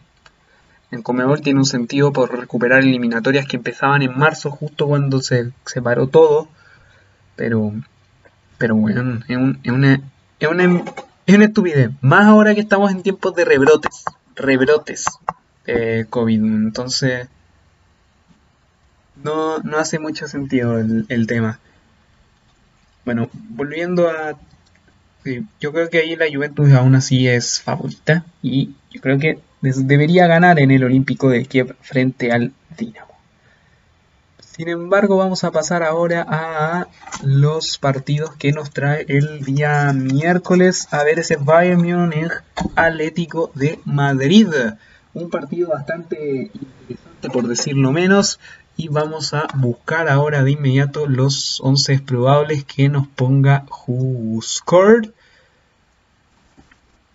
En 0.91 1.01
Conmebol 1.01 1.41
tiene 1.41 1.59
un 1.59 1.65
sentido 1.65 2.11
por 2.11 2.37
recuperar 2.37 2.81
eliminatorias 2.81 3.47
que 3.47 3.55
empezaban 3.57 4.01
en 4.01 4.17
marzo, 4.17 4.51
justo 4.51 4.87
cuando 4.87 5.21
se, 5.21 5.51
se 5.65 5.81
paró 5.81 6.07
todo, 6.07 6.49
pero, 7.37 7.73
pero, 8.57 8.75
weón, 8.75 9.23
es, 9.29 9.37
un, 9.37 9.59
es 9.63 9.71
una 9.71 10.01
es 10.41 10.49
una, 10.49 10.83
es 11.27 11.35
una 11.35 11.45
estupidez. 11.45 11.91
Más 12.01 12.25
ahora 12.25 12.55
que 12.55 12.61
estamos 12.61 12.91
en 12.91 13.03
tiempos 13.03 13.35
de 13.35 13.45
rebrotes. 13.45 14.03
Rebrotes 14.35 15.05
de 15.65 16.07
COVID. 16.09 16.43
Entonces. 16.43 17.29
no, 19.23 19.59
no 19.59 19.77
hace 19.77 19.99
mucho 19.99 20.27
sentido 20.27 20.79
el, 20.79 21.05
el 21.09 21.27
tema. 21.27 21.59
Bueno, 23.05 23.29
volviendo 23.33 24.09
a... 24.09 24.35
yo 25.59 25.71
creo 25.71 25.89
que 25.89 25.99
ahí 25.99 26.15
la 26.15 26.25
Juventus 26.31 26.71
aún 26.73 26.95
así 26.95 27.27
es 27.27 27.61
favorita 27.61 28.25
y 28.41 28.71
yo 28.91 29.01
creo 29.01 29.19
que 29.19 29.39
debería 29.61 30.27
ganar 30.27 30.59
en 30.59 30.71
el 30.71 30.83
Olímpico 30.83 31.29
de 31.29 31.45
Kiev 31.45 31.75
frente 31.81 32.31
al 32.31 32.51
Dinamo. 32.77 33.11
Sin 34.39 34.67
embargo, 34.67 35.17
vamos 35.17 35.43
a 35.43 35.51
pasar 35.51 35.81
ahora 35.81 36.25
a 36.27 36.87
los 37.23 37.77
partidos 37.77 38.35
que 38.35 38.51
nos 38.51 38.71
trae 38.71 39.05
el 39.07 39.41
día 39.43 39.93
miércoles. 39.93 40.87
A 40.91 41.03
ver 41.03 41.19
ese 41.19 41.37
Bayern 41.37 41.81
Múnich 41.81 42.31
Atlético 42.75 43.51
de 43.55 43.79
Madrid. 43.85 44.49
Un 45.13 45.29
partido 45.29 45.69
bastante 45.69 46.51
interesante 46.53 47.29
por 47.31 47.47
decirlo 47.47 47.91
menos. 47.91 48.39
Y 48.77 48.87
vamos 48.87 49.33
a 49.33 49.47
buscar 49.55 50.09
ahora 50.09 50.43
de 50.43 50.51
inmediato 50.51 51.07
los 51.07 51.59
11 51.61 51.99
probables 51.99 52.63
que 52.63 52.89
nos 52.89 53.07
ponga 53.07 53.65
Who. 53.87 54.41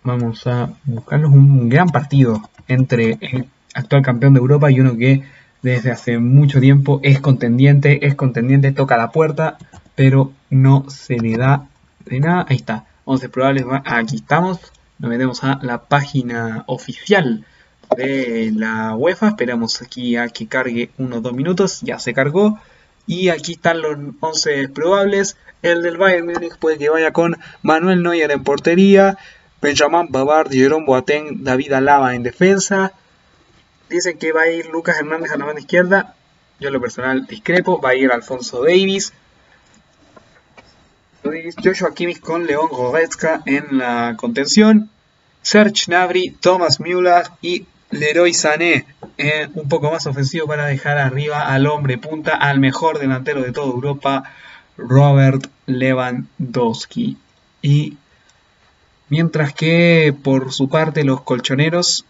Vamos 0.03 0.47
a 0.47 0.69
buscarlos 0.85 1.31
un 1.31 1.67
gran 1.67 1.89
partido 1.89 2.41
entre 2.67 3.17
el 3.21 3.49
actual 3.73 4.01
campeón 4.01 4.33
de 4.33 4.39
Europa 4.39 4.71
y 4.71 4.79
uno 4.79 4.95
que 4.95 5.23
desde 5.61 5.91
hace 5.91 6.19
mucho 6.19 6.59
tiempo 6.59 6.99
es 7.03 7.19
contendiente, 7.19 8.05
es 8.05 8.15
contendiente, 8.15 8.71
toca 8.71 8.95
la 8.95 9.11
puerta, 9.11 9.57
pero 9.95 10.31
no 10.49 10.85
se 10.89 11.17
le 11.17 11.37
da 11.37 11.67
de 12.05 12.19
nada. 12.19 12.45
Ahí 12.47 12.57
está, 12.57 12.85
11 13.05 13.29
probables, 13.29 13.65
aquí 13.85 14.17
estamos. 14.17 14.59
Nos 14.99 15.09
metemos 15.09 15.43
a 15.43 15.59
la 15.61 15.83
página 15.83 16.63
oficial 16.67 17.45
de 17.95 18.51
la 18.55 18.95
UEFA. 18.95 19.29
Esperamos 19.29 19.81
aquí 19.81 20.17
a 20.17 20.27
que 20.29 20.47
cargue 20.47 20.91
unos 20.97 21.21
dos 21.21 21.33
minutos. 21.33 21.81
Ya 21.81 21.99
se 21.99 22.13
cargó. 22.13 22.59
Y 23.05 23.29
aquí 23.29 23.53
están 23.53 23.81
los 23.81 23.97
11 24.19 24.69
probables. 24.69 25.37
El 25.61 25.81
del 25.81 25.97
Bayern 25.97 26.27
Múnich 26.27 26.57
puede 26.57 26.77
que 26.77 26.89
vaya 26.89 27.11
con 27.13 27.37
Manuel 27.61 28.03
Neuer 28.03 28.31
en 28.31 28.43
portería. 28.43 29.17
Benjamin 29.61 30.09
Pavard, 30.09 30.51
Jerome 30.51 30.85
Boateng, 30.85 31.43
David 31.43 31.73
Alaba 31.73 32.15
en 32.15 32.23
defensa. 32.23 32.93
Dicen 33.89 34.17
que 34.17 34.33
va 34.33 34.41
a 34.41 34.51
ir 34.51 34.67
Lucas 34.67 34.97
Hernández 34.99 35.31
a 35.31 35.37
la 35.37 35.45
mano 35.45 35.59
izquierda. 35.59 36.15
Yo 36.59 36.67
en 36.67 36.73
lo 36.73 36.81
personal 36.81 37.25
discrepo. 37.25 37.81
Va 37.81 37.89
a 37.89 37.95
ir 37.95 38.11
Alfonso 38.11 38.63
Davis. 38.63 39.13
Joshua 41.63 41.93
Kimmich 41.93 42.19
con 42.19 42.45
León 42.45 42.67
Goretzka 42.69 43.41
en 43.45 43.77
la 43.77 44.15
contención. 44.17 44.89
Serge 45.41 45.85
Gnabry, 45.87 46.31
Thomas 46.39 46.79
Müller 46.79 47.23
y 47.41 47.65
Leroy 47.91 48.33
Sané. 48.33 48.85
un 49.53 49.67
poco 49.69 49.91
más 49.91 50.05
ofensivo 50.07 50.47
para 50.47 50.65
dejar 50.65 50.97
arriba 50.97 51.47
al 51.53 51.67
hombre 51.67 51.97
punta, 51.97 52.35
al 52.35 52.59
mejor 52.59 52.99
delantero 52.99 53.41
de 53.41 53.51
toda 53.51 53.67
Europa, 53.67 54.23
Robert 54.77 55.47
Lewandowski. 55.65 57.17
Y 57.61 57.97
mientras 59.09 59.53
que 59.53 60.13
por 60.23 60.53
su 60.53 60.69
parte 60.69 61.03
los 61.03 61.21
colchoneros 61.21 62.05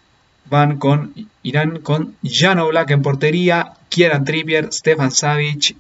van 0.50 0.78
con 0.78 1.14
irán 1.44 1.80
con 1.80 2.16
Jan 2.24 2.60
Oblak 2.60 2.92
en 2.92 3.02
portería, 3.02 3.74
Kieran 3.90 4.26
Trippier, 4.26 4.72
Stefan 4.72 5.12
Savic, 5.12 5.76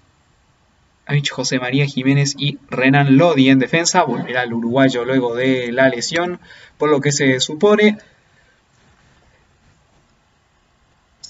José 1.29 1.59
María 1.59 1.85
Jiménez 1.85 2.35
y 2.37 2.57
Renan 2.69 3.17
Lodi 3.17 3.49
en 3.49 3.59
defensa. 3.59 4.03
Volverá 4.03 4.43
el 4.43 4.53
uruguayo 4.53 5.05
luego 5.05 5.35
de 5.35 5.71
la 5.71 5.89
lesión, 5.89 6.39
por 6.77 6.89
lo 6.89 6.99
que 6.99 7.11
se 7.11 7.39
supone. 7.39 7.97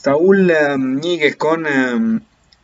Saúl 0.07 0.49
eh, 0.51 0.77
Ñíguez 0.77 1.35
con 1.35 1.67
eh, 1.67 2.21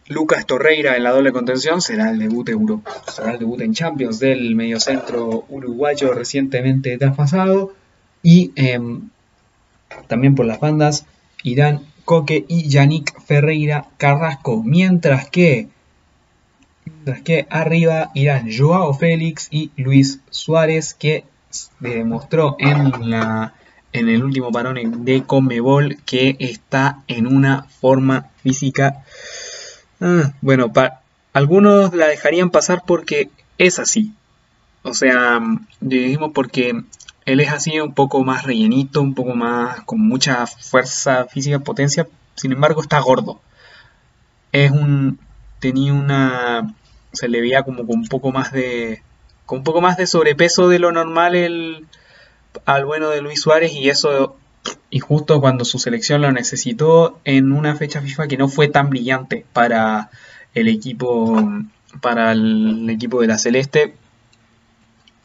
Lucas 0.08 0.46
Torreira 0.46 0.96
en 0.96 1.04
la 1.04 1.12
doble 1.12 1.34
contención. 1.34 1.82
Será 1.82 2.10
el 2.10 2.18
debut 2.18 2.48
Euro, 2.48 2.82
será 3.14 3.34
el 3.34 3.40
debut 3.40 3.60
en 3.60 3.74
Champions 3.74 4.18
del 4.20 4.56
mediocentro 4.56 5.44
uruguayo 5.50 6.14
recientemente 6.14 6.98
traspasado 6.98 7.74
y 8.22 8.54
eh, 8.56 8.80
también 10.08 10.36
por 10.36 10.46
las 10.46 10.62
bandas 10.62 11.06
irán 11.44 11.82
Coque 12.06 12.46
y 12.48 12.70
Yannick 12.70 13.22
Ferreira 13.26 13.88
Carrasco, 13.98 14.64
mientras 14.64 15.30
que 15.30 15.68
mientras 16.86 17.24
que 17.24 17.46
arriba 17.50 18.10
irán 18.14 18.48
Joao 18.58 18.94
Félix 18.94 19.50
y 19.52 19.70
Luis 19.76 20.22
Suárez 20.30 20.94
que 20.94 21.26
demostró 21.82 22.56
en 22.60 23.10
la 23.10 23.54
en 23.94 24.10
el 24.10 24.24
último 24.24 24.52
parón 24.52 25.06
de 25.06 25.24
Conmebol 25.24 25.98
que 26.06 26.36
está 26.40 27.04
en 27.08 27.28
una 27.28 27.64
forma 27.64 28.30
física 28.42 29.04
ah, 30.02 30.34
bueno, 30.42 30.72
algunos 31.34 31.94
la 31.94 32.08
dejarían 32.08 32.50
pasar 32.50 32.84
porque 32.86 33.30
es 33.58 33.80
así. 33.80 34.14
O 34.84 34.94
sea, 34.94 35.40
dijimos 35.80 36.32
porque 36.34 36.84
él 37.26 37.40
es 37.40 37.52
así 37.52 37.80
un 37.80 37.94
poco 37.94 38.24
más 38.24 38.44
rellenito, 38.44 39.02
un 39.02 39.16
poco 39.16 39.34
más 39.34 39.82
con 39.82 40.02
mucha 40.02 40.46
fuerza 40.46 41.26
física, 41.26 41.60
potencia, 41.60 42.08
sin 42.36 42.52
embargo 42.52 42.82
está 42.82 43.00
gordo. 43.00 43.40
Es 44.52 44.72
un 44.72 45.20
tenía 45.60 45.94
una 45.94 46.76
se 47.14 47.30
le 47.30 47.42
veía 47.42 47.64
como 47.64 47.88
con 47.88 48.00
un 48.00 48.08
poco 48.08 48.32
más 48.32 48.52
de 48.52 49.02
con 49.46 49.60
un 49.60 49.64
poco 49.64 49.82
más 49.82 49.98
de 49.98 50.08
sobrepeso 50.08 50.68
de 50.68 50.80
lo 50.80 50.92
normal 50.92 51.36
el 51.36 51.88
al 52.66 52.86
bueno 52.86 53.10
de 53.10 53.22
Luis 53.22 53.42
Suárez 53.42 53.74
y 53.74 53.90
eso 53.90 54.38
y 54.90 55.00
justo 55.00 55.42
cuando 55.42 55.66
su 55.66 55.80
selección 55.80 56.22
lo 56.22 56.32
necesitó 56.32 57.20
en 57.26 57.52
una 57.52 57.76
fecha 57.76 58.02
FIFA 58.02 58.28
que 58.28 58.38
no 58.38 58.48
fue 58.48 58.68
tan 58.68 58.90
brillante 58.90 59.46
para 59.54 60.10
el 60.54 60.68
equipo 60.68 61.42
para 62.02 62.32
el 62.32 62.90
equipo 62.90 63.22
de 63.22 63.28
la 63.28 63.38
Celeste. 63.38 63.96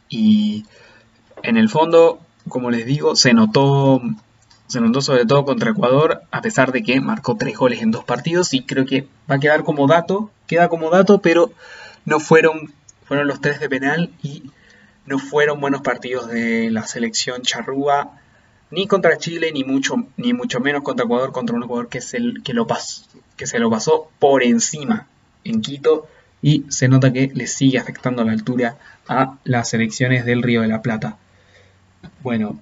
Y 0.09 0.65
en 1.43 1.57
el 1.57 1.69
fondo 1.69 2.19
como 2.47 2.71
les 2.71 2.85
digo 2.85 3.15
se 3.15 3.33
notó 3.33 4.01
se 4.67 4.81
notó 4.81 5.01
sobre 5.01 5.25
todo 5.25 5.45
contra 5.45 5.71
Ecuador 5.71 6.23
a 6.31 6.41
pesar 6.41 6.71
de 6.71 6.83
que 6.83 6.99
marcó 6.99 7.37
tres 7.37 7.57
goles 7.57 7.81
en 7.81 7.91
dos 7.91 8.03
partidos 8.03 8.53
y 8.53 8.63
creo 8.63 8.85
que 8.85 9.07
va 9.29 9.35
a 9.35 9.39
quedar 9.39 9.63
como 9.63 9.87
dato 9.87 10.31
queda 10.47 10.67
como 10.67 10.89
dato 10.89 11.21
pero 11.21 11.51
no 12.05 12.19
fueron 12.19 12.73
fueron 13.05 13.27
los 13.27 13.39
tres 13.41 13.59
de 13.59 13.69
penal 13.69 14.11
y 14.21 14.51
no 15.09 15.17
fueron 15.17 15.59
buenos 15.59 15.81
partidos 15.81 16.27
de 16.27 16.69
la 16.69 16.85
selección 16.85 17.41
charrúa 17.41 18.19
ni 18.69 18.85
contra 18.85 19.17
Chile 19.17 19.51
ni 19.51 19.63
mucho 19.63 19.95
ni 20.17 20.33
mucho 20.33 20.59
menos 20.59 20.83
contra 20.83 21.05
Ecuador 21.05 21.31
contra 21.31 21.55
un 21.55 21.63
Ecuador 21.63 21.89
que 21.89 21.99
se, 21.99 22.19
que 22.43 22.53
lo 22.53 22.67
pasó, 22.67 23.05
que 23.35 23.47
se 23.47 23.57
lo 23.57 23.71
pasó 23.71 24.11
por 24.19 24.43
encima 24.43 25.07
en 25.43 25.61
Quito 25.61 26.07
y 26.43 26.65
se 26.69 26.87
nota 26.87 27.11
que 27.11 27.31
le 27.33 27.47
sigue 27.47 27.79
afectando 27.79 28.23
la 28.23 28.33
altura 28.33 28.77
a 29.07 29.39
las 29.45 29.69
selecciones 29.69 30.25
del 30.25 30.43
Río 30.43 30.61
de 30.61 30.67
la 30.67 30.83
Plata. 30.83 31.17
Bueno, 32.21 32.59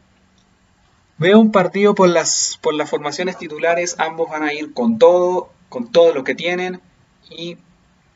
veo 1.17 1.39
un 1.39 1.51
partido 1.51 1.95
por 1.95 2.07
las 2.07 2.57
por 2.62 2.73
las 2.75 2.89
formaciones 2.89 3.38
titulares, 3.38 3.99
ambos 3.99 4.29
van 4.29 4.43
a 4.43 4.53
ir 4.53 4.73
con 4.73 4.97
todo, 4.97 5.49
con 5.67 5.91
todo 5.91 6.13
lo 6.13 6.23
que 6.23 6.33
tienen 6.33 6.79
y 7.29 7.57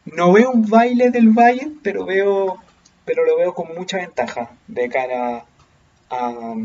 no 0.06 0.32
veo 0.32 0.52
un 0.52 0.70
baile 0.70 1.12
del 1.12 1.30
Valle, 1.30 1.70
pero 1.84 2.06
veo 2.06 2.60
pero 3.06 3.26
lo 3.26 3.38
veo 3.38 3.54
con 3.54 3.74
mucha 3.76 3.98
ventaja 3.98 4.52
de 4.68 4.90
cara 4.90 5.46
a 6.10 6.56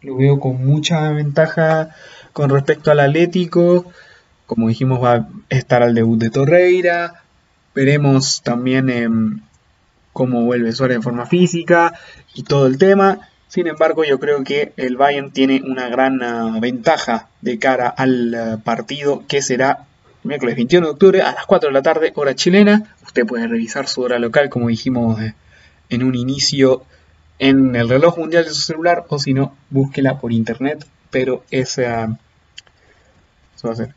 lo 0.00 0.16
veo 0.16 0.38
con 0.38 0.64
mucha 0.64 1.10
ventaja 1.10 1.94
con 2.32 2.50
respecto 2.50 2.90
al 2.90 3.00
Atlético. 3.00 3.84
Como 4.46 4.68
dijimos, 4.68 5.02
va 5.02 5.14
a 5.14 5.28
estar 5.48 5.82
al 5.82 5.94
debut 5.94 6.18
de 6.18 6.30
Torreira. 6.30 7.24
Veremos 7.74 8.42
también 8.42 8.88
eh, 8.90 9.08
cómo 10.12 10.44
vuelve 10.44 10.72
Suárez 10.72 10.96
en 10.96 11.02
forma 11.02 11.26
física 11.26 11.94
y 12.34 12.44
todo 12.44 12.66
el 12.66 12.78
tema. 12.78 13.28
Sin 13.48 13.66
embargo, 13.66 14.04
yo 14.04 14.20
creo 14.20 14.44
que 14.44 14.72
el 14.76 14.96
Bayern 14.96 15.32
tiene 15.32 15.62
una 15.64 15.88
gran 15.88 16.22
uh, 16.22 16.60
ventaja 16.60 17.28
de 17.40 17.58
cara 17.58 17.88
al 17.88 18.34
uh, 18.34 18.60
partido 18.60 19.24
que 19.26 19.42
será 19.42 19.87
miércoles 20.22 20.56
21 20.56 20.86
de 20.86 20.92
octubre 20.92 21.22
a 21.22 21.32
las 21.32 21.46
4 21.46 21.68
de 21.68 21.72
la 21.72 21.82
tarde, 21.82 22.12
hora 22.14 22.34
chilena. 22.34 22.94
Usted 23.04 23.26
puede 23.26 23.46
revisar 23.46 23.88
su 23.88 24.02
hora 24.02 24.18
local, 24.18 24.48
como 24.48 24.68
dijimos 24.68 25.20
eh, 25.20 25.34
en 25.88 26.02
un 26.02 26.14
inicio 26.14 26.84
en 27.38 27.76
el 27.76 27.88
reloj 27.88 28.18
mundial 28.18 28.44
de 28.44 28.50
su 28.50 28.60
celular 28.62 29.04
o 29.08 29.18
si 29.18 29.32
no, 29.32 29.54
búsquela 29.70 30.18
por 30.18 30.32
internet, 30.32 30.84
pero 31.10 31.44
esa 31.50 32.18
eso 33.56 33.68
va 33.68 33.74
a 33.74 33.76
ser. 33.76 33.94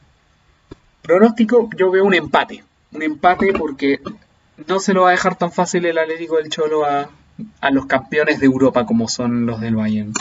Pronóstico, 1.01 1.69
yo 1.75 1.91
veo 1.91 2.05
un 2.05 2.13
empate, 2.13 2.63
un 2.91 3.01
empate 3.01 3.53
porque 3.53 3.99
no 4.67 4.79
se 4.79 4.93
lo 4.93 5.03
va 5.03 5.10
a 5.10 5.12
dejar 5.12 5.36
tan 5.38 5.51
fácil 5.51 5.86
el 5.86 5.97
Atlético 5.97 6.38
del 6.38 6.49
Cholo 6.49 6.86
a, 6.86 7.10
a 7.60 7.71
los 7.71 7.86
campeones 7.86 8.39
de 8.39 8.45
Europa 8.45 8.86
como 8.86 9.07
son 9.07 9.45
los 9.45 9.60
del 9.60 9.75
Bayern. 9.75 10.13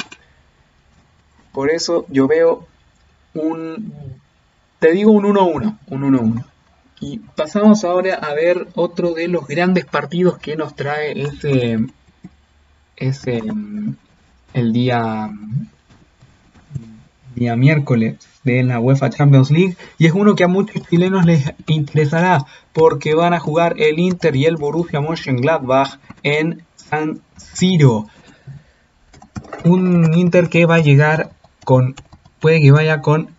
Por 1.53 1.71
eso 1.71 2.07
yo 2.09 2.27
veo 2.29 2.67
un, 3.35 3.93
te 4.81 4.93
digo 4.93 5.13
un 5.13 5.25
1-1, 5.25 5.79
un 5.89 6.03
1-1. 6.03 6.45
Y 7.01 7.19
pasamos 7.19 7.85
ahora 7.85 8.15
a 8.15 8.35
ver 8.35 8.69
otro 8.75 9.15
de 9.15 9.29
los 9.29 9.47
grandes 9.47 9.85
partidos 9.85 10.39
que 10.39 10.57
nos 10.57 10.75
trae 10.75 11.13
este 11.23 11.79
es 12.97 13.27
el, 13.27 14.73
día 14.73 15.31
día 17.35 17.57
miércoles 17.57 18.19
de 18.45 18.63
la 18.63 18.81
UEFA 18.81 19.09
Champions 19.09 19.51
League 19.51 19.77
y 19.97 20.07
es 20.07 20.13
uno 20.13 20.35
que 20.35 20.45
a 20.45 20.49
muchos 20.49 20.87
chilenos 20.89 21.25
les 21.25 21.55
interesará 21.67 22.45
porque 22.75 23.15
van 23.15 23.33
a 23.33 23.41
jugar 23.41 23.77
el 23.79 23.99
Inter 23.99 24.37
y 24.37 24.45
el 24.45 24.57
Borussia 24.57 25.01
Mönchengladbach 25.01 25.99
en 26.23 26.63
San 26.77 27.21
Siro. 27.37 28.09
Un 29.65 30.13
Inter 30.13 30.51
que 30.51 30.67
va 30.67 30.77
a 30.77 30.81
llegar 30.81 31.31
con 31.65 31.95
puede 32.41 32.61
que 32.61 32.73
vaya 32.73 33.01
con 33.01 33.31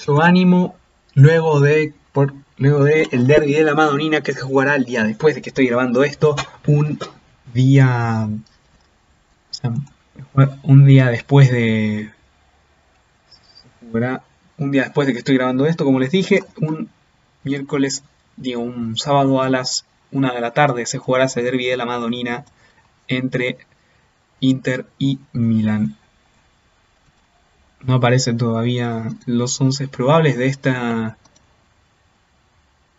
mucho 0.00 0.22
ánimo 0.22 0.76
luego 1.14 1.60
de 1.60 1.92
por, 2.12 2.32
luego 2.56 2.84
de 2.84 3.08
el 3.12 3.26
derby 3.26 3.52
de 3.52 3.64
la 3.64 3.74
Madonina 3.74 4.22
que 4.22 4.32
se 4.32 4.40
jugará 4.40 4.74
el 4.74 4.84
día 4.84 5.04
después 5.04 5.34
de 5.34 5.42
que 5.42 5.50
estoy 5.50 5.66
grabando 5.66 6.04
esto, 6.04 6.36
un 6.66 6.98
día 7.52 8.28
un 10.62 10.86
día 10.86 11.06
después 11.08 11.50
de 11.50 12.10
un 14.56 14.70
día 14.70 14.84
después 14.84 15.06
de 15.06 15.12
que 15.12 15.18
estoy 15.18 15.36
grabando 15.36 15.66
esto, 15.66 15.84
como 15.84 16.00
les 16.00 16.10
dije, 16.10 16.44
un 16.60 16.88
miércoles, 17.44 18.02
digo, 18.36 18.60
un 18.60 18.96
sábado 18.96 19.42
a 19.42 19.48
las 19.48 19.84
1 20.12 20.32
de 20.32 20.40
la 20.40 20.52
tarde 20.52 20.86
se 20.86 20.98
jugará 20.98 21.24
ese 21.24 21.42
derby 21.42 21.66
de 21.66 21.76
la 21.76 21.86
Madonina 21.86 22.44
entre 23.08 23.58
Inter 24.40 24.86
y 24.98 25.18
Milan. 25.32 25.96
No 27.82 27.94
aparecen 27.94 28.36
todavía 28.36 29.08
los 29.26 29.60
11 29.60 29.88
probables 29.88 30.36
de 30.36 30.46
esta... 30.46 31.16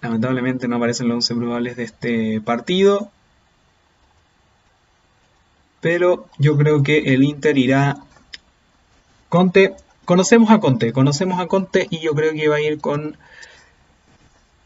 Lamentablemente 0.02 0.68
no 0.68 0.78
aparecen 0.78 1.08
los 1.08 1.16
11 1.16 1.36
probables 1.36 1.78
de 1.78 1.84
este 1.84 2.42
partido. 2.42 3.12
Pero 5.80 6.28
yo 6.38 6.58
creo 6.58 6.84
que 6.84 7.14
el 7.14 7.24
Inter 7.24 7.58
irá... 7.58 7.98
Conte 9.30 9.76
Conocemos 10.12 10.50
a 10.52 10.60
Conte, 10.60 10.92
conocemos 10.94 11.40
a 11.40 11.48
Conte 11.48 11.88
y 11.90 12.00
yo 12.00 12.14
creo 12.14 12.34
que 12.34 12.50
va 12.50 12.58
a 12.58 12.62
ir 12.62 12.82
con 12.82 13.16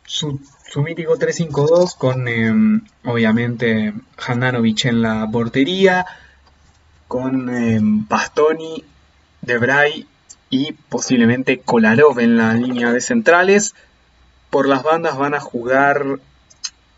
su, 0.06 0.39
mítico 0.78 1.17
3-5-2 1.17 1.95
con 1.97 2.28
em, 2.28 2.82
obviamente 3.04 3.93
Handanovic 4.17 4.86
en 4.86 5.01
la 5.01 5.30
portería, 5.32 6.06
con 7.08 7.54
eh, 7.54 7.80
Bastoni, 7.82 8.84
Debray 9.45 10.08
y 10.49 10.73
posiblemente 10.73 11.60
Kolarov 11.60 12.19
en 12.19 12.38
la 12.38 12.53
línea 12.53 12.91
de 12.91 12.99
centrales. 13.01 13.73
Por 14.49 14.67
las 14.67 14.84
bandas 14.84 15.17
van 15.17 15.34
a 15.34 15.39
jugar 15.39 16.19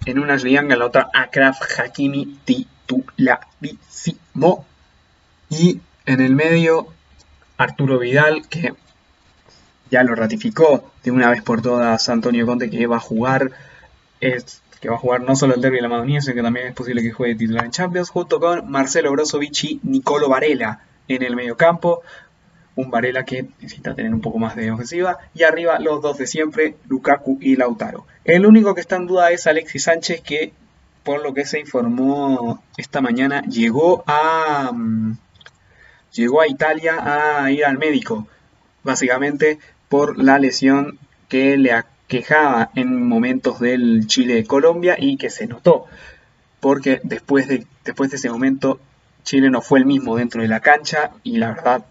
en 0.06 0.20
una 0.20 0.36
Lianga, 0.38 0.74
en 0.74 0.80
la 0.80 0.86
otra 0.86 1.10
Akraf 1.14 1.60
Hakimi 1.80 2.40
titularísimo. 2.46 4.66
Y 5.50 5.82
en 6.06 6.22
el 6.22 6.36
medio 6.36 6.88
Arturo 7.58 8.00
Vidal, 8.00 8.48
que 8.48 8.74
ya 9.90 10.04
lo 10.04 10.16
ratificó 10.16 10.92
de 11.04 11.12
una 11.12 11.30
vez 11.30 11.42
por 11.42 11.62
todas 11.62 12.08
Antonio 12.10 12.46
Conte 12.46 12.70
que 12.70 12.88
va 12.88 12.98
a 12.98 13.02
jugar, 13.02 13.52
es, 14.20 14.62
que 14.80 14.90
va 14.90 14.96
a 14.96 15.00
jugar 15.00 15.22
no 15.22 15.36
solo 15.36 15.56
el 15.56 15.62
derby 15.62 15.78
de 15.78 15.88
la 15.88 16.22
sino 16.22 16.36
que 16.36 16.42
también 16.42 16.68
es 16.68 16.74
posible 16.74 17.02
que 17.02 17.12
juegue 17.12 17.36
titular 17.36 17.66
en 17.66 17.72
Champions, 17.72 18.10
junto 18.10 18.40
con 18.40 18.70
Marcelo 18.70 19.12
Brozovic 19.12 19.64
y 19.64 19.80
Nicolo 19.84 20.30
Varela 20.30 20.82
en 21.08 21.24
el 21.24 21.36
medio 21.36 21.58
campo. 21.58 22.04
Un 22.78 22.90
Varela 22.90 23.26
que 23.26 23.48
necesita 23.60 23.94
tener 23.94 24.14
un 24.14 24.22
poco 24.22 24.40
más 24.40 24.56
de 24.56 24.72
ofensiva. 24.72 25.18
Y 25.34 25.44
arriba 25.44 25.80
los 25.80 26.02
dos 26.02 26.18
de 26.18 26.28
siempre, 26.28 26.76
Lukaku 26.88 27.38
y 27.42 27.58
Lautaro. 27.58 28.06
El 28.24 28.46
único 28.46 28.74
que 28.74 28.82
está 28.82 28.96
en 28.96 29.08
duda 29.08 29.32
es 29.32 29.46
Alexis 29.48 29.84
Sánchez, 29.84 30.22
que 30.22 30.54
por 31.08 31.24
lo 31.24 31.34
que 31.34 31.46
se 31.46 31.60
informó 31.60 32.62
esta 32.76 33.00
mañana, 33.00 33.42
llegó 33.44 34.04
a, 34.08 34.72
mm, 34.74 35.18
llegó 36.12 36.42
a 36.42 36.50
Italia 36.50 37.44
a 37.44 37.50
ir 37.50 37.64
al 37.64 37.78
médico, 37.78 38.28
básicamente 38.84 39.58
por 39.88 40.22
la 40.22 40.38
lesión 40.38 41.00
que 41.30 41.56
le 41.56 41.72
aquejaba 41.72 42.72
en 42.76 43.08
momentos 43.08 43.62
del 43.62 44.08
Chile-Colombia 44.08 44.98
y 45.00 45.16
que 45.16 45.30
se 45.30 45.48
notó, 45.48 45.86
porque 46.60 47.00
después 47.04 47.48
de, 47.48 47.66
después 47.86 48.12
de 48.12 48.18
ese 48.18 48.30
momento 48.30 48.82
Chile 49.24 49.50
no 49.50 49.62
fue 49.62 49.80
el 49.80 49.86
mismo 49.86 50.18
dentro 50.18 50.42
de 50.42 50.50
la 50.50 50.60
cancha 50.60 51.12
y 51.24 51.38
la 51.38 51.54
verdad 51.54 51.86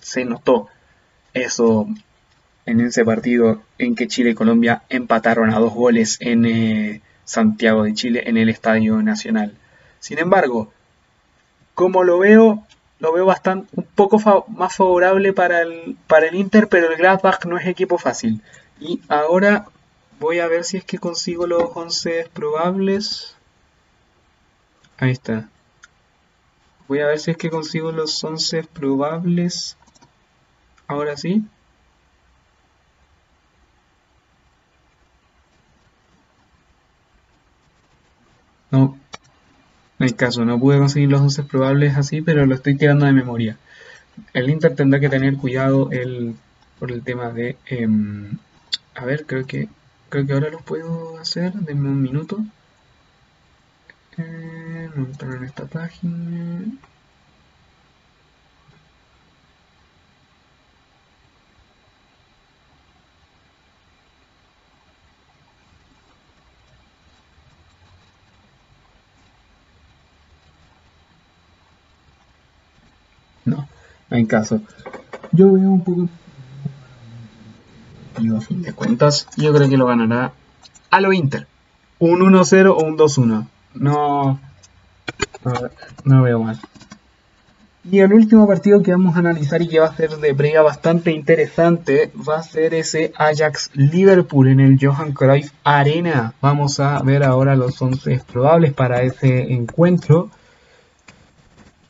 se 0.00 0.24
notó 0.24 0.68
eso 1.34 1.86
en 2.66 2.80
ese 2.80 3.04
partido 3.04 3.62
en 3.78 3.94
que 3.94 4.08
Chile 4.08 4.30
y 4.30 4.34
Colombia 4.34 4.82
empataron 4.88 5.52
a 5.52 5.58
dos 5.58 5.74
goles 5.74 6.18
en 6.20 6.44
eh, 6.44 7.00
Santiago 7.24 7.84
de 7.84 7.94
Chile 7.94 8.24
en 8.26 8.36
el 8.36 8.48
Estadio 8.48 9.02
Nacional. 9.02 9.54
Sin 9.98 10.18
embargo, 10.18 10.72
como 11.74 12.04
lo 12.04 12.18
veo, 12.18 12.66
lo 12.98 13.12
veo 13.12 13.26
bastante 13.26 13.68
un 13.76 13.84
poco 13.84 14.44
más 14.48 14.76
favorable 14.76 15.32
para 15.32 15.62
el, 15.62 15.96
para 16.06 16.26
el 16.26 16.34
Inter, 16.34 16.68
pero 16.68 16.90
el 16.90 16.96
Gladbach 16.96 17.44
no 17.46 17.58
es 17.58 17.66
equipo 17.66 17.98
fácil. 17.98 18.42
Y 18.80 19.00
ahora 19.08 19.66
voy 20.18 20.38
a 20.38 20.46
ver 20.46 20.64
si 20.64 20.76
es 20.76 20.84
que 20.84 20.98
consigo 20.98 21.46
los 21.46 21.70
11 21.74 22.28
probables. 22.32 23.34
Ahí 24.98 25.12
está. 25.12 25.48
Voy 26.88 27.00
a 27.00 27.06
ver 27.06 27.18
si 27.18 27.30
es 27.30 27.36
que 27.36 27.50
consigo 27.50 27.92
los 27.92 28.22
11 28.22 28.64
probables. 28.64 29.76
Ahora 30.90 31.16
sí. 31.16 31.44
No, 38.72 38.98
en 40.00 40.06
el 40.06 40.16
caso, 40.16 40.44
no 40.44 40.58
pude 40.58 40.78
conseguir 40.78 41.10
los 41.10 41.20
11 41.20 41.44
probables 41.44 41.96
así, 41.96 42.22
pero 42.22 42.46
lo 42.46 42.54
estoy 42.56 42.76
tirando 42.76 43.06
de 43.06 43.12
memoria. 43.12 43.56
El 44.34 44.50
Inter 44.50 44.74
tendrá 44.76 45.00
que 45.00 45.08
tener 45.08 45.36
cuidado 45.36 45.90
el, 45.92 46.36
por 46.78 46.92
el 46.92 47.02
tema 47.04 47.30
de... 47.30 47.56
Em, 47.66 48.38
a 48.96 49.04
ver, 49.04 49.26
creo 49.26 49.46
que 49.46 49.68
creo 50.08 50.26
que 50.26 50.32
ahora 50.34 50.50
lo 50.50 50.60
puedo 50.60 51.18
hacer. 51.18 51.52
Denme 51.54 51.88
un 51.88 52.02
minuto. 52.02 52.44
Eh, 54.18 54.90
entrar 54.96 55.36
en 55.36 55.44
esta 55.44 55.66
página. 55.66 56.64
Hay 74.10 74.26
caso. 74.26 74.60
Yo 75.32 75.52
veo 75.52 75.70
un 75.70 75.84
poco. 75.84 76.08
Y 78.18 78.34
a 78.34 78.40
fin 78.40 78.62
de 78.62 78.72
cuentas, 78.72 79.28
yo 79.36 79.54
creo 79.54 79.68
que 79.68 79.76
lo 79.76 79.86
ganará 79.86 80.32
a 80.90 81.00
lo 81.00 81.12
Inter. 81.12 81.46
Un 81.98 82.20
1-0 82.20 82.70
o 82.70 82.84
un 82.84 82.98
2-1. 82.98 83.46
No, 83.74 84.40
no, 86.04 86.22
veo 86.22 86.40
mal. 86.40 86.58
Y 87.82 88.00
el 88.00 88.12
último 88.12 88.46
partido 88.46 88.82
que 88.82 88.90
vamos 88.90 89.16
a 89.16 89.20
analizar 89.20 89.62
y 89.62 89.68
que 89.68 89.80
va 89.80 89.86
a 89.86 89.96
ser 89.96 90.10
de 90.10 90.34
previa 90.34 90.60
bastante 90.60 91.12
interesante 91.12 92.12
va 92.28 92.38
a 92.38 92.42
ser 92.42 92.74
ese 92.74 93.12
Ajax 93.16 93.70
Liverpool 93.74 94.48
en 94.48 94.60
el 94.60 94.78
Johan 94.78 95.12
Cruyff 95.12 95.52
Arena. 95.64 96.34
Vamos 96.42 96.78
a 96.80 97.00
ver 97.02 97.22
ahora 97.22 97.56
los 97.56 97.80
11 97.80 98.22
probables 98.30 98.74
para 98.74 99.02
ese 99.02 99.52
encuentro 99.52 100.30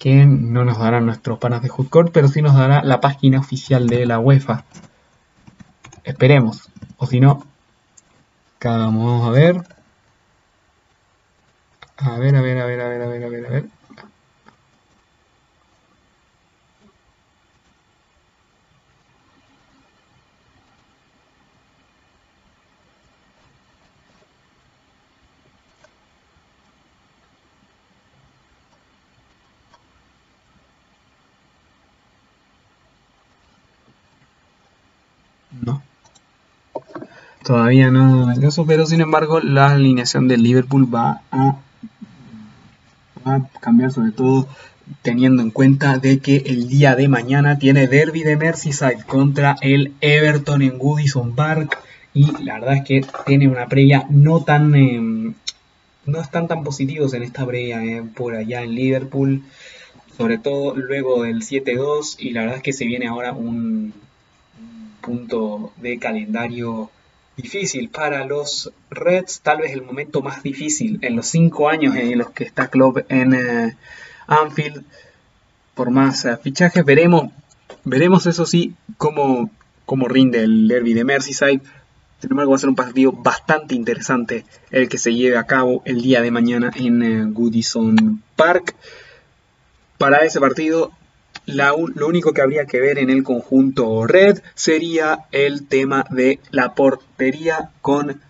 que 0.00 0.24
no 0.24 0.64
nos 0.64 0.78
darán 0.78 1.04
nuestros 1.04 1.38
panas 1.38 1.62
de 1.62 1.68
Hoodcore, 1.68 2.10
pero 2.10 2.26
sí 2.26 2.40
nos 2.40 2.56
dará 2.56 2.82
la 2.82 3.02
página 3.02 3.38
oficial 3.38 3.86
de 3.86 4.06
la 4.06 4.18
UEFA. 4.18 4.64
Esperemos. 6.04 6.70
O 6.96 7.06
si 7.06 7.20
no, 7.20 7.44
vamos 8.64 9.28
a 9.28 9.30
ver. 9.30 9.62
A 11.98 12.18
ver, 12.18 12.34
a 12.34 12.40
ver, 12.40 12.58
a 12.58 12.64
ver, 12.64 12.80
a 12.80 12.88
ver, 12.88 13.02
a 13.02 13.06
ver, 13.06 13.24
a 13.24 13.28
ver, 13.28 13.46
a 13.46 13.50
ver. 13.50 13.79
No. 35.60 35.82
Todavía 37.44 37.90
no 37.90 38.30
eso, 38.32 38.66
pero 38.66 38.86
sin 38.86 39.00
embargo 39.00 39.40
la 39.40 39.72
alineación 39.72 40.28
del 40.28 40.42
Liverpool 40.42 40.92
va 40.92 41.22
a, 41.30 41.56
cambiar 43.60 43.92
sobre 43.92 44.12
todo 44.12 44.48
teniendo 45.02 45.42
en 45.42 45.50
cuenta 45.50 45.98
de 45.98 46.18
que 46.18 46.36
el 46.46 46.68
día 46.68 46.96
de 46.96 47.08
mañana 47.08 47.58
tiene 47.58 47.86
derby 47.86 48.22
de 48.22 48.36
Merseyside 48.36 49.04
contra 49.06 49.56
el 49.60 49.94
Everton 50.00 50.62
en 50.62 50.78
Goodison 50.78 51.34
Park 51.34 51.78
y 52.12 52.30
la 52.42 52.54
verdad 52.54 52.76
es 52.76 52.84
que 52.84 53.06
tiene 53.26 53.46
una 53.46 53.68
previa 53.68 54.06
no 54.10 54.42
tan 54.42 54.74
em, 54.74 55.34
no 56.06 56.20
están 56.20 56.48
tan 56.48 56.64
positivos 56.64 57.14
en 57.14 57.22
esta 57.22 57.46
previa 57.46 57.84
eh, 57.84 58.02
por 58.02 58.34
allá 58.34 58.62
en 58.62 58.74
Liverpool 58.74 59.44
sobre 60.16 60.38
todo 60.38 60.74
luego 60.74 61.22
del 61.22 61.42
7-2 61.42 62.16
y 62.18 62.30
la 62.30 62.42
verdad 62.42 62.56
es 62.56 62.62
que 62.62 62.72
se 62.72 62.84
viene 62.84 63.06
ahora 63.06 63.32
un 63.32 63.92
punto 65.00 65.72
de 65.76 65.98
calendario 65.98 66.90
difícil 67.36 67.88
para 67.88 68.24
los 68.24 68.72
Reds, 68.90 69.40
tal 69.40 69.58
vez 69.58 69.72
el 69.72 69.82
momento 69.82 70.22
más 70.22 70.42
difícil 70.42 70.98
en 71.02 71.16
los 71.16 71.26
cinco 71.26 71.68
años 71.68 71.96
en 71.96 72.18
los 72.18 72.30
que 72.30 72.44
está 72.44 72.68
Club 72.68 73.04
en 73.08 73.34
eh, 73.34 73.76
Anfield. 74.26 74.84
Por 75.74 75.90
más 75.90 76.24
eh, 76.24 76.36
fichajes, 76.36 76.84
veremos, 76.84 77.32
veremos 77.84 78.26
eso 78.26 78.44
sí 78.44 78.74
cómo, 78.98 79.50
cómo 79.86 80.08
rinde 80.08 80.42
el 80.42 80.68
derby 80.68 80.94
de 80.94 81.04
Merseyside. 81.04 81.62
Sin 82.20 82.30
embargo, 82.32 82.50
va 82.50 82.56
a 82.56 82.60
ser 82.60 82.68
un 82.68 82.76
partido 82.76 83.12
bastante 83.12 83.74
interesante 83.74 84.44
el 84.70 84.90
que 84.90 84.98
se 84.98 85.14
lleve 85.14 85.38
a 85.38 85.46
cabo 85.46 85.82
el 85.86 86.02
día 86.02 86.20
de 86.20 86.30
mañana 86.30 86.70
en 86.74 87.02
eh, 87.02 87.24
Goodison 87.26 88.22
Park. 88.36 88.74
Para 89.96 90.18
ese 90.18 90.40
partido 90.40 90.92
lo 91.46 92.06
único 92.06 92.32
que 92.32 92.42
habría 92.42 92.66
que 92.66 92.80
ver 92.80 92.98
en 92.98 93.10
el 93.10 93.22
conjunto 93.22 94.06
red 94.06 94.40
sería 94.54 95.26
el 95.32 95.66
tema 95.66 96.04
de 96.10 96.38
la 96.50 96.74
portería 96.74 97.70
con 97.80 98.20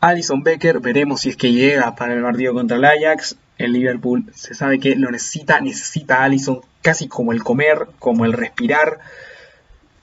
Alison 0.00 0.42
Becker. 0.42 0.80
Veremos 0.80 1.22
si 1.22 1.30
es 1.30 1.36
que 1.36 1.52
llega 1.52 1.94
para 1.94 2.14
el 2.14 2.22
partido 2.22 2.54
contra 2.54 2.76
el 2.76 2.84
Ajax. 2.84 3.36
El 3.58 3.72
Liverpool 3.72 4.26
se 4.34 4.54
sabe 4.54 4.80
que 4.80 4.96
lo 4.96 5.10
necesita, 5.10 5.60
necesita 5.60 6.18
a 6.18 6.24
Alison 6.24 6.60
casi 6.82 7.08
como 7.08 7.32
el 7.32 7.42
comer, 7.42 7.86
como 7.98 8.24
el 8.24 8.32
respirar, 8.32 8.98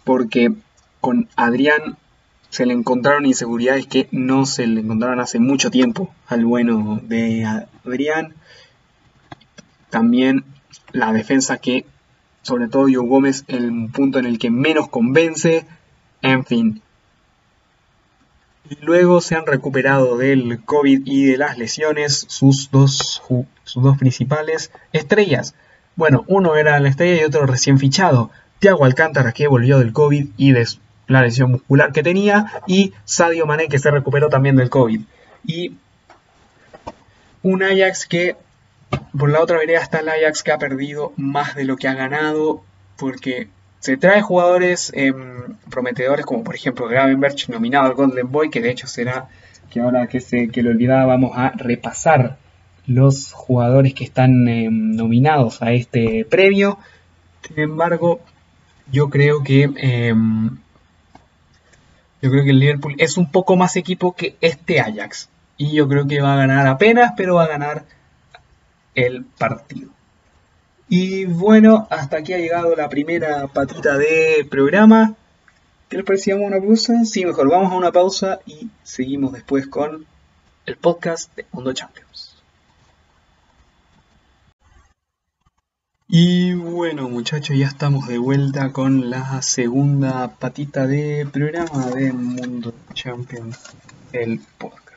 porque 0.03 0.53
con 1.01 1.27
Adrián 1.35 1.97
se 2.49 2.65
le 2.65 2.73
encontraron 2.73 3.25
inseguridades 3.25 3.85
que 3.87 4.07
no 4.11 4.45
se 4.45 4.65
le 4.65 4.81
encontraron 4.81 5.19
hace 5.19 5.39
mucho 5.39 5.69
tiempo 5.69 6.13
al 6.27 6.45
bueno 6.45 6.99
de 7.03 7.45
Adrián. 7.85 8.33
También 9.89 10.45
la 10.91 11.13
defensa 11.13 11.57
que 11.57 11.85
sobre 12.49 12.67
todo 12.67 12.83
Joe 12.83 13.07
Gómez, 13.07 13.45
el 13.47 13.89
punto 13.93 14.17
en 14.17 14.25
el 14.25 14.39
que 14.39 14.49
menos 14.49 14.89
convence, 14.89 15.65
en 16.23 16.43
fin. 16.43 16.81
Luego 18.81 19.21
se 19.21 19.35
han 19.35 19.45
recuperado 19.45 20.17
del 20.17 20.63
COVID 20.65 21.03
y 21.05 21.25
de 21.25 21.37
las 21.37 21.57
lesiones 21.59 22.25
sus 22.27 22.71
dos, 22.71 23.21
sus 23.63 23.83
dos 23.83 23.97
principales 23.97 24.71
estrellas. 24.93 25.53
Bueno, 25.95 26.25
uno 26.27 26.55
era 26.55 26.79
la 26.79 26.89
estrella 26.89 27.21
y 27.21 27.25
otro 27.25 27.45
recién 27.45 27.77
fichado. 27.77 28.31
Tiago 28.57 28.83
Alcántara 28.83 29.31
que 29.31 29.47
volvió 29.47 29.77
del 29.77 29.93
COVID 29.93 30.29
y 30.35 30.51
de 30.51 30.67
la 31.07 31.21
lesión 31.21 31.51
muscular 31.51 31.91
que 31.91 32.03
tenía. 32.03 32.63
Y 32.65 32.93
Sadio 33.05 33.45
Mané 33.45 33.67
que 33.67 33.79
se 33.79 33.91
recuperó 33.91 34.29
también 34.29 34.55
del 34.55 34.69
COVID. 34.69 35.01
Y 35.45 35.73
un 37.43 37.63
Ajax 37.63 38.07
que 38.07 38.35
por 39.19 39.29
la 39.29 39.41
otra 39.41 39.57
vereda 39.57 39.81
está 39.81 39.99
el 39.99 40.09
Ajax 40.09 40.41
que 40.41 40.51
ha 40.51 40.57
perdido 40.57 41.13
más 41.17 41.53
de 41.53 41.65
lo 41.65 41.75
que 41.75 41.87
ha 41.87 41.93
ganado 41.93 42.63
porque 42.97 43.49
se 43.79 43.97
trae 43.97 44.21
jugadores 44.21 44.91
em, 44.95 45.57
prometedores 45.69 46.25
como 46.25 46.43
por 46.43 46.55
ejemplo 46.55 46.87
Gravenberch 46.87 47.49
nominado 47.49 47.85
al 47.85 47.93
Golden 47.93 48.31
Boy 48.31 48.49
que 48.49 48.61
de 48.61 48.71
hecho 48.71 48.87
será 48.87 49.27
que 49.69 49.81
ahora 49.81 50.07
que, 50.07 50.21
se, 50.21 50.47
que 50.47 50.63
lo 50.63 50.71
olvidaba 50.71 51.05
vamos 51.05 51.33
a 51.35 51.51
repasar 51.51 52.37
los 52.87 53.33
jugadores 53.33 53.93
que 53.93 54.05
están 54.05 54.47
em, 54.47 54.95
nominados 54.95 55.61
a 55.61 55.73
este 55.73 56.25
premio. 56.25 56.79
Sin 57.45 57.59
embargo 57.59 58.21
yo 58.91 59.09
creo 59.09 59.43
que 59.43 59.69
em, 59.75 60.57
yo 62.21 62.31
creo 62.31 62.43
que 62.45 62.51
el 62.51 62.59
Liverpool 62.59 62.95
es 62.97 63.17
un 63.17 63.29
poco 63.31 63.57
más 63.57 63.75
equipo 63.75 64.15
que 64.15 64.37
este 64.39 64.79
Ajax 64.79 65.29
y 65.57 65.73
yo 65.73 65.89
creo 65.89 66.07
que 66.07 66.21
va 66.21 66.33
a 66.33 66.37
ganar 66.37 66.67
apenas 66.67 67.13
pero 67.17 67.35
va 67.35 67.43
a 67.43 67.47
ganar 67.47 67.83
el 68.95 69.25
partido. 69.25 69.89
Y 70.87 71.25
bueno, 71.25 71.87
hasta 71.91 72.17
aquí 72.17 72.33
ha 72.33 72.39
llegado 72.39 72.75
la 72.75 72.89
primera 72.89 73.47
patita 73.47 73.97
de 73.97 74.47
programa. 74.49 75.15
¿Qué 75.87 75.97
les 75.97 76.05
parecía 76.05 76.35
una 76.35 76.59
pausa? 76.59 77.05
Sí, 77.05 77.25
mejor, 77.25 77.49
vamos 77.49 77.71
a 77.71 77.77
una 77.77 77.91
pausa 77.91 78.39
y 78.45 78.69
seguimos 78.83 79.33
después 79.33 79.67
con 79.67 80.05
el 80.65 80.77
podcast 80.77 81.35
de 81.35 81.45
Mundo 81.51 81.73
Champions. 81.73 82.09
Y 86.11 86.55
bueno 86.55 87.07
muchachos, 87.07 87.55
ya 87.55 87.67
estamos 87.67 88.07
de 88.07 88.17
vuelta 88.17 88.71
con 88.71 89.11
la 89.11 89.43
segunda 89.43 90.35
patita 90.39 90.87
de 90.87 91.27
programa 91.31 91.85
de 91.91 92.11
Mundo 92.13 92.73
Champions, 92.95 93.59
el 94.11 94.39
podcast. 94.57 94.88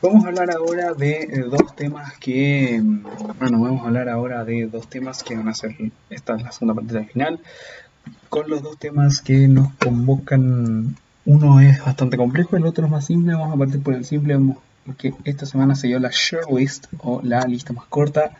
Vamos 0.00 0.24
a 0.24 0.28
hablar 0.28 0.52
ahora 0.52 0.94
de 0.94 1.22
eh, 1.22 1.44
dos 1.50 1.74
temas 1.74 2.16
que, 2.18 2.80
mm, 2.80 3.02
bueno, 3.40 3.60
vamos 3.60 3.82
a 3.82 3.86
hablar 3.88 4.08
ahora 4.08 4.44
de 4.44 4.68
dos 4.68 4.86
temas 4.86 5.24
que 5.24 5.34
van 5.34 5.48
a 5.48 5.54
ser, 5.54 5.74
esta 6.08 6.36
es 6.36 6.42
la 6.44 6.52
segunda 6.52 6.74
parte 6.74 7.04
final, 7.04 7.40
con 8.28 8.48
los 8.48 8.62
dos 8.62 8.78
temas 8.78 9.20
que 9.20 9.48
nos 9.48 9.74
convocan, 9.74 10.94
uno 11.24 11.58
es 11.58 11.84
bastante 11.84 12.16
complejo, 12.16 12.56
el 12.56 12.66
otro 12.66 12.84
es 12.84 12.92
más 12.92 13.06
simple, 13.06 13.34
vamos 13.34 13.56
a 13.56 13.58
partir 13.58 13.82
por 13.82 13.94
el 13.94 14.04
simple, 14.04 14.38
porque 14.86 15.14
esta 15.24 15.46
semana 15.46 15.74
se 15.74 15.88
dio 15.88 15.98
la 15.98 16.10
shortlist 16.12 16.86
o 16.98 17.20
la 17.24 17.40
lista 17.40 17.72
más 17.72 17.86
corta 17.86 18.36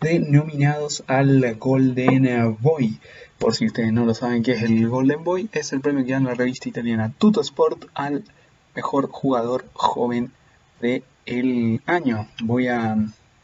de 0.00 0.18
nominados 0.18 1.04
al 1.08 1.56
Golden 1.56 2.56
Boy. 2.58 2.98
Por 3.38 3.54
si 3.54 3.66
ustedes 3.66 3.92
no 3.92 4.06
lo 4.06 4.14
saben 4.14 4.42
qué 4.42 4.52
es 4.52 4.62
el 4.62 4.88
Golden 4.88 5.24
Boy, 5.24 5.50
es 5.52 5.74
el 5.74 5.82
premio 5.82 6.06
que 6.06 6.12
dan 6.12 6.24
la 6.24 6.32
revista 6.32 6.70
italiana 6.70 7.12
Tutto 7.18 7.42
Sport 7.42 7.84
al 7.92 8.24
mejor 8.74 9.10
jugador 9.10 9.66
joven 9.74 10.32
de 10.82 11.02
el 11.24 11.80
año. 11.86 12.28
Voy 12.42 12.68
a 12.68 12.96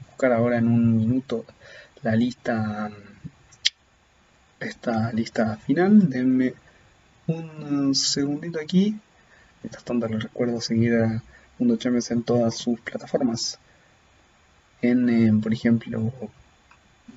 buscar 0.08 0.32
ahora 0.32 0.58
en 0.58 0.68
un 0.68 0.96
minuto 0.96 1.46
la 2.02 2.14
lista 2.14 2.90
esta 4.60 5.12
lista 5.12 5.56
final. 5.56 6.10
Denme 6.10 6.54
un 7.28 7.94
segundito 7.94 8.58
aquí. 8.60 8.98
Mientras 9.62 9.84
tanto 9.84 10.08
les 10.08 10.24
recuerdo 10.24 10.60
seguir 10.60 10.96
a 10.96 11.22
Mundo 11.58 11.76
Champions 11.76 12.10
en 12.10 12.22
todas 12.22 12.56
sus 12.56 12.78
plataformas. 12.80 13.58
En, 14.82 15.08
eh, 15.08 15.40
por 15.42 15.52
ejemplo, 15.52 16.12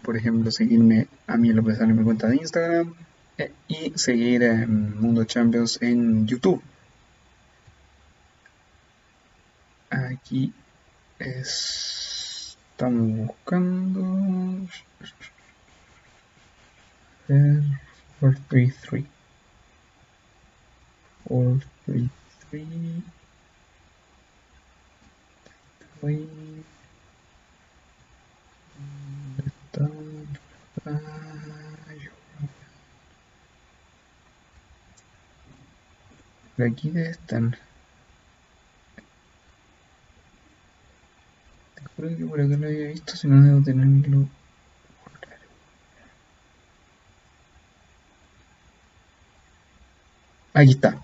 por 0.02 0.18
ejemplo, 0.18 0.52
seguirme 0.52 1.08
a 1.28 1.38
mí 1.38 1.52
lo 1.52 1.68
en 1.70 1.96
mi 1.96 2.04
cuenta 2.04 2.28
de 2.28 2.38
Instagram 2.38 2.94
eh, 3.38 3.52
y 3.68 3.94
seguir 3.96 4.46
a 4.46 4.66
Mundo 4.68 5.24
Champions 5.26 5.80
en 5.82 6.28
YouTube. 6.28 6.62
Aquí 10.24 10.54
estamos 11.20 13.28
buscando 13.28 14.02
433 18.20 19.06
433 21.26 23.04
aquí 36.60 36.92
están 36.96 37.58
Si 42.02 43.28
no 43.28 43.44
debo 43.44 43.64
tenerlo. 43.64 44.28
Aquí 50.54 50.72
está. 50.72 50.98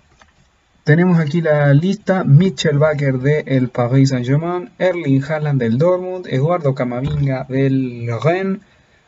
Tenemos 0.83 1.19
aquí 1.19 1.41
la 1.41 1.71
lista: 1.75 2.23
Mitchell 2.23 2.79
Baker 2.79 3.19
del 3.19 3.69
Paris 3.69 4.09
Saint-Germain, 4.09 4.71
Erling 4.79 5.23
Haaland 5.23 5.61
del 5.61 5.77
Dortmund, 5.77 6.25
Eduardo 6.27 6.73
Camavinga 6.73 7.45
del 7.47 8.09
Rennes, 8.23 8.61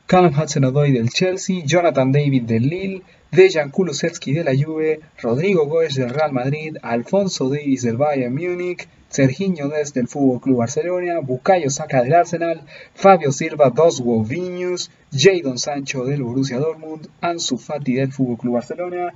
Callum 0.05 0.33
Hudson-Odoi 0.33 0.91
del 0.91 1.09
Chelsea, 1.09 1.63
Jonathan 1.65 2.11
David 2.11 2.43
del 2.43 2.69
Lille, 2.69 3.01
Dejan 3.31 3.71
Kulusevski 3.71 4.33
de 4.33 4.43
la 4.43 4.53
Juve, 4.55 4.99
Rodrigo 5.23 5.65
Goes 5.65 5.95
del 5.95 6.09
Real 6.09 6.33
Madrid, 6.33 6.77
Alfonso 6.83 7.49
Davis 7.49 7.81
del 7.81 7.97
Bayern 7.97 8.33
Múnich, 8.33 8.87
Serginho 9.09 9.69
Des 9.69 9.93
del 9.93 10.07
Fútbol 10.07 10.39
Club 10.39 10.57
Barcelona, 10.57 11.19
Bukayo 11.21 11.69
Saka 11.69 12.03
del 12.03 12.13
Arsenal, 12.13 12.61
Fabio 12.93 13.31
Silva 13.31 13.71
dos 13.71 14.03
Viñus, 14.27 14.91
Jadon 15.11 15.57
Sancho 15.57 16.05
del 16.05 16.21
Borussia 16.21 16.59
Dortmund, 16.59 17.07
Ansu 17.19 17.57
Fati 17.57 17.95
del 17.95 18.11
Fútbol 18.11 18.37
Club 18.37 18.53
Barcelona, 18.53 19.13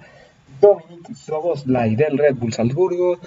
Dominic 0.60 1.16
Soboslai 1.16 1.96
del 1.96 2.18
Red 2.18 2.36
Bull 2.36 2.54
Salzburgo, 2.54 3.20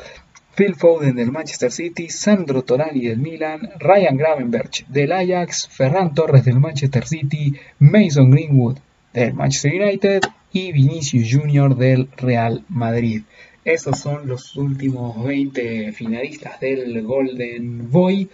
Phil 0.56 0.74
Foden 0.74 1.14
del 1.14 1.30
Manchester 1.30 1.70
City, 1.70 2.08
Sandro 2.08 2.64
Tonali 2.64 3.06
del 3.06 3.18
Milan, 3.18 3.60
Ryan 3.78 4.16
Gravenberch 4.16 4.86
del 4.88 5.12
Ajax, 5.12 5.68
Ferran 5.68 6.14
Torres 6.14 6.46
del 6.46 6.58
Manchester 6.58 7.06
City, 7.06 7.52
Mason 7.78 8.30
Greenwood 8.30 8.78
del 9.12 9.34
Manchester 9.34 9.72
United 9.82 10.22
y 10.52 10.72
Vinicius 10.72 11.28
Junior 11.30 11.76
del 11.76 12.08
Real 12.16 12.64
Madrid. 12.68 13.22
Esos 13.66 13.98
son 13.98 14.28
los 14.28 14.54
últimos 14.54 15.24
20 15.24 15.90
finalistas 15.90 16.60
del 16.60 17.02
Golden 17.02 17.90
Boy. 17.90 18.30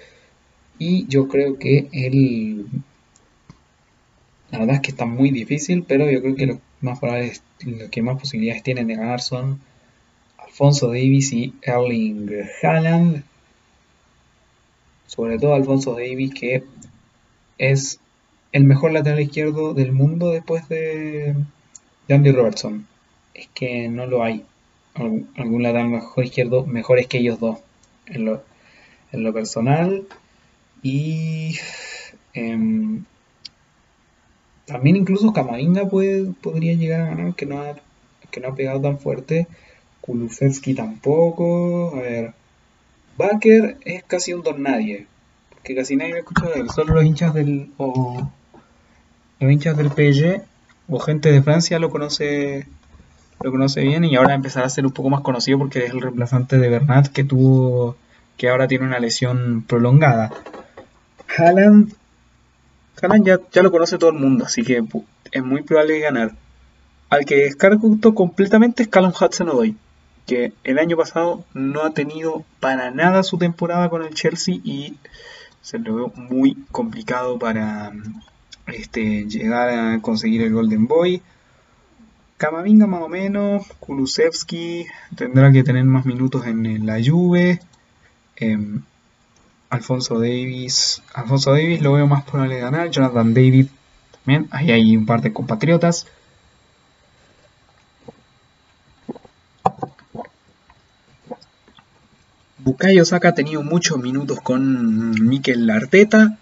Y 0.78 1.07
yo 1.07 1.26
creo 1.26 1.59
que 1.59 1.89
el. 1.91 2.66
La 4.51 4.59
verdad 4.59 4.74
es 4.76 4.83
que 4.83 4.91
está 4.91 5.07
muy 5.07 5.30
difícil, 5.30 5.85
pero 5.89 6.11
yo 6.11 6.20
creo 6.20 6.37
que 6.37 6.47
los 6.47 6.59
más 6.83 7.01
probables, 7.01 7.43
los 7.64 7.89
que 7.89 8.03
más 8.03 8.20
posibilidades 8.20 8.62
tienen 8.62 8.87
de 8.89 8.97
ganar 8.97 9.22
son 9.22 9.59
Alfonso 10.37 10.89
Davis 10.89 11.33
y 11.33 11.55
Erling 11.62 12.28
Haaland. 12.62 13.24
Sobre 15.07 15.39
todo 15.39 15.55
Alfonso 15.55 15.95
Davis, 15.95 16.35
que 16.35 16.62
es 17.57 18.01
el 18.53 18.64
mejor 18.64 18.93
lateral 18.93 19.20
izquierdo 19.20 19.72
del 19.72 19.93
mundo 19.93 20.28
después 20.28 20.68
de 20.68 21.35
Andy 22.11 22.33
Robertson. 22.33 22.87
Es 23.33 23.49
que 23.55 23.89
no 23.89 24.05
lo 24.05 24.22
hay. 24.22 24.45
Algún 24.95 25.62
lateral 25.62 25.88
mejor 25.88 26.24
izquierdo 26.24 26.66
mejores 26.66 27.07
que 27.07 27.18
ellos 27.18 27.40
dos. 27.40 27.59
En 28.07 28.24
lo, 28.24 28.43
en 29.12 29.24
lo 29.24 29.32
personal. 29.32 30.07
Y 30.82 31.57
em, 32.34 33.05
también 34.66 34.97
incluso 34.97 35.32
Camavinga 35.32 35.88
puede, 35.88 36.32
podría 36.40 36.74
llegar 36.74 37.03
a 37.03 37.07
ganar, 37.07 37.34
que 37.34 37.47
no 37.47 37.62
ha, 37.62 37.76
que 38.30 38.40
no 38.40 38.49
ha 38.49 38.55
pegado 38.55 38.80
tan 38.80 38.99
fuerte. 38.99 39.47
Kulusevski 40.01 40.74
tampoco. 40.74 41.95
A 41.97 42.01
ver. 42.01 42.34
Baker 43.16 43.78
es 43.84 44.03
casi 44.05 44.32
un 44.32 44.43
don 44.43 44.62
nadie. 44.62 45.07
Porque 45.51 45.74
casi 45.74 45.97
nadie 45.97 46.14
me 46.14 46.18
escucha 46.20 46.49
de 46.49 46.61
él. 46.61 46.70
Solo 46.70 46.95
los 46.95 47.05
hinchas 47.05 47.34
del. 47.34 47.70
O, 47.76 48.30
los 49.38 49.53
hinchas 49.53 49.76
del 49.76 49.90
PSG 49.90 50.43
o 50.88 50.99
gente 50.99 51.30
de 51.32 51.43
Francia 51.43 51.78
lo 51.78 51.90
conoce. 51.90 52.66
Lo 53.43 53.51
conoce 53.51 53.80
bien 53.82 54.05
y 54.05 54.16
ahora 54.16 54.36
va 54.38 54.62
a 54.62 54.68
ser 54.68 54.86
un 54.86 54.93
poco 54.93 55.11
más 55.11 55.22
conocido 55.22 55.59
porque 55.59 55.84
es 55.84 55.90
el 55.90 56.01
reemplazante 56.01 56.59
de 56.59 56.68
Bernat 56.68 57.09
que 57.09 57.24
tuvo. 57.24 57.97
que 58.36 58.49
ahora 58.49 58.68
tiene 58.68 58.86
una 58.86 58.99
lesión 58.99 59.62
prolongada. 59.66 60.30
Haaland. 61.36 61.95
Haaland 63.01 63.26
ya, 63.26 63.40
ya 63.53 63.62
lo 63.62 63.70
conoce 63.70 63.99
todo 63.99 64.11
el 64.11 64.18
mundo, 64.18 64.45
así 64.45 64.62
que 64.62 64.82
es 65.32 65.43
muy 65.43 65.62
probable 65.62 65.99
ganar. 65.99 66.32
Al 67.11 67.24
que 67.24 67.36
descarto 67.36 68.14
completamente 68.14 68.84
es 68.84 68.88
Callum 68.88 69.12
Hudson-Odoi 69.12 69.76
que 70.26 70.53
el 70.64 70.78
año 70.78 70.97
pasado 70.97 71.45
no 71.55 71.82
ha 71.82 71.90
tenido 71.90 72.45
para 72.61 72.90
nada 72.90 73.22
su 73.22 73.38
temporada 73.38 73.88
con 73.88 74.03
el 74.03 74.14
Chelsea 74.14 74.57
y 74.62 74.97
se 75.61 75.78
lo 75.78 75.95
veo 75.95 76.12
muy 76.16 76.57
complicado 76.70 77.38
para 77.38 77.93
este, 78.66 79.26
llegar 79.26 79.68
a 79.68 80.01
conseguir 80.01 80.43
el 80.43 80.53
Golden 80.53 80.86
Boy. 80.86 81.22
Camavinga 82.43 82.88
más 82.88 83.03
o 83.03 83.09
menos, 83.09 83.68
Kulusevski 83.78 84.84
tendrá 85.14 85.53
que 85.53 85.62
tener 85.62 85.84
más 85.84 86.05
minutos 86.05 86.45
en 86.45 86.84
la 86.84 86.99
Juve. 87.01 87.61
Em, 88.34 88.82
Alfonso 89.70 90.18
Davis, 90.18 91.05
Alfonso 91.14 91.53
Davis 91.53 91.80
lo 91.80 91.93
veo 91.93 92.09
más 92.09 92.24
probable 92.24 92.57
de 92.57 92.62
ganar. 92.62 92.90
Jonathan 92.90 93.32
David 93.32 93.68
también, 94.24 94.49
ahí 94.51 94.72
hay 94.72 94.97
un 94.97 95.07
par 95.07 95.22
de 95.22 95.32
compatriotas. 95.32 96.09
Bukayo 102.59 103.05
Saka 103.05 103.28
ha 103.28 103.34
tenido 103.34 103.62
muchos 103.62 103.99
minutos 103.99 104.40
con 104.40 105.28
Mikel 105.28 105.70
Arteta, 105.70 106.38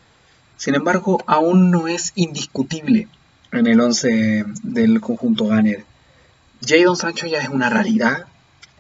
sin 0.57 0.77
embargo 0.77 1.23
aún 1.27 1.71
no 1.71 1.89
es 1.89 2.13
indiscutible 2.15 3.07
en 3.53 3.67
el 3.67 3.79
11 3.79 4.47
del 4.63 5.03
conjunto 5.03 5.45
Gunner. 5.45 5.90
Jadon 6.71 6.97
Sancho 6.97 7.27
ya 7.27 7.41
es 7.41 7.49
una 7.49 7.69
realidad. 7.69 8.27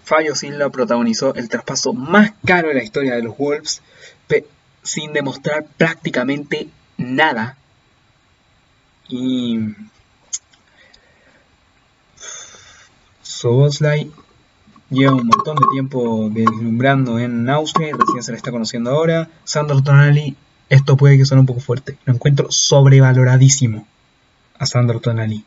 Fabio 0.04 0.34
Silva 0.34 0.70
protagonizó 0.70 1.34
el 1.34 1.48
traspaso 1.48 1.92
más 1.92 2.32
caro 2.44 2.68
de 2.68 2.74
la 2.74 2.84
historia 2.84 3.16
de 3.16 3.22
los 3.22 3.36
Wolves 3.36 3.82
sin 4.82 5.12
demostrar 5.12 5.66
prácticamente 5.76 6.68
nada. 6.96 7.56
Y 9.08 9.74
Soboslai 13.22 14.10
Lleva 14.90 15.14
un 15.14 15.28
montón 15.28 15.54
de 15.54 15.66
tiempo 15.70 16.28
deslumbrando 16.32 17.20
en 17.20 17.48
Austria 17.48 17.90
y 17.90 17.92
recién 17.92 18.24
se 18.24 18.32
le 18.32 18.36
está 18.36 18.50
conociendo 18.50 18.90
ahora. 18.90 19.30
Sandro 19.44 19.80
Tonali, 19.84 20.36
esto 20.68 20.96
puede 20.96 21.16
que 21.16 21.24
suene 21.24 21.42
un 21.42 21.46
poco 21.46 21.60
fuerte. 21.60 21.96
Lo 22.06 22.14
encuentro 22.14 22.50
sobrevaloradísimo 22.50 23.86
a 24.58 24.66
Sandro 24.66 24.98
Tonali. 24.98 25.44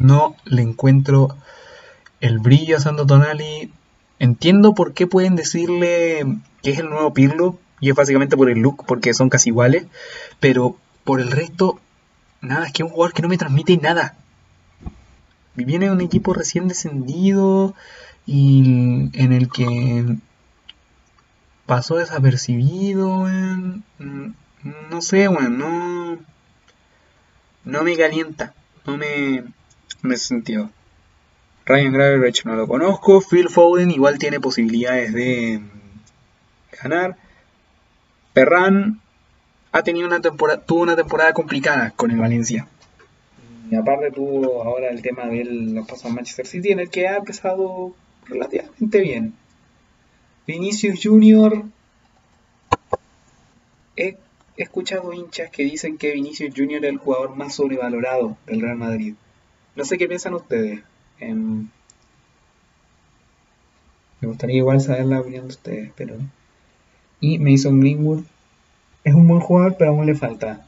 No 0.00 0.34
le 0.46 0.62
encuentro 0.62 1.36
el 2.26 2.38
brillo 2.38 2.76
a 2.76 2.80
Sandro 2.80 3.06
Tonali. 3.06 3.72
Entiendo 4.18 4.74
por 4.74 4.94
qué 4.94 5.06
pueden 5.06 5.36
decirle 5.36 6.24
que 6.62 6.70
es 6.70 6.78
el 6.78 6.90
nuevo 6.90 7.12
Pirlo. 7.12 7.58
Y 7.80 7.90
es 7.90 7.96
básicamente 7.96 8.36
por 8.36 8.48
el 8.50 8.60
look, 8.60 8.84
porque 8.86 9.14
son 9.14 9.28
casi 9.28 9.50
iguales. 9.50 9.86
Pero 10.40 10.76
por 11.04 11.20
el 11.20 11.30
resto, 11.30 11.78
nada, 12.40 12.66
es 12.66 12.72
que 12.72 12.82
es 12.82 12.88
un 12.88 12.94
jugador 12.94 13.14
que 13.14 13.22
no 13.22 13.28
me 13.28 13.38
transmite 13.38 13.76
nada. 13.76 14.16
Viene 15.54 15.90
un 15.90 16.00
equipo 16.00 16.34
recién 16.34 16.68
descendido 16.68 17.74
y 18.26 19.10
en 19.14 19.32
el 19.32 19.48
que 19.50 20.16
pasó 21.66 21.96
desapercibido, 21.96 23.26
mm, 23.98 24.34
No 24.90 25.00
sé, 25.00 25.28
weón, 25.28 25.58
no. 25.58 26.18
No 27.64 27.82
me 27.82 27.96
calienta. 27.96 28.54
No 28.86 28.96
me. 28.96 29.44
Me 30.02 30.16
sentido. 30.16 30.70
Ryan 31.66 31.92
Graveridge 31.92 32.44
no 32.44 32.54
lo 32.54 32.68
conozco. 32.68 33.20
Phil 33.20 33.48
Foden 33.48 33.90
igual 33.90 34.18
tiene 34.18 34.38
posibilidades 34.38 35.12
de 35.12 35.60
ganar. 36.80 37.16
Perran 38.32 39.00
ha 39.72 39.82
tenido 39.82 40.06
una 40.06 40.20
temporada, 40.20 40.62
tuvo 40.64 40.82
una 40.82 40.94
temporada 40.94 41.32
complicada 41.32 41.90
con 41.90 42.12
el 42.12 42.18
Valencia. 42.18 42.68
Y 43.68 43.74
aparte 43.74 44.12
tuvo 44.12 44.62
ahora 44.62 44.90
el 44.90 45.02
tema 45.02 45.26
de 45.26 45.44
los 45.44 45.88
pasos 45.88 46.06
a 46.06 46.14
Manchester 46.14 46.46
City 46.46 46.70
en 46.70 46.78
el 46.78 46.88
que 46.88 47.08
ha 47.08 47.16
empezado 47.16 47.96
relativamente 48.26 49.00
bien. 49.00 49.34
Vinicius 50.46 51.00
Junior. 51.02 51.64
He 53.96 54.16
escuchado 54.56 55.12
hinchas 55.12 55.50
que 55.50 55.64
dicen 55.64 55.98
que 55.98 56.12
Vinicius 56.12 56.54
Junior 56.56 56.84
es 56.84 56.90
el 56.92 56.98
jugador 56.98 57.34
más 57.34 57.56
sobrevalorado 57.56 58.36
del 58.46 58.60
Real 58.60 58.76
Madrid. 58.76 59.14
No 59.74 59.84
sé 59.84 59.98
qué 59.98 60.06
piensan 60.06 60.34
ustedes. 60.34 60.80
Em, 61.20 61.68
me 64.20 64.28
gustaría 64.28 64.56
igual 64.56 64.80
saber 64.80 65.06
la 65.06 65.20
opinión 65.20 65.44
de 65.44 65.54
ustedes, 65.54 65.92
pero. 65.96 66.16
Y 67.20 67.38
Mason 67.38 67.80
Greenwood 67.80 68.24
es 69.04 69.14
un 69.14 69.26
buen 69.28 69.40
jugador, 69.40 69.76
pero 69.78 69.90
aún 69.90 70.06
le 70.06 70.14
falta. 70.14 70.66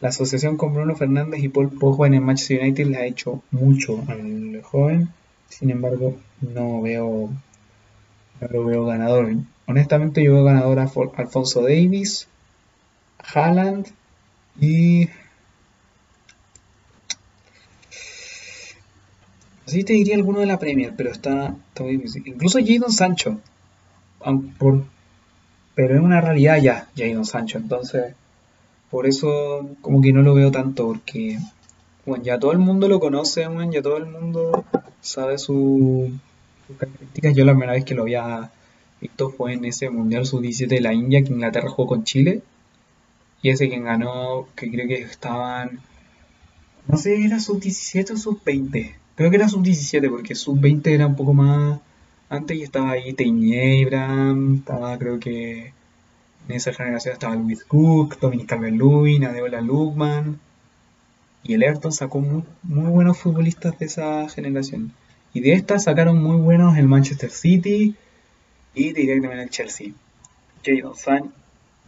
La 0.00 0.10
asociación 0.10 0.56
con 0.56 0.74
Bruno 0.74 0.94
Fernández 0.94 1.42
y 1.42 1.48
Paul 1.48 1.70
Pogba 1.70 2.06
en 2.06 2.14
el 2.14 2.20
Manchester 2.20 2.60
United 2.60 2.86
le 2.86 2.96
ha 2.98 3.06
hecho 3.06 3.42
mucho 3.50 4.04
al 4.08 4.62
joven 4.62 5.10
sin 5.48 5.70
embargo, 5.70 6.16
no 6.40 6.82
veo, 6.82 7.30
no 8.40 8.48
lo 8.48 8.64
veo 8.64 8.84
ganador. 8.84 9.34
Honestamente, 9.66 10.22
yo 10.22 10.34
veo 10.34 10.44
ganador 10.44 10.78
a 10.78 10.90
Alfonso 11.16 11.62
Davis, 11.62 12.28
Haaland 13.18 13.88
y. 14.60 15.08
Así 19.68 19.84
te 19.84 19.92
diría 19.92 20.14
alguno 20.14 20.40
de 20.40 20.46
la 20.46 20.58
Premier, 20.58 20.94
pero 20.96 21.10
está, 21.10 21.54
muy 21.78 21.98
difícil. 21.98 22.22
Incluso 22.24 22.58
Jadon 22.58 22.90
Sancho. 22.90 23.38
pero 25.74 25.94
es 25.94 26.00
una 26.00 26.22
realidad 26.22 26.56
ya, 26.56 26.88
Jadon 26.96 27.26
Sancho. 27.26 27.58
Entonces, 27.58 28.14
por 28.90 29.06
eso 29.06 29.68
como 29.82 30.00
que 30.00 30.14
no 30.14 30.22
lo 30.22 30.32
veo 30.32 30.50
tanto, 30.50 30.86
porque 30.86 31.38
bueno, 32.06 32.24
ya 32.24 32.38
todo 32.38 32.52
el 32.52 32.58
mundo 32.58 32.88
lo 32.88 32.98
conoce, 32.98 33.46
ya 33.70 33.82
todo 33.82 33.98
el 33.98 34.06
mundo 34.06 34.64
sabe 35.02 35.36
sus 35.36 36.12
características. 36.78 37.34
Yo 37.34 37.44
la 37.44 37.52
primera 37.52 37.72
vez 37.72 37.84
que 37.84 37.94
lo 37.94 38.04
había 38.04 38.50
visto 39.02 39.28
fue 39.28 39.52
en 39.52 39.66
ese 39.66 39.90
Mundial 39.90 40.24
Sub-17 40.24 40.66
de 40.66 40.80
la 40.80 40.94
India 40.94 41.22
que 41.22 41.34
Inglaterra 41.34 41.68
jugó 41.68 41.88
con 41.88 42.04
Chile. 42.04 42.40
Y 43.42 43.50
ese 43.50 43.68
quien 43.68 43.84
ganó, 43.84 44.48
que 44.56 44.70
creo 44.70 44.88
que 44.88 45.02
estaban... 45.02 45.80
No 46.86 46.96
sé, 46.96 47.22
era 47.22 47.38
sub-17 47.38 48.12
o 48.12 48.16
sub-20. 48.16 48.94
Creo 49.18 49.30
que 49.30 49.36
era 49.36 49.48
sub-17 49.48 50.08
porque 50.10 50.36
sub-20 50.36 50.86
era 50.86 51.06
un 51.08 51.16
poco 51.16 51.34
más... 51.34 51.80
Antes 52.30 52.56
y 52.56 52.62
estaba 52.62 52.92
ahí 52.92 53.16
Abraham, 53.84 54.58
estaba 54.60 54.96
creo 54.96 55.18
que... 55.18 55.72
En 56.48 56.54
esa 56.54 56.72
generación 56.72 57.14
estaba 57.14 57.34
Luis 57.34 57.64
Cook, 57.64 58.20
Dominic 58.20 58.46
Calvert-Lewin, 58.46 59.24
Adeola 59.24 59.60
Lukman 59.60 60.38
y 61.42 61.54
el 61.54 61.64
Everton 61.64 61.90
sacó 61.90 62.20
muy, 62.20 62.44
buenos 62.62 63.18
futbolistas 63.18 63.76
de 63.80 63.86
esa 63.86 64.28
generación. 64.28 64.92
Y 65.34 65.40
de 65.40 65.54
esta 65.54 65.80
sacaron 65.80 66.22
muy 66.22 66.36
buenos 66.36 66.78
el 66.78 66.86
Manchester 66.86 67.30
City 67.30 67.96
y 68.72 68.92
directamente 68.92 69.42
el 69.42 69.50
Chelsea. 69.50 69.88
Jadon 70.64 70.94
Sancho. 70.94 71.32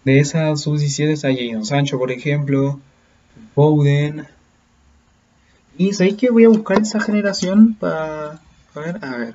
De 0.04 0.18
esa 0.18 0.56
sub-17 0.56 1.10
está 1.10 1.28
Jadon 1.32 1.64
Sancho, 1.64 1.96
por 1.96 2.10
ejemplo. 2.10 2.80
Bowden. 3.54 4.26
Y 5.76 5.92
sabéis 5.92 6.16
que 6.16 6.30
voy 6.30 6.44
a 6.44 6.48
buscar 6.48 6.80
esa 6.80 7.00
generación 7.00 7.74
para. 7.74 8.40
A 8.74 8.80
ver, 8.80 9.04
a 9.04 9.16
ver. 9.16 9.34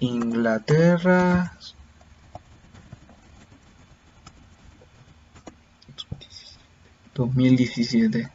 Inglaterra. 0.00 1.52
...2017... 7.14 8.30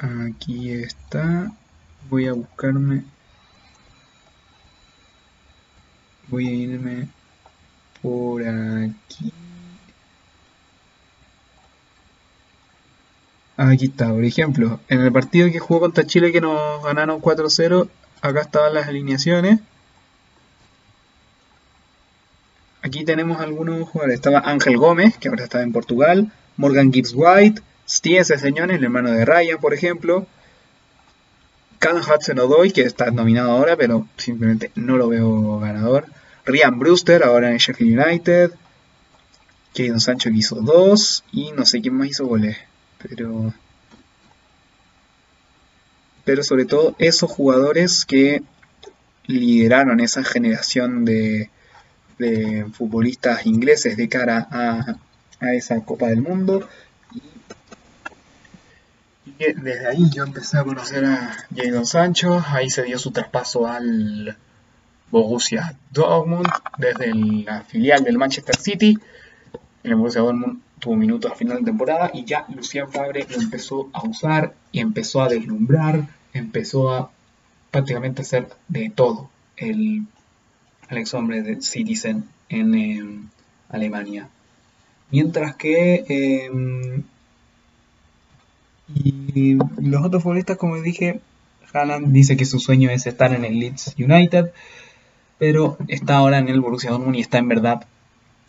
Aquí 0.00 0.72
está. 0.72 1.52
Voy 2.08 2.26
a 2.26 2.32
buscarme 2.32 3.04
Voy 6.28 6.46
a 6.46 6.50
irme 6.50 7.08
por 8.02 8.42
aquí. 8.46 9.32
Aquí 13.56 13.86
está, 13.86 14.10
por 14.10 14.24
ejemplo, 14.24 14.78
en 14.88 15.00
el 15.00 15.12
partido 15.12 15.50
que 15.50 15.58
jugó 15.58 15.80
contra 15.80 16.06
Chile 16.06 16.30
que 16.30 16.40
nos 16.40 16.84
ganaron 16.84 17.20
4-0, 17.20 17.88
acá 18.20 18.40
estaban 18.42 18.74
las 18.74 18.86
alineaciones. 18.86 19.60
Aquí 22.82 23.04
tenemos 23.04 23.40
algunos 23.40 23.88
jugadores. 23.88 24.14
Estaba 24.14 24.40
Ángel 24.40 24.76
Gómez, 24.76 25.18
que 25.18 25.28
ahora 25.28 25.44
está 25.44 25.62
en 25.62 25.72
Portugal. 25.72 26.30
Morgan 26.56 26.92
Gibbs 26.92 27.14
White. 27.16 27.62
Steve 27.88 28.22
Señores, 28.22 28.76
el 28.76 28.84
hermano 28.84 29.10
de 29.10 29.24
Ryan, 29.24 29.58
por 29.58 29.74
ejemplo. 29.74 30.26
Cam 31.78 31.98
Hudson 31.98 32.38
que 32.72 32.82
está 32.82 33.10
nominado 33.10 33.50
ahora, 33.50 33.76
pero 33.76 34.06
simplemente 34.16 34.70
no 34.74 34.96
lo 34.96 35.08
veo 35.08 35.58
ganador. 35.60 36.06
Ryan 36.48 36.78
Brewster, 36.78 37.22
ahora 37.22 37.50
en 37.50 37.58
Sheffield 37.58 38.00
United. 38.00 38.52
Jadon 39.76 40.00
Sancho 40.00 40.30
que 40.30 40.38
hizo 40.38 40.56
dos. 40.56 41.22
Y 41.30 41.52
no 41.52 41.66
sé 41.66 41.80
quién 41.80 41.94
más 41.94 42.08
hizo 42.08 42.26
goles. 42.26 42.56
Pero. 42.98 43.52
Pero 46.24 46.42
sobre 46.42 46.64
todo 46.64 46.96
esos 46.98 47.30
jugadores 47.30 48.04
que 48.04 48.42
lideraron 49.26 50.00
esa 50.00 50.24
generación 50.24 51.04
de, 51.04 51.50
futbolistas 52.72 53.46
ingleses 53.46 53.96
de 53.96 54.08
cara 54.08 54.48
a, 54.50 54.96
a 55.40 55.54
esa 55.54 55.80
Copa 55.84 56.08
del 56.08 56.22
Mundo. 56.22 56.68
Y, 57.14 57.22
desde 59.38 59.86
ahí 59.86 60.10
yo 60.10 60.24
empecé 60.24 60.58
a 60.58 60.64
conocer 60.64 61.04
a 61.04 61.46
Jadon 61.54 61.86
Sancho, 61.86 62.42
ahí 62.48 62.70
se 62.70 62.82
dio 62.82 62.98
su 62.98 63.10
traspaso 63.10 63.66
al 63.66 64.36
Borussia 65.10 65.76
Dortmund 65.90 66.48
desde 66.78 67.14
la 67.14 67.62
filial 67.62 68.04
del 68.04 68.18
Manchester 68.18 68.56
City. 68.56 68.98
El 69.82 69.94
Borussia 69.94 70.20
Dortmund 70.20 70.60
tuvo 70.78 70.96
minutos 70.96 71.30
a 71.30 71.34
final 71.34 71.58
de 71.58 71.64
temporada 71.64 72.10
y 72.12 72.24
ya 72.24 72.46
Lucien 72.54 72.88
Fabre 72.90 73.26
lo 73.28 73.40
empezó 73.40 73.88
a 73.92 74.06
usar 74.06 74.54
y 74.72 74.80
empezó 74.80 75.22
a 75.22 75.28
deslumbrar, 75.28 76.06
empezó 76.32 76.92
a 76.92 77.10
prácticamente 77.70 78.22
hacer 78.22 78.48
de 78.68 78.90
todo 78.90 79.30
el 79.56 80.04
Alex 80.88 81.14
Hombre 81.14 81.42
de 81.42 81.60
Citizen 81.60 82.24
en 82.48 82.74
em, 82.74 83.28
Alemania. 83.68 84.28
Mientras 85.10 85.56
que 85.56 86.04
em, 86.08 87.02
y 88.94 89.54
los 89.54 90.04
otros 90.04 90.22
futbolistas, 90.22 90.56
como 90.56 90.80
dije, 90.80 91.20
Haaland 91.72 92.12
dice 92.12 92.36
que 92.36 92.46
su 92.46 92.58
sueño 92.58 92.90
es 92.90 93.06
estar 93.06 93.34
en 93.34 93.44
el 93.44 93.58
Leeds 93.58 93.94
United, 93.98 94.52
pero 95.38 95.76
está 95.88 96.16
ahora 96.16 96.38
en 96.38 96.48
el 96.48 96.60
Borussia 96.60 96.90
Dortmund 96.90 97.16
y 97.16 97.20
está 97.20 97.38
en 97.38 97.48
verdad, 97.48 97.86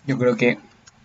yo 0.07 0.17
creo 0.17 0.35
que 0.35 0.57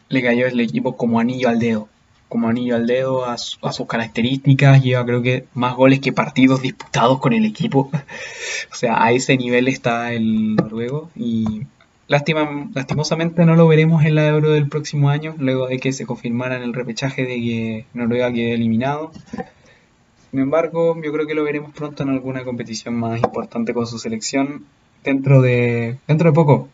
le 0.08 0.22
cayó 0.22 0.46
el 0.46 0.60
equipo 0.60 0.96
como 0.96 1.20
anillo 1.20 1.48
al 1.48 1.58
dedo, 1.58 1.88
como 2.28 2.48
anillo 2.48 2.76
al 2.76 2.86
dedo 2.86 3.26
a, 3.26 3.36
sus 3.38 3.86
características, 3.86 4.82
lleva 4.82 5.04
creo 5.04 5.22
que 5.22 5.46
más 5.54 5.74
goles 5.76 6.00
que 6.00 6.12
partidos 6.12 6.62
disputados 6.62 7.20
con 7.20 7.32
el 7.32 7.44
equipo, 7.44 7.90
o 8.72 8.74
sea, 8.74 9.02
a 9.02 9.12
ese 9.12 9.36
nivel 9.36 9.68
está 9.68 10.12
el 10.12 10.56
noruego 10.56 11.10
y 11.14 11.66
lastimosamente 12.06 13.44
no 13.44 13.56
lo 13.56 13.66
veremos 13.66 14.04
en 14.04 14.14
la 14.14 14.26
Euro 14.28 14.50
del 14.50 14.68
próximo 14.68 15.10
año, 15.10 15.34
luego 15.38 15.68
de 15.68 15.78
que 15.78 15.92
se 15.92 16.06
confirmara 16.06 16.56
en 16.56 16.62
el 16.62 16.74
repechaje 16.74 17.22
de 17.22 17.36
que 17.36 17.86
Noruega 17.94 18.32
quede 18.32 18.54
eliminado. 18.54 19.10
Sin 20.30 20.40
embargo, 20.40 21.00
yo 21.02 21.12
creo 21.12 21.26
que 21.26 21.34
lo 21.34 21.44
veremos 21.44 21.72
pronto 21.72 22.02
en 22.02 22.10
alguna 22.10 22.44
competición 22.44 22.94
más 22.94 23.20
importante 23.22 23.72
con 23.72 23.86
su 23.86 23.98
selección 23.98 24.66
dentro 25.04 25.42
de, 25.42 25.98
dentro 26.08 26.30
de 26.30 26.34
poco. 26.34 26.68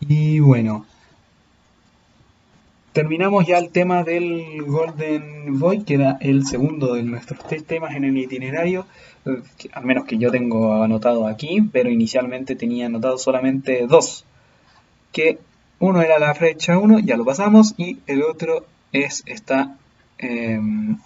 Y 0.00 0.40
bueno, 0.40 0.86
terminamos 2.92 3.46
ya 3.46 3.58
el 3.58 3.70
tema 3.70 4.04
del 4.04 4.62
Golden 4.62 5.58
Boy, 5.58 5.82
que 5.84 5.94
era 5.94 6.16
el 6.20 6.46
segundo 6.46 6.94
de 6.94 7.02
nuestros 7.02 7.46
tres 7.46 7.64
temas 7.64 7.94
en 7.94 8.04
el 8.04 8.16
itinerario, 8.16 8.86
al 9.72 9.84
menos 9.84 10.04
que 10.04 10.18
yo 10.18 10.30
tengo 10.30 10.82
anotado 10.82 11.26
aquí, 11.26 11.60
pero 11.72 11.90
inicialmente 11.90 12.56
tenía 12.56 12.86
anotado 12.86 13.18
solamente 13.18 13.86
dos, 13.86 14.24
que 15.12 15.38
uno 15.78 16.00
era 16.00 16.18
la 16.18 16.34
flecha 16.34 16.78
1, 16.78 17.00
ya 17.00 17.16
lo 17.16 17.24
pasamos, 17.24 17.74
y 17.76 17.98
el 18.06 18.22
otro 18.22 18.64
es 18.92 19.22
esta, 19.26 19.76
em, 20.18 20.98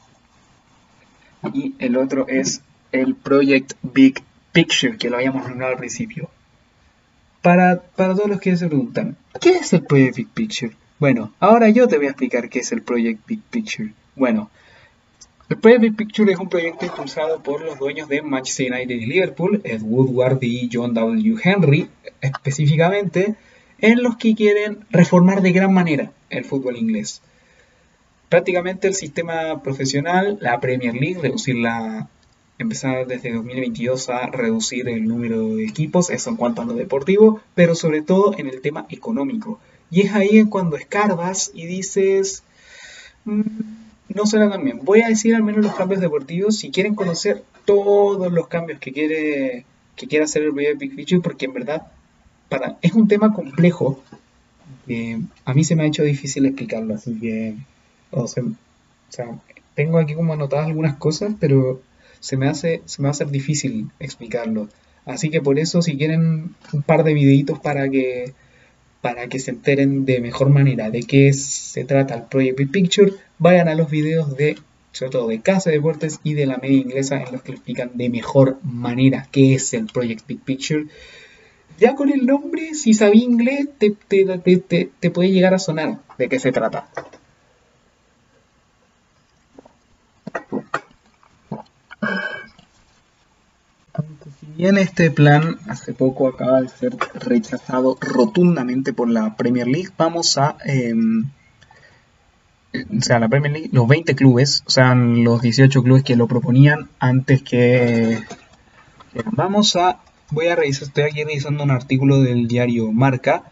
y 1.53 1.75
el 1.79 1.97
otro 1.97 2.29
es 2.29 2.63
el 2.93 3.15
Project 3.15 3.75
Big 3.83 4.23
Picture, 4.53 4.97
que 4.97 5.11
lo 5.11 5.17
habíamos 5.17 5.49
nombrado 5.49 5.73
al 5.73 5.79
principio. 5.79 6.31
Para, 7.43 7.79
todos 7.79 8.29
los 8.29 8.41
que 8.41 8.57
se 8.57 8.67
preguntan, 8.67 9.17
¿qué 9.41 9.51
es 9.57 9.73
el 9.73 9.83
Project 9.83 10.17
Big 10.17 10.29
Picture? 10.29 10.73
Bueno, 10.99 11.33
ahora 11.41 11.71
yo 11.71 11.89
te 11.89 11.97
voy 11.97 12.07
a 12.07 12.11
explicar 12.11 12.49
qué 12.49 12.59
es 12.59 12.73
el 12.73 12.83
Project 12.83 13.27
Big 13.27 13.41
Picture. 13.51 13.93
Bueno, 14.15 14.51
el 15.49 15.57
Project 15.57 15.81
Big 15.81 15.97
Picture 15.97 16.33
es 16.33 16.39
un 16.39 16.49
proyecto 16.49 16.85
impulsado 16.85 17.43
por 17.43 17.63
los 17.65 17.79
dueños 17.79 18.09
de 18.09 18.23
Manchester 18.23 18.73
United 18.73 18.95
y 18.95 19.07
Liverpool, 19.07 19.61
Ed 19.65 19.81
Woodward 19.83 20.39
y 20.43 20.69
John 20.71 20.93
W. 20.93 21.37
Henry, 21.43 21.89
específicamente, 22.21 23.37
en 23.79 24.03
los 24.03 24.17
que 24.17 24.35
quieren 24.35 24.85
reformar 24.91 25.41
de 25.41 25.53
gran 25.53 25.73
manera 25.73 26.13
el 26.29 26.45
fútbol 26.45 26.77
inglés. 26.77 27.23
Prácticamente 28.29 28.87
el 28.87 28.95
sistema 28.95 29.63
profesional, 29.63 30.39
la 30.41 30.61
Premier 30.61 30.95
League, 30.95 31.21
reducir 31.21 31.57
la, 31.57 32.09
empezar 32.63 33.07
desde 33.07 33.33
2022 33.33 34.09
a 34.11 34.27
reducir 34.27 34.89
el 34.89 35.07
número 35.07 35.57
de 35.57 35.65
equipos, 35.65 36.11
eso 36.11 36.31
en 36.31 36.37
cuanto 36.37 36.63
a 36.63 36.65
lo 36.65 36.75
deportivo, 36.75 37.41
pero 37.55 37.75
sobre 37.75 38.03
todo 38.03 38.35
en 38.39 38.47
el 38.47 38.61
tema 38.61 38.87
económico. 38.89 39.61
Y 39.91 40.03
es 40.03 40.15
ahí 40.15 40.45
cuando 40.45 40.77
escarbas 40.77 41.51
y 41.55 41.67
dices, 41.67 42.43
mm, 43.25 43.41
no 44.15 44.27
será 44.27 44.51
también. 44.51 44.81
Voy 44.83 45.03
a 45.03 45.09
decir 45.09 45.35
al 45.35 45.43
menos 45.43 45.65
los 45.65 45.75
cambios 45.75 46.01
deportivos, 46.01 46.57
si 46.57 46.71
quieren 46.71 46.95
conocer 46.95 47.43
todos 47.65 48.33
los 48.33 48.49
cambios 48.49 48.79
que 48.81 48.93
quiere, 48.93 49.65
que 49.97 50.07
quiere 50.07 50.25
hacer 50.25 50.43
el 50.43 50.53
Big 50.53 50.95
Picture, 50.95 51.21
porque 51.21 51.47
en 51.47 51.55
verdad 51.55 51.87
para, 52.49 52.79
es 52.83 52.93
un 52.93 53.09
tema 53.09 53.33
complejo. 53.33 54.03
a 55.45 55.55
mí 55.55 55.65
se 55.65 55.77
me 55.77 55.85
ha 55.85 55.87
hecho 55.87 56.03
difícil 56.03 56.47
explicarlo, 56.47 56.95
así 56.95 57.19
que, 57.19 57.55
o 58.11 58.27
sea, 58.27 58.45
tengo 59.75 59.99
aquí 59.99 60.15
como 60.15 60.33
anotadas 60.33 60.67
algunas 60.67 60.97
cosas, 60.97 61.33
pero 61.39 61.81
se 62.21 62.37
me 62.37 62.49
hace, 62.49 62.83
se 62.85 63.03
me 63.03 63.07
va 63.07 63.11
a 63.11 63.13
hacer 63.13 63.31
difícil 63.31 63.91
explicarlo. 63.99 64.69
Así 65.05 65.31
que 65.31 65.41
por 65.41 65.59
eso 65.59 65.83
si 65.83 65.97
quieren 65.97 66.55
un 66.73 66.83
par 66.83 67.05
de 67.05 67.15
videitos 67.15 67.59
para 67.59 67.89
que 67.89 68.33
para 69.01 69.29
que 69.29 69.39
se 69.39 69.51
enteren 69.51 70.05
de 70.05 70.21
mejor 70.21 70.51
manera 70.51 70.91
de 70.91 71.03
qué 71.03 71.33
se 71.33 71.85
trata 71.85 72.15
el 72.15 72.23
Project 72.25 72.59
Big 72.59 72.71
Picture, 72.71 73.13
vayan 73.39 73.69
a 73.69 73.75
los 73.75 73.91
videos 73.91 74.37
de 74.37 74.59
sobre 74.93 75.11
todo 75.11 75.29
de 75.29 75.41
Casa 75.41 75.71
de 75.71 75.77
Deportes 75.77 76.21
y 76.23 76.35
de 76.35 76.47
la 76.47 76.59
media 76.59 76.79
inglesa 76.79 77.23
en 77.23 77.33
los 77.33 77.43
que 77.43 77.53
explican 77.53 77.93
de 77.95 78.11
mejor 78.11 78.59
manera 78.63 79.27
qué 79.31 79.55
es 79.55 79.73
el 79.73 79.87
Project 79.87 80.27
Big 80.27 80.41
Picture. 80.41 80.87
Ya 81.79 81.95
con 81.95 82.11
el 82.11 82.27
nombre, 82.27 82.75
si 82.75 82.93
sabía 82.93 83.25
inglés, 83.25 83.69
te, 83.79 83.95
te, 84.09 84.91
te 85.01 85.11
puede 85.11 85.31
llegar 85.31 85.55
a 85.55 85.59
sonar 85.59 86.01
de 86.19 86.29
qué 86.29 86.39
se 86.39 86.53
trata. 86.53 86.89
Bien 94.61 94.77
este 94.77 95.11
plan 95.11 95.59
hace 95.69 95.95
poco 95.95 96.29
acaba 96.29 96.61
de 96.61 96.69
ser 96.69 96.95
rechazado 97.15 97.97
rotundamente 97.99 98.93
por 98.93 99.09
la 99.09 99.35
Premier 99.35 99.67
League, 99.67 99.89
vamos 99.97 100.37
a... 100.37 100.59
Em, 100.67 101.31
o 102.75 103.01
sea, 103.01 103.19
la 103.19 103.29
Premier 103.31 103.53
League, 103.55 103.71
los 103.73 103.89
20 103.89 104.15
clubes, 104.15 104.63
o 104.67 104.71
sea, 104.71 104.95
los 104.95 105.41
18 105.41 105.83
clubes 105.83 106.05
que 106.05 106.15
lo 106.15 106.29
proponían 106.29 106.91
antes 106.99 107.43
que... 107.43 108.23
Vamos 109.33 109.77
a... 109.77 110.01
Voy 110.31 110.49
a 110.49 110.57
revisar, 110.57 110.89
estoy 110.89 111.05
aquí 111.05 111.25
revisando 111.25 111.65
un 111.65 111.71
artículo 111.71 112.21
del 112.21 112.47
diario 112.47 112.93
Marca. 112.93 113.45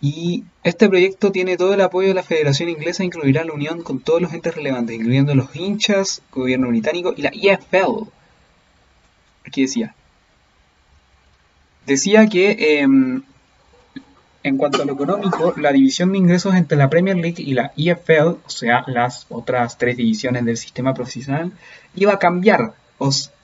Y 0.00 0.42
este 0.64 0.88
proyecto 0.88 1.30
tiene 1.30 1.56
todo 1.56 1.74
el 1.74 1.80
apoyo 1.82 2.08
de 2.08 2.14
la 2.14 2.24
Federación 2.24 2.68
Inglesa, 2.68 3.04
incluirá 3.04 3.44
la 3.44 3.52
unión 3.52 3.82
con 3.82 4.00
todos 4.00 4.20
los 4.20 4.32
entes 4.32 4.56
relevantes, 4.56 4.96
incluyendo 4.96 5.36
los 5.36 5.54
hinchas, 5.54 6.20
gobierno 6.32 6.68
británico 6.68 7.14
y 7.16 7.22
la 7.22 7.30
EFL, 7.32 8.08
Aquí 9.48 9.62
decía. 9.62 9.94
Decía 11.86 12.26
que 12.26 12.80
em, 12.80 13.22
en 14.42 14.58
cuanto 14.58 14.82
a 14.82 14.84
lo 14.84 14.92
económico, 14.92 15.54
la 15.56 15.72
división 15.72 16.12
de 16.12 16.18
ingresos 16.18 16.54
entre 16.54 16.76
la 16.76 16.90
Premier 16.90 17.16
League 17.16 17.42
y 17.42 17.54
la 17.54 17.72
EFL, 17.76 18.36
o 18.44 18.50
sea, 18.50 18.84
las 18.86 19.24
otras 19.30 19.78
tres 19.78 19.96
divisiones 19.96 20.44
del 20.44 20.58
sistema 20.58 20.92
profesional, 20.92 21.52
iba 21.94 22.12
a 22.12 22.18
cambiar. 22.18 22.74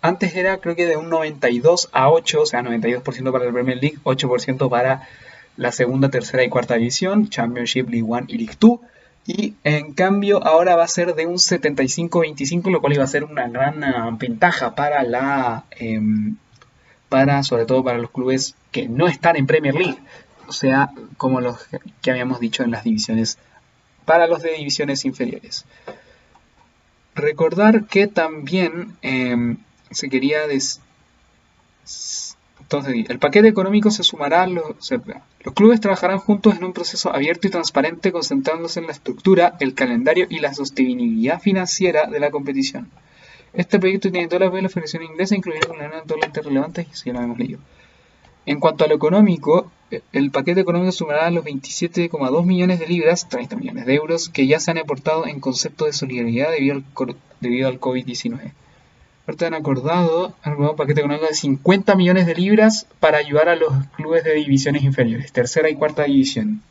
antes 0.02 0.34
era 0.36 0.58
creo 0.58 0.76
que 0.76 0.86
de 0.86 0.98
un 0.98 1.08
92 1.08 1.88
a 1.92 2.10
8, 2.10 2.42
o 2.42 2.46
sea, 2.46 2.62
92% 2.62 3.32
para 3.32 3.46
la 3.46 3.52
Premier 3.52 3.78
League, 3.78 3.98
8% 4.04 4.68
para 4.68 5.08
la 5.56 5.72
segunda, 5.72 6.10
tercera 6.10 6.44
y 6.44 6.50
cuarta 6.50 6.74
división, 6.74 7.30
Championship, 7.30 7.88
League 7.88 8.06
One 8.06 8.26
y 8.28 8.36
League 8.36 8.56
Two. 8.58 8.82
Y 9.26 9.54
en 9.64 9.94
cambio 9.94 10.44
ahora 10.44 10.76
va 10.76 10.84
a 10.84 10.88
ser 10.88 11.14
de 11.14 11.26
un 11.26 11.36
75-25, 11.36 12.70
lo 12.70 12.80
cual 12.80 12.92
iba 12.92 13.04
a 13.04 13.08
ser 13.08 13.24
una 13.24 13.48
gran 13.48 13.82
ah, 13.82 14.10
ventaja 14.18 14.74
para 14.74 15.02
la 15.02 15.64
em, 15.70 16.36
para 17.08 17.42
sobre 17.42 17.64
todo 17.64 17.82
para 17.82 17.98
los 17.98 18.10
clubes 18.10 18.54
que 18.70 18.88
no 18.88 19.06
están 19.06 19.36
en 19.36 19.46
Premier 19.46 19.74
League, 19.74 19.98
o 20.46 20.52
sea, 20.52 20.90
como 21.16 21.40
los 21.40 21.58
que 22.02 22.10
habíamos 22.10 22.40
dicho 22.40 22.64
en 22.64 22.70
las 22.70 22.84
divisiones 22.84 23.38
para 24.04 24.26
los 24.26 24.42
de 24.42 24.52
divisiones 24.52 25.04
inferiores. 25.04 25.64
Recordar 27.14 27.84
que 27.84 28.08
también 28.08 28.96
em, 29.00 29.58
se 29.90 30.10
quería 30.10 30.40
entonces, 32.60 33.06
el 33.08 33.18
paquete 33.18 33.48
económico 33.48 33.90
se 33.90 34.02
sumará, 34.02 34.46
los, 34.46 34.64
los 35.44 35.52
clubes 35.52 35.80
trabajarán 35.80 36.18
juntos 36.18 36.56
en 36.56 36.64
un 36.64 36.72
proceso 36.72 37.14
abierto 37.14 37.46
y 37.46 37.50
transparente 37.50 38.12
concentrándose 38.12 38.80
en 38.80 38.86
la 38.86 38.92
estructura, 38.92 39.56
el 39.60 39.74
calendario 39.74 40.26
y 40.30 40.38
la 40.38 40.54
sostenibilidad 40.54 41.38
financiera 41.38 42.06
de 42.06 42.18
la 42.18 42.30
competición. 42.30 42.90
Este 43.52 43.78
proyecto 43.78 44.10
tiene 44.10 44.26
todas 44.26 44.50
las 44.50 44.62
la 44.62 44.68
Federación 44.70 45.02
Inglesa, 45.02 45.36
las 45.36 46.06
totalmente 46.06 46.40
relevantes 46.40 46.86
y 46.90 46.96
si 46.96 47.04
ya 47.10 47.12
lo 47.12 47.20
hemos 47.20 47.38
leído. 47.38 47.60
En 48.46 48.58
cuanto 48.58 48.84
a 48.84 48.88
lo 48.88 48.94
económico, 48.94 49.70
el 50.12 50.30
paquete 50.30 50.60
económico 50.60 50.92
sumará 50.92 51.30
los 51.30 51.44
27,2 51.44 52.44
millones 52.44 52.78
de 52.80 52.86
libras, 52.86 53.28
30 53.28 53.56
millones 53.56 53.84
de 53.84 53.94
euros, 53.94 54.30
que 54.30 54.46
ya 54.46 54.60
se 54.60 54.70
han 54.70 54.78
aportado 54.78 55.26
en 55.26 55.40
concepto 55.40 55.84
de 55.84 55.92
solidaridad 55.92 56.50
debido 56.50 57.68
al 57.68 57.80
COVID-19. 57.80 58.52
Ahorita 59.26 59.46
han 59.46 59.54
acordado 59.54 60.34
un 60.44 60.58
nuevo 60.58 60.76
paquete 60.76 61.00
económico 61.00 61.26
de 61.26 61.34
50 61.34 61.94
millones 61.94 62.26
de 62.26 62.34
libras 62.34 62.86
para 63.00 63.18
ayudar 63.18 63.48
a 63.48 63.56
los 63.56 63.72
clubes 63.96 64.22
de 64.22 64.34
divisiones 64.34 64.82
inferiores, 64.82 65.32
tercera 65.32 65.70
y 65.70 65.76
cuarta 65.76 66.04
división. 66.04 66.62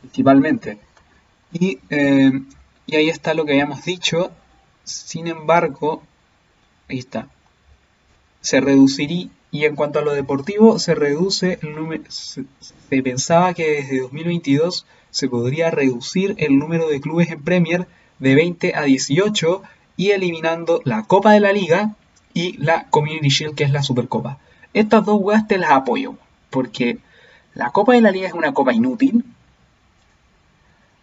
Principalmente. 0.00 0.78
Y, 1.52 1.78
eh, 1.90 2.32
y 2.86 2.96
ahí 2.96 3.10
está 3.10 3.34
lo 3.34 3.44
que 3.44 3.52
habíamos 3.52 3.84
dicho. 3.84 4.30
Sin 4.84 5.26
embargo, 5.26 6.02
ahí 6.88 6.98
está. 6.98 7.28
Se 8.40 8.60
reduciría, 8.60 9.28
y 9.50 9.64
en 9.64 9.76
cuanto 9.76 9.98
a 9.98 10.02
lo 10.02 10.12
deportivo, 10.12 10.78
se 10.78 10.94
reduce 10.94 11.58
el 11.60 11.74
número. 11.74 12.04
Se 12.08 12.44
pensaba 13.02 13.52
que 13.52 13.82
desde 13.82 14.00
2022 14.00 14.86
se 15.10 15.28
podría 15.28 15.70
reducir 15.70 16.34
el 16.38 16.58
número 16.58 16.88
de 16.88 17.00
clubes 17.00 17.30
en 17.30 17.42
Premier 17.42 17.86
de 18.18 18.34
20 18.34 18.74
a 18.74 18.82
18 18.82 19.62
y 19.96 20.10
eliminando 20.10 20.80
la 20.84 21.02
Copa 21.04 21.32
de 21.32 21.40
la 21.40 21.52
Liga 21.52 21.94
y 22.34 22.56
la 22.58 22.86
Community 22.90 23.28
Shield, 23.28 23.54
que 23.54 23.64
es 23.64 23.70
la 23.70 23.82
Supercopa. 23.82 24.38
Estas 24.74 25.04
dos 25.04 25.18
weas 25.20 25.48
te 25.48 25.58
las 25.58 25.70
apoyo, 25.70 26.16
porque 26.50 26.98
la 27.54 27.70
Copa 27.70 27.94
de 27.94 28.02
la 28.02 28.10
Liga 28.10 28.28
es 28.28 28.34
una 28.34 28.52
copa 28.52 28.72
inútil. 28.74 29.24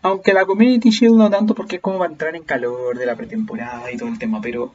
Aunque 0.03 0.33
la 0.33 0.45
Community 0.45 0.89
Shield 0.89 1.15
no 1.15 1.29
tanto 1.29 1.55
porque 1.55 1.77
es 1.77 1.81
como 1.81 1.97
va 1.97 2.05
a 2.05 2.09
entrar 2.09 2.35
en 2.35 2.43
calor 2.43 2.97
de 2.97 3.05
la 3.05 3.15
pretemporada 3.15 3.91
y 3.91 3.97
todo 3.97 4.09
el 4.09 4.19
tema, 4.19 4.41
pero 4.41 4.73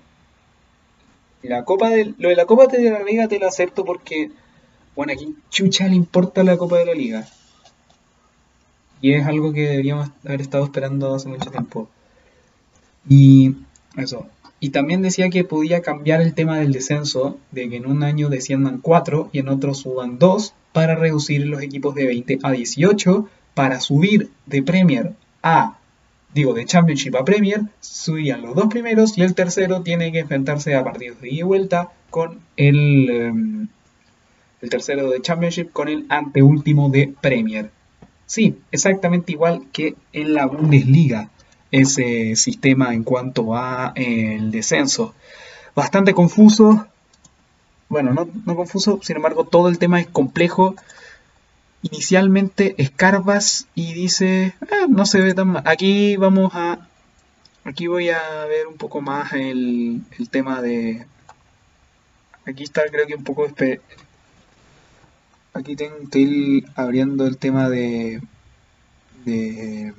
la 1.42 1.64
Copa 1.64 1.90
de, 1.90 2.14
lo 2.18 2.30
de 2.30 2.36
la 2.36 2.46
Copa 2.46 2.66
de 2.66 2.90
la 2.90 3.04
Liga 3.04 3.28
te 3.28 3.38
lo 3.38 3.46
acepto 3.46 3.84
porque, 3.84 4.30
bueno, 4.96 5.12
a 5.12 5.16
quién 5.16 5.36
chucha 5.50 5.86
le 5.86 5.94
importa 5.94 6.42
la 6.42 6.56
Copa 6.56 6.78
de 6.78 6.86
la 6.86 6.94
Liga. 6.94 7.26
Y 9.00 9.12
es 9.12 9.26
algo 9.26 9.52
que 9.52 9.68
deberíamos 9.68 10.10
haber 10.24 10.40
estado 10.40 10.64
esperando 10.64 11.14
hace 11.14 11.28
mucho 11.28 11.50
tiempo. 11.50 11.88
Y 13.08 13.54
eso. 14.00 14.26
Y 14.60 14.70
también 14.70 15.02
decía 15.02 15.30
que 15.30 15.44
podía 15.44 15.82
cambiar 15.82 16.20
el 16.20 16.34
tema 16.34 16.58
del 16.58 16.72
descenso, 16.72 17.38
de 17.52 17.68
que 17.68 17.76
en 17.76 17.86
un 17.86 18.02
año 18.02 18.28
desciendan 18.28 18.78
4 18.78 19.30
y 19.32 19.38
en 19.38 19.48
otro 19.48 19.74
suban 19.74 20.18
2, 20.18 20.54
para 20.72 20.96
reducir 20.96 21.46
los 21.46 21.62
equipos 21.62 21.94
de 21.94 22.06
20 22.06 22.38
a 22.42 22.52
18, 22.52 23.28
para 23.54 23.80
subir 23.80 24.30
de 24.46 24.62
Premier 24.62 25.12
a, 25.42 25.78
digo, 26.34 26.54
de 26.54 26.64
Championship 26.64 27.14
a 27.16 27.24
Premier, 27.24 27.62
subían 27.80 28.42
los 28.42 28.54
dos 28.54 28.66
primeros 28.66 29.16
y 29.16 29.22
el 29.22 29.34
tercero 29.34 29.82
tiene 29.82 30.12
que 30.12 30.20
enfrentarse 30.20 30.74
a 30.74 30.84
partidos 30.84 31.20
de 31.20 31.30
ida 31.30 31.40
y 31.40 31.42
vuelta 31.42 31.92
con 32.10 32.40
el, 32.56 33.10
em, 33.10 33.68
el 34.60 34.70
tercero 34.70 35.10
de 35.10 35.20
Championship 35.20 35.72
con 35.72 35.88
el 35.88 36.06
anteúltimo 36.08 36.90
de 36.90 37.14
Premier. 37.20 37.70
Sí, 38.26 38.56
exactamente 38.70 39.32
igual 39.32 39.66
que 39.72 39.94
en 40.12 40.34
la 40.34 40.46
Bundesliga 40.46 41.30
ese 41.70 42.36
sistema 42.36 42.94
en 42.94 43.04
cuanto 43.04 43.54
a 43.54 43.92
el 43.94 44.50
descenso. 44.50 45.14
Bastante 45.74 46.14
confuso. 46.14 46.86
Bueno, 47.88 48.12
no, 48.12 48.56
confuso, 48.56 49.00
sin 49.02 49.16
embargo, 49.16 49.44
todo 49.44 49.68
el 49.68 49.78
tema 49.78 50.00
es 50.00 50.06
complejo. 50.06 50.74
Inicialmente 51.82 52.74
escarbas 52.78 53.66
y 53.74 53.94
dice, 53.94 54.54
eh, 54.62 54.86
no 54.88 55.06
se 55.06 55.20
ve 55.20 55.34
tan 55.34 55.48
mal. 55.48 55.62
Aquí 55.64 56.16
vamos 56.16 56.52
a, 56.54 56.88
aquí 57.64 57.86
voy 57.86 58.10
a 58.10 58.44
ver 58.46 58.66
un 58.66 58.76
poco 58.76 59.00
más 59.00 59.32
el, 59.32 60.02
el 60.18 60.28
tema 60.28 60.60
de, 60.60 61.06
aquí 62.46 62.64
está 62.64 62.82
creo 62.90 63.06
que 63.06 63.14
un 63.14 63.24
poco, 63.24 63.46
aquí 65.52 65.76
tengo, 65.76 65.96
estoy 66.02 66.66
abriendo 66.74 67.26
el 67.26 67.36
tema 67.36 67.68
de, 67.68 68.20
de 69.24 69.92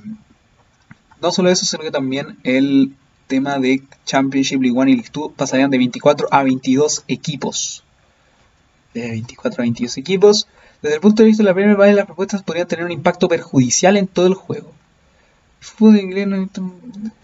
no 1.22 1.32
solo 1.32 1.50
eso, 1.50 1.66
sino 1.66 1.84
que 1.84 1.92
también 1.92 2.38
el 2.44 2.94
tema 3.28 3.60
de 3.60 3.84
Championship 4.06 4.62
League 4.62 4.78
One 4.78 4.92
y 4.92 4.96
League 4.96 5.10
2 5.14 5.34
pasarían 5.36 5.70
de 5.70 5.78
24 5.78 6.28
a 6.32 6.44
22 6.44 7.04
equipos. 7.08 7.84
De 8.94 9.10
24 9.10 9.62
a 9.62 9.64
22 9.64 9.98
equipos. 9.98 10.48
Desde 10.82 10.96
el 10.96 11.02
punto 11.02 11.24
de 11.24 11.28
vista 11.28 11.44
de 11.44 11.50
la 11.50 11.54
Premier 11.54 11.78
League, 11.78 11.94
las 11.94 12.06
propuestas 12.06 12.44
podrían 12.44 12.68
tener 12.68 12.86
un 12.86 12.92
impacto 12.92 13.28
perjudicial 13.28 13.98
en 13.98 14.08
todo 14.08 14.28
el 14.28 14.34
juego. 14.34 14.72
El 15.60 15.66
fútbol 15.66 16.00
inglés 16.00 16.28
no 16.28 16.38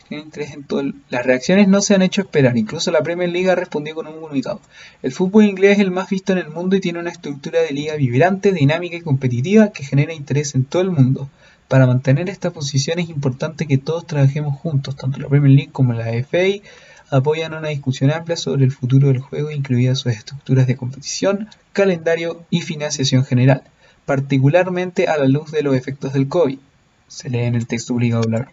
interés 0.10 0.52
en 0.52 0.64
todo 0.64 0.84
Las 1.10 1.26
reacciones 1.26 1.68
no 1.68 1.82
se 1.82 1.96
han 1.96 2.02
hecho 2.02 2.22
esperar, 2.22 2.58
incluso 2.58 2.91
la 2.91 3.02
Premier 3.02 3.30
League 3.30 3.50
ha 3.50 3.56
respondido 3.56 3.96
con 3.96 4.08
un 4.08 4.20
comunicado. 4.20 4.60
El 5.02 5.12
fútbol 5.12 5.46
inglés 5.46 5.74
es 5.74 5.80
el 5.80 5.91
más 5.91 6.10
visto 6.10 6.34
en 6.34 6.39
el 6.39 6.50
mundo 6.50 6.76
y 6.76 6.82
tiene 6.82 7.00
una 7.00 7.12
estructura 7.12 7.62
de 7.62 7.72
liga 7.72 7.96
vibrante, 7.96 8.52
dinámica 8.52 8.98
y 8.98 9.02
competitiva 9.02 9.72
que 9.72 9.84
genera 9.84 10.14
interés 10.14 10.54
en 10.54 10.66
todo 10.66 10.82
el 10.82 10.91
mundo. 10.91 11.30
Para 11.68 11.88
mantener 11.88 12.30
esta 12.30 12.51
posición 12.51 12.99
es 12.99 13.09
importante 13.09 13.66
que 13.66 13.80
todos 13.80 14.05
trabajemos 14.05 14.59
juntos, 14.59 14.95
tanto 14.95 15.18
la 15.20 15.28
Premier 15.28 15.51
League 15.51 15.72
como 15.72 15.93
la 15.93 16.11
FA 16.24 16.61
apoyan 17.09 17.53
una 17.53 17.70
discusión 17.70 18.11
amplia 18.11 18.38
sobre 18.38 18.66
el 18.66 18.72
futuro 18.72 19.07
del 19.07 19.20
juego, 19.20 19.49
incluidas 19.49 19.99
sus 19.99 20.13
estructuras 20.13 20.68
de 20.68 20.76
competición, 20.76 21.49
calendario 21.74 22.43
y 22.51 22.61
financiación 22.61 23.26
general, 23.26 23.63
particularmente 24.05 25.07
a 25.07 25.18
la 25.18 25.28
luz 25.28 25.51
de 25.51 25.63
los 25.63 25.76
efectos 25.76 26.13
del 26.13 26.28
COVID. 26.28 26.59
Se 27.07 27.30
lee 27.30 27.39
en 27.39 27.55
el 27.55 27.68
texto 27.68 27.93
obligado 27.93 28.22
a 28.22 28.26
hablar. 28.26 28.51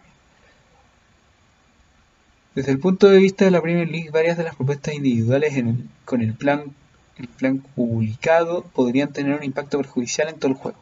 Desde 2.55 2.71
el 2.71 2.79
punto 2.79 3.09
de 3.09 3.17
vista 3.17 3.45
de 3.45 3.51
la 3.51 3.61
Premier 3.61 3.89
League, 3.89 4.11
varias 4.11 4.37
de 4.37 4.43
las 4.43 4.55
propuestas 4.55 4.93
individuales 4.93 5.53
con 6.05 6.21
el 6.21 6.33
plan, 6.33 6.73
el 7.17 7.27
plan 7.27 7.59
publicado 7.59 8.63
podrían 8.73 9.11
tener 9.11 9.35
un 9.35 9.43
impacto 9.43 9.77
perjudicial 9.77 10.29
en 10.29 10.39
todo 10.39 10.51
el 10.51 10.57
juego. 10.57 10.77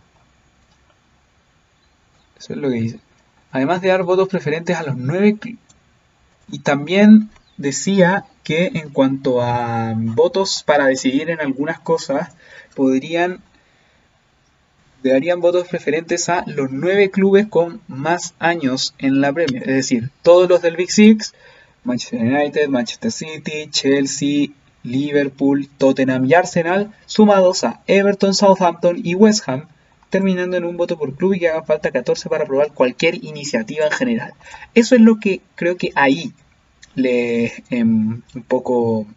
Eso 2.41 2.53
es 2.53 2.59
lo 2.59 2.69
que 2.69 2.75
dice. 2.75 2.99
Además 3.51 3.81
de 3.81 3.89
dar 3.89 4.01
votos 4.01 4.27
preferentes 4.27 4.75
a 4.75 4.81
los 4.81 4.97
nueve 4.97 5.37
y 6.49 6.59
también 6.59 7.29
decía 7.57 8.25
que 8.43 8.71
en 8.73 8.89
cuanto 8.89 9.43
a 9.43 9.93
votos 9.95 10.63
para 10.65 10.87
decidir 10.87 11.29
en 11.29 11.39
algunas 11.39 11.79
cosas, 11.79 12.29
podrían 12.75 13.41
darían 15.03 15.39
votos 15.39 15.67
preferentes 15.67 16.29
a 16.29 16.43
los 16.47 16.71
nueve 16.71 17.11
clubes 17.11 17.45
con 17.47 17.81
más 17.87 18.33
años 18.39 18.95
en 18.97 19.21
la 19.21 19.31
Premier. 19.31 19.61
Es 19.69 19.75
decir, 19.75 20.09
todos 20.23 20.49
los 20.49 20.63
del 20.63 20.77
Big 20.77 20.91
Six, 20.91 21.35
Manchester 21.83 22.21
United, 22.21 22.69
Manchester 22.69 23.11
City, 23.11 23.69
Chelsea, 23.69 24.47
Liverpool, 24.81 25.69
Tottenham 25.77 26.25
y 26.25 26.33
Arsenal, 26.33 26.91
sumados 27.05 27.63
a 27.63 27.81
Everton, 27.85 28.33
Southampton 28.33 28.99
y 29.03 29.13
West 29.13 29.47
Ham, 29.47 29.67
terminando 30.11 30.57
en 30.57 30.65
un 30.65 30.77
voto 30.77 30.97
por 30.97 31.15
club 31.15 31.33
y 31.33 31.39
que 31.39 31.49
haga 31.49 31.63
falta 31.63 31.89
14 31.89 32.29
para 32.29 32.43
aprobar 32.43 32.73
cualquier 32.73 33.15
iniciativa 33.23 33.85
en 33.85 33.91
general. 33.91 34.33
Eso 34.75 34.93
es 34.93 35.01
lo 35.01 35.19
que 35.19 35.41
creo 35.55 35.77
que 35.77 35.91
ahí 35.95 36.33
le 36.95 37.53
em, 37.69 38.21
un 38.35 38.43
poco 38.47 39.07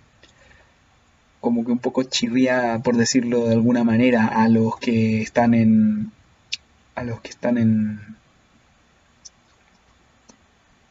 como 1.41 1.65
que 1.65 1.73
un 1.73 1.79
poco 1.79 2.05
chirría 2.05 2.81
por 2.83 2.97
decirlo 2.97 3.47
de 3.47 3.55
alguna 3.55 3.85
manera 3.85 4.29
a 4.29 4.49
los 4.49 4.79
que 4.79 5.21
están 5.21 5.53
en 5.53 6.13
a 6.95 7.03
los 7.03 7.21
que 7.21 7.31
están 7.31 7.59
en 7.59 8.01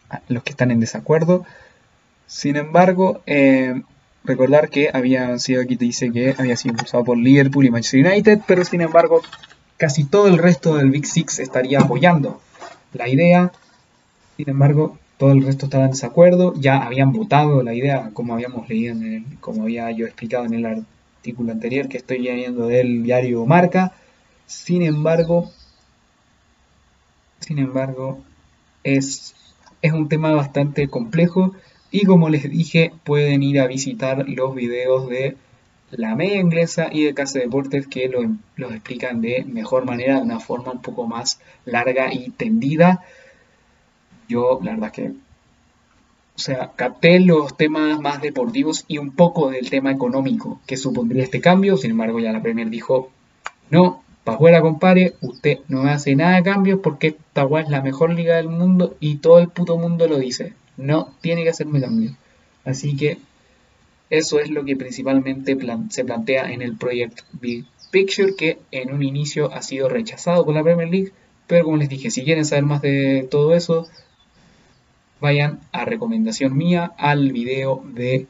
a 0.10 0.22
los 0.28 0.44
que 0.44 0.52
están 0.52 0.70
en 0.72 0.82
desacuerdo 0.82 1.46
sin 2.28 2.58
embargo 2.58 3.24
em, 3.26 3.84
recordar 4.26 4.70
que 4.70 4.90
había 4.94 5.40
sido 5.40 5.62
aquí 5.62 5.78
te 5.78 5.86
dice 5.86 6.12
que 6.12 6.36
había 6.38 6.58
sido 6.58 6.74
impulsado 6.74 7.06
por 7.06 7.18
Liverpool 7.18 7.66
y 7.66 7.72
Manchester 7.72 8.06
United 8.06 8.42
pero 8.46 8.66
sin 8.66 8.82
embargo 8.82 9.22
casi 9.84 10.06
todo 10.06 10.30
el 10.30 10.38
resto 10.38 10.78
del 10.78 10.92
Big 10.92 11.06
Six 11.06 11.40
estaría 11.40 11.82
apoyando 11.82 12.40
la 12.94 13.10
idea. 13.10 13.52
Sin 14.38 14.50
embargo, 14.50 14.98
todo 15.18 15.34
el 15.34 15.44
resto 15.44 15.66
estaba 15.66 15.84
en 15.84 15.92
desacuerdo. 15.92 16.54
Ya 16.56 16.78
habían 16.78 17.12
votado 17.12 17.62
la 17.64 17.74
idea, 17.74 18.12
como 18.14 18.34
habíamos 18.34 18.70
leído, 18.70 18.94
en 18.96 19.04
el, 19.04 19.40
como 19.42 19.64
había 19.64 19.92
yo 19.92 20.06
explicado 20.06 20.46
en 20.46 20.54
el 20.54 20.66
artículo 20.66 21.52
anterior 21.52 21.90
que 21.90 21.98
estoy 21.98 22.20
leyendo 22.20 22.68
del 22.68 23.04
diario 23.04 23.46
Marca. 23.46 23.92
Sin 24.46 24.84
embargo, 24.84 25.52
sin 27.42 27.60
embargo, 27.60 28.24
es, 28.86 29.36
es 29.82 29.92
un 29.92 30.08
tema 30.08 30.32
bastante 30.32 30.88
complejo 30.88 31.56
y 31.92 32.06
como 32.06 32.30
les 32.30 32.50
dije, 32.50 32.94
pueden 33.04 33.44
ir 33.44 33.60
a 33.60 33.68
visitar 33.68 34.30
los 34.30 34.56
videos 34.56 35.10
de 35.10 35.36
la 35.98 36.16
media 36.16 36.40
inglesa 36.40 36.90
y 36.92 37.04
de 37.04 37.14
Casa 37.14 37.40
Deportes 37.40 37.88
que 37.88 38.08
lo, 38.08 38.20
los 38.56 38.72
explican 38.72 39.22
de 39.22 39.46
mejor 39.46 39.86
manera, 39.86 40.18
de 40.18 40.24
una 40.24 40.40
forma 40.40 40.72
un 40.72 40.82
poco 40.82 41.08
más 41.08 41.40
larga 41.66 42.14
y 42.14 42.32
tendida. 42.32 43.04
Yo, 44.28 44.60
la 44.64 44.72
verdad 44.72 44.92
que, 44.92 45.10
o 45.10 46.40
sea, 46.40 46.72
capté 46.76 47.20
los 47.20 47.56
temas 47.56 48.00
más 48.00 48.22
deportivos 48.22 48.86
y 48.88 48.98
un 48.98 49.12
poco 49.12 49.52
del 49.52 49.70
tema 49.70 49.92
económico 49.92 50.60
que 50.66 50.78
supondría 50.78 51.24
este 51.24 51.42
cambio. 51.42 51.78
Sin 51.78 51.92
embargo, 51.92 52.20
ya 52.20 52.32
la 52.32 52.42
Premier 52.42 52.70
dijo, 52.70 53.12
no, 53.70 54.04
para 54.24 54.36
afuera, 54.36 54.62
compadre, 54.62 55.14
usted 55.22 55.60
no 55.68 55.84
hace 55.84 56.16
nada 56.16 56.38
de 56.38 56.44
cambios 56.44 56.80
porque 56.82 57.08
esta 57.08 57.48
es 57.60 57.70
la 57.70 57.82
mejor 57.82 58.14
liga 58.14 58.38
del 58.38 58.50
mundo 58.50 58.96
y 59.00 59.18
todo 59.18 59.40
el 59.40 59.50
puto 59.50 59.78
mundo 59.78 60.08
lo 60.08 60.18
dice. 60.18 60.54
No 60.78 61.14
tiene 61.22 61.44
que 61.44 61.50
hacerme 61.50 61.82
cambios. 61.82 62.14
Así 62.66 62.96
que 62.96 63.20
eso 64.14 64.40
es 64.40 64.52
lo 64.52 64.64
que 64.64 64.76
principalmente 64.76 65.58
se 65.90 66.06
plantea 66.06 66.52
en 66.52 66.62
el 66.62 66.78
proyecto 66.78 67.24
Big 67.32 67.66
Picture, 67.90 68.36
que 68.36 68.60
en 68.70 68.94
un 68.94 69.02
inicio 69.02 69.52
ha 69.52 69.64
sido 69.64 69.90
rechazado 69.90 70.46
por 70.46 70.54
la 70.54 70.62
Premier 70.62 70.88
League. 70.88 71.12
Pero 71.48 71.66
como 71.66 71.78
les 71.78 71.90
dije, 71.90 72.12
si 72.12 72.24
quieren 72.24 72.46
saber 72.46 72.64
más 72.64 72.84
de 72.84 73.28
todo 73.32 73.56
eso, 73.56 73.88
vayan 75.20 75.62
a 75.72 75.86
recomendación 75.86 76.56
mía 76.56 76.92
al 77.00 77.32
video 77.32 77.84
de 77.88 78.28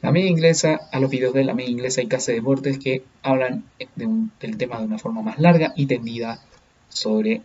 la 0.00 0.12
media 0.12 0.30
inglesa 0.30 0.78
a 0.92 1.00
los 1.00 1.10
videos 1.10 1.34
de 1.34 1.42
la 1.42 1.54
media 1.54 1.70
inglesa 1.70 2.02
y 2.02 2.06
Casa 2.06 2.30
de 2.30 2.38
Deportes 2.38 2.78
que 2.78 3.02
hablan 3.24 3.64
del 3.96 4.56
tema 4.58 4.78
de 4.78 4.84
una 4.84 4.98
forma 4.98 5.22
más 5.22 5.40
larga 5.40 5.72
y 5.74 5.86
tendida 5.86 6.40
sobre 6.88 7.42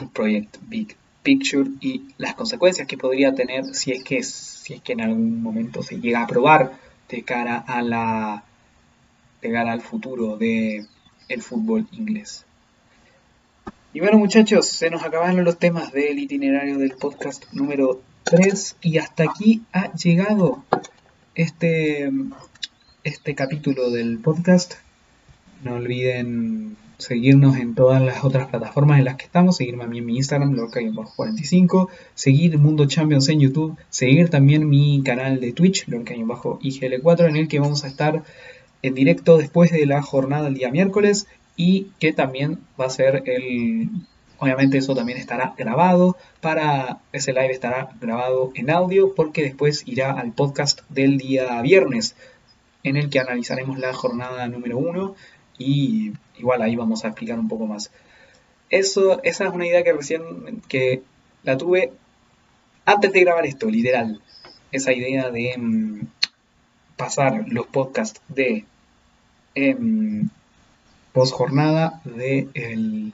el 0.00 0.08
proyecto 0.14 0.60
Big 0.66 0.96
Picture 1.22 1.68
y 1.78 2.04
las 2.16 2.34
consecuencias 2.34 2.88
que 2.88 2.96
podría 2.96 3.34
tener 3.34 3.74
si 3.74 3.92
es 3.92 4.02
que 4.02 4.22
si 4.22 4.74
es 4.74 4.80
que 4.80 4.94
en 4.94 5.02
algún 5.02 5.42
momento 5.42 5.82
se 5.82 6.00
llega 6.00 6.20
a 6.20 6.24
aprobar 6.24 6.85
de 7.08 7.22
cara 7.22 7.58
a 7.58 7.82
la 7.82 8.44
de 9.42 9.52
cara 9.52 9.72
al 9.72 9.80
futuro 9.80 10.36
del 10.36 10.86
el 11.28 11.42
fútbol 11.42 11.86
inglés. 11.92 12.44
Y 13.92 14.00
bueno 14.00 14.18
muchachos, 14.18 14.66
se 14.66 14.90
nos 14.90 15.02
acabaron 15.02 15.42
los 15.44 15.58
temas 15.58 15.92
del 15.92 16.18
itinerario 16.18 16.78
del 16.78 16.92
podcast 16.92 17.50
número 17.52 18.02
3 18.24 18.76
y 18.82 18.98
hasta 18.98 19.24
aquí 19.24 19.62
ha 19.72 19.92
llegado 19.94 20.64
este, 21.34 22.10
este 23.04 23.34
capítulo 23.34 23.90
del 23.90 24.18
podcast. 24.18 24.74
No 25.62 25.76
olviden 25.76 26.76
seguirnos 26.98 27.56
en 27.56 27.74
todas 27.74 28.02
las 28.02 28.24
otras 28.24 28.48
plataformas 28.48 28.98
en 28.98 29.04
las 29.04 29.16
que 29.16 29.24
estamos, 29.24 29.56
seguirme 29.56 29.84
a 29.84 29.86
mí 29.86 29.98
en 29.98 30.06
mi 30.06 30.16
Instagram, 30.16 30.54
lorca-45, 30.54 31.88
seguir 32.14 32.58
Mundo 32.58 32.86
Champions 32.86 33.28
en 33.28 33.40
YouTube, 33.40 33.76
seguir 33.90 34.30
también 34.30 34.68
mi 34.68 35.02
canal 35.02 35.40
de 35.40 35.52
Twitch, 35.52 35.86
lorca-igl4, 35.88 37.28
en 37.28 37.36
el 37.36 37.48
que 37.48 37.60
vamos 37.60 37.84
a 37.84 37.88
estar 37.88 38.24
en 38.82 38.94
directo 38.94 39.38
después 39.38 39.70
de 39.72 39.86
la 39.86 40.02
jornada 40.02 40.44
del 40.44 40.54
día 40.54 40.70
miércoles 40.70 41.26
y 41.56 41.88
que 41.98 42.12
también 42.12 42.60
va 42.78 42.86
a 42.86 42.90
ser 42.90 43.22
el 43.26 43.90
Obviamente 44.38 44.78
eso 44.78 44.94
también 44.94 45.18
estará 45.18 45.54
grabado. 45.56 46.16
Para 46.40 46.98
ese 47.12 47.32
live 47.32 47.52
estará 47.52 47.88
grabado 48.00 48.52
en 48.54 48.70
audio 48.70 49.14
porque 49.14 49.42
después 49.42 49.82
irá 49.86 50.12
al 50.12 50.32
podcast 50.32 50.80
del 50.90 51.16
día 51.16 51.60
viernes 51.62 52.16
en 52.82 52.96
el 52.96 53.08
que 53.08 53.18
analizaremos 53.18 53.78
la 53.78 53.94
jornada 53.94 54.46
número 54.46 54.78
1 54.78 55.14
y 55.58 56.12
igual 56.38 56.62
ahí 56.62 56.76
vamos 56.76 57.04
a 57.04 57.08
explicar 57.08 57.38
un 57.38 57.48
poco 57.48 57.66
más. 57.66 57.90
Eso, 58.70 59.22
esa 59.22 59.46
es 59.46 59.52
una 59.52 59.66
idea 59.66 59.84
que 59.84 59.92
recién 59.92 60.62
que 60.68 61.02
la 61.44 61.56
tuve 61.56 61.92
antes 62.84 63.12
de 63.12 63.20
grabar 63.20 63.46
esto, 63.46 63.68
literal. 63.68 64.20
Esa 64.72 64.92
idea 64.92 65.30
de 65.30 65.54
mm, 65.56 66.00
pasar 66.96 67.44
los 67.48 67.66
podcasts 67.66 68.20
de 68.28 68.64
em, 69.54 70.28
post 71.12 71.34
jornada 71.34 72.00
de 72.04 72.48
el, 72.54 73.12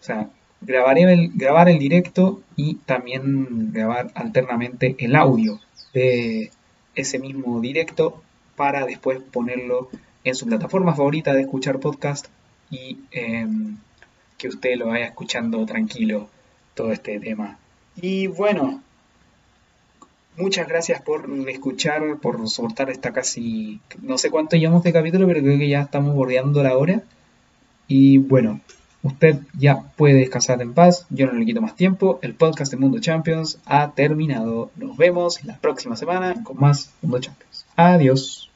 o 0.00 0.04
sea, 0.04 0.28
grabaré 0.60 1.02
el, 1.12 1.32
grabar 1.34 1.68
el 1.68 1.78
directo 1.78 2.42
y 2.56 2.76
también 2.76 3.72
grabar 3.72 4.10
alternamente 4.14 4.96
el 4.98 5.16
audio 5.16 5.60
de 5.94 6.50
ese 6.94 7.18
mismo 7.18 7.60
directo 7.60 8.22
para 8.56 8.84
después 8.86 9.20
ponerlo 9.20 9.88
en 10.24 10.34
su 10.34 10.46
plataforma 10.46 10.94
favorita 10.94 11.34
de 11.34 11.42
escuchar 11.42 11.80
podcast 11.80 12.26
y 12.72 12.98
em, 13.12 13.76
que 14.36 14.48
usted 14.48 14.76
lo 14.76 14.88
vaya 14.88 15.06
escuchando 15.06 15.64
tranquilo 15.64 16.28
todo 16.74 16.90
este 16.90 17.20
tema. 17.20 17.58
Y 17.94 18.26
bueno, 18.26 18.82
muchas 20.36 20.66
gracias 20.66 21.00
por 21.00 21.30
escuchar, 21.48 22.18
por 22.20 22.48
soportar 22.48 22.90
esta 22.90 23.12
casi, 23.12 23.80
no 24.00 24.18
sé 24.18 24.30
cuánto 24.30 24.56
llevamos 24.56 24.82
de 24.82 24.92
capítulo, 24.92 25.28
pero 25.28 25.40
creo 25.40 25.58
que 25.58 25.68
ya 25.68 25.82
estamos 25.82 26.16
bordeando 26.16 26.64
la 26.64 26.76
hora. 26.76 27.02
Y 27.86 28.18
bueno, 28.18 28.60
Usted 29.02 29.40
ya 29.58 29.82
puede 29.96 30.14
descansar 30.14 30.62
en 30.62 30.74
paz, 30.74 31.06
yo 31.10 31.26
no 31.26 31.32
le 31.32 31.44
quito 31.44 31.60
más 31.60 31.74
tiempo. 31.74 32.20
El 32.22 32.34
podcast 32.34 32.70
de 32.70 32.78
Mundo 32.78 33.00
Champions 33.00 33.58
ha 33.66 33.90
terminado. 33.92 34.70
Nos 34.76 34.96
vemos 34.96 35.42
la 35.44 35.58
próxima 35.58 35.96
semana 35.96 36.44
con 36.44 36.56
más 36.58 36.92
Mundo 37.02 37.18
Champions. 37.18 37.66
Adiós. 37.74 38.51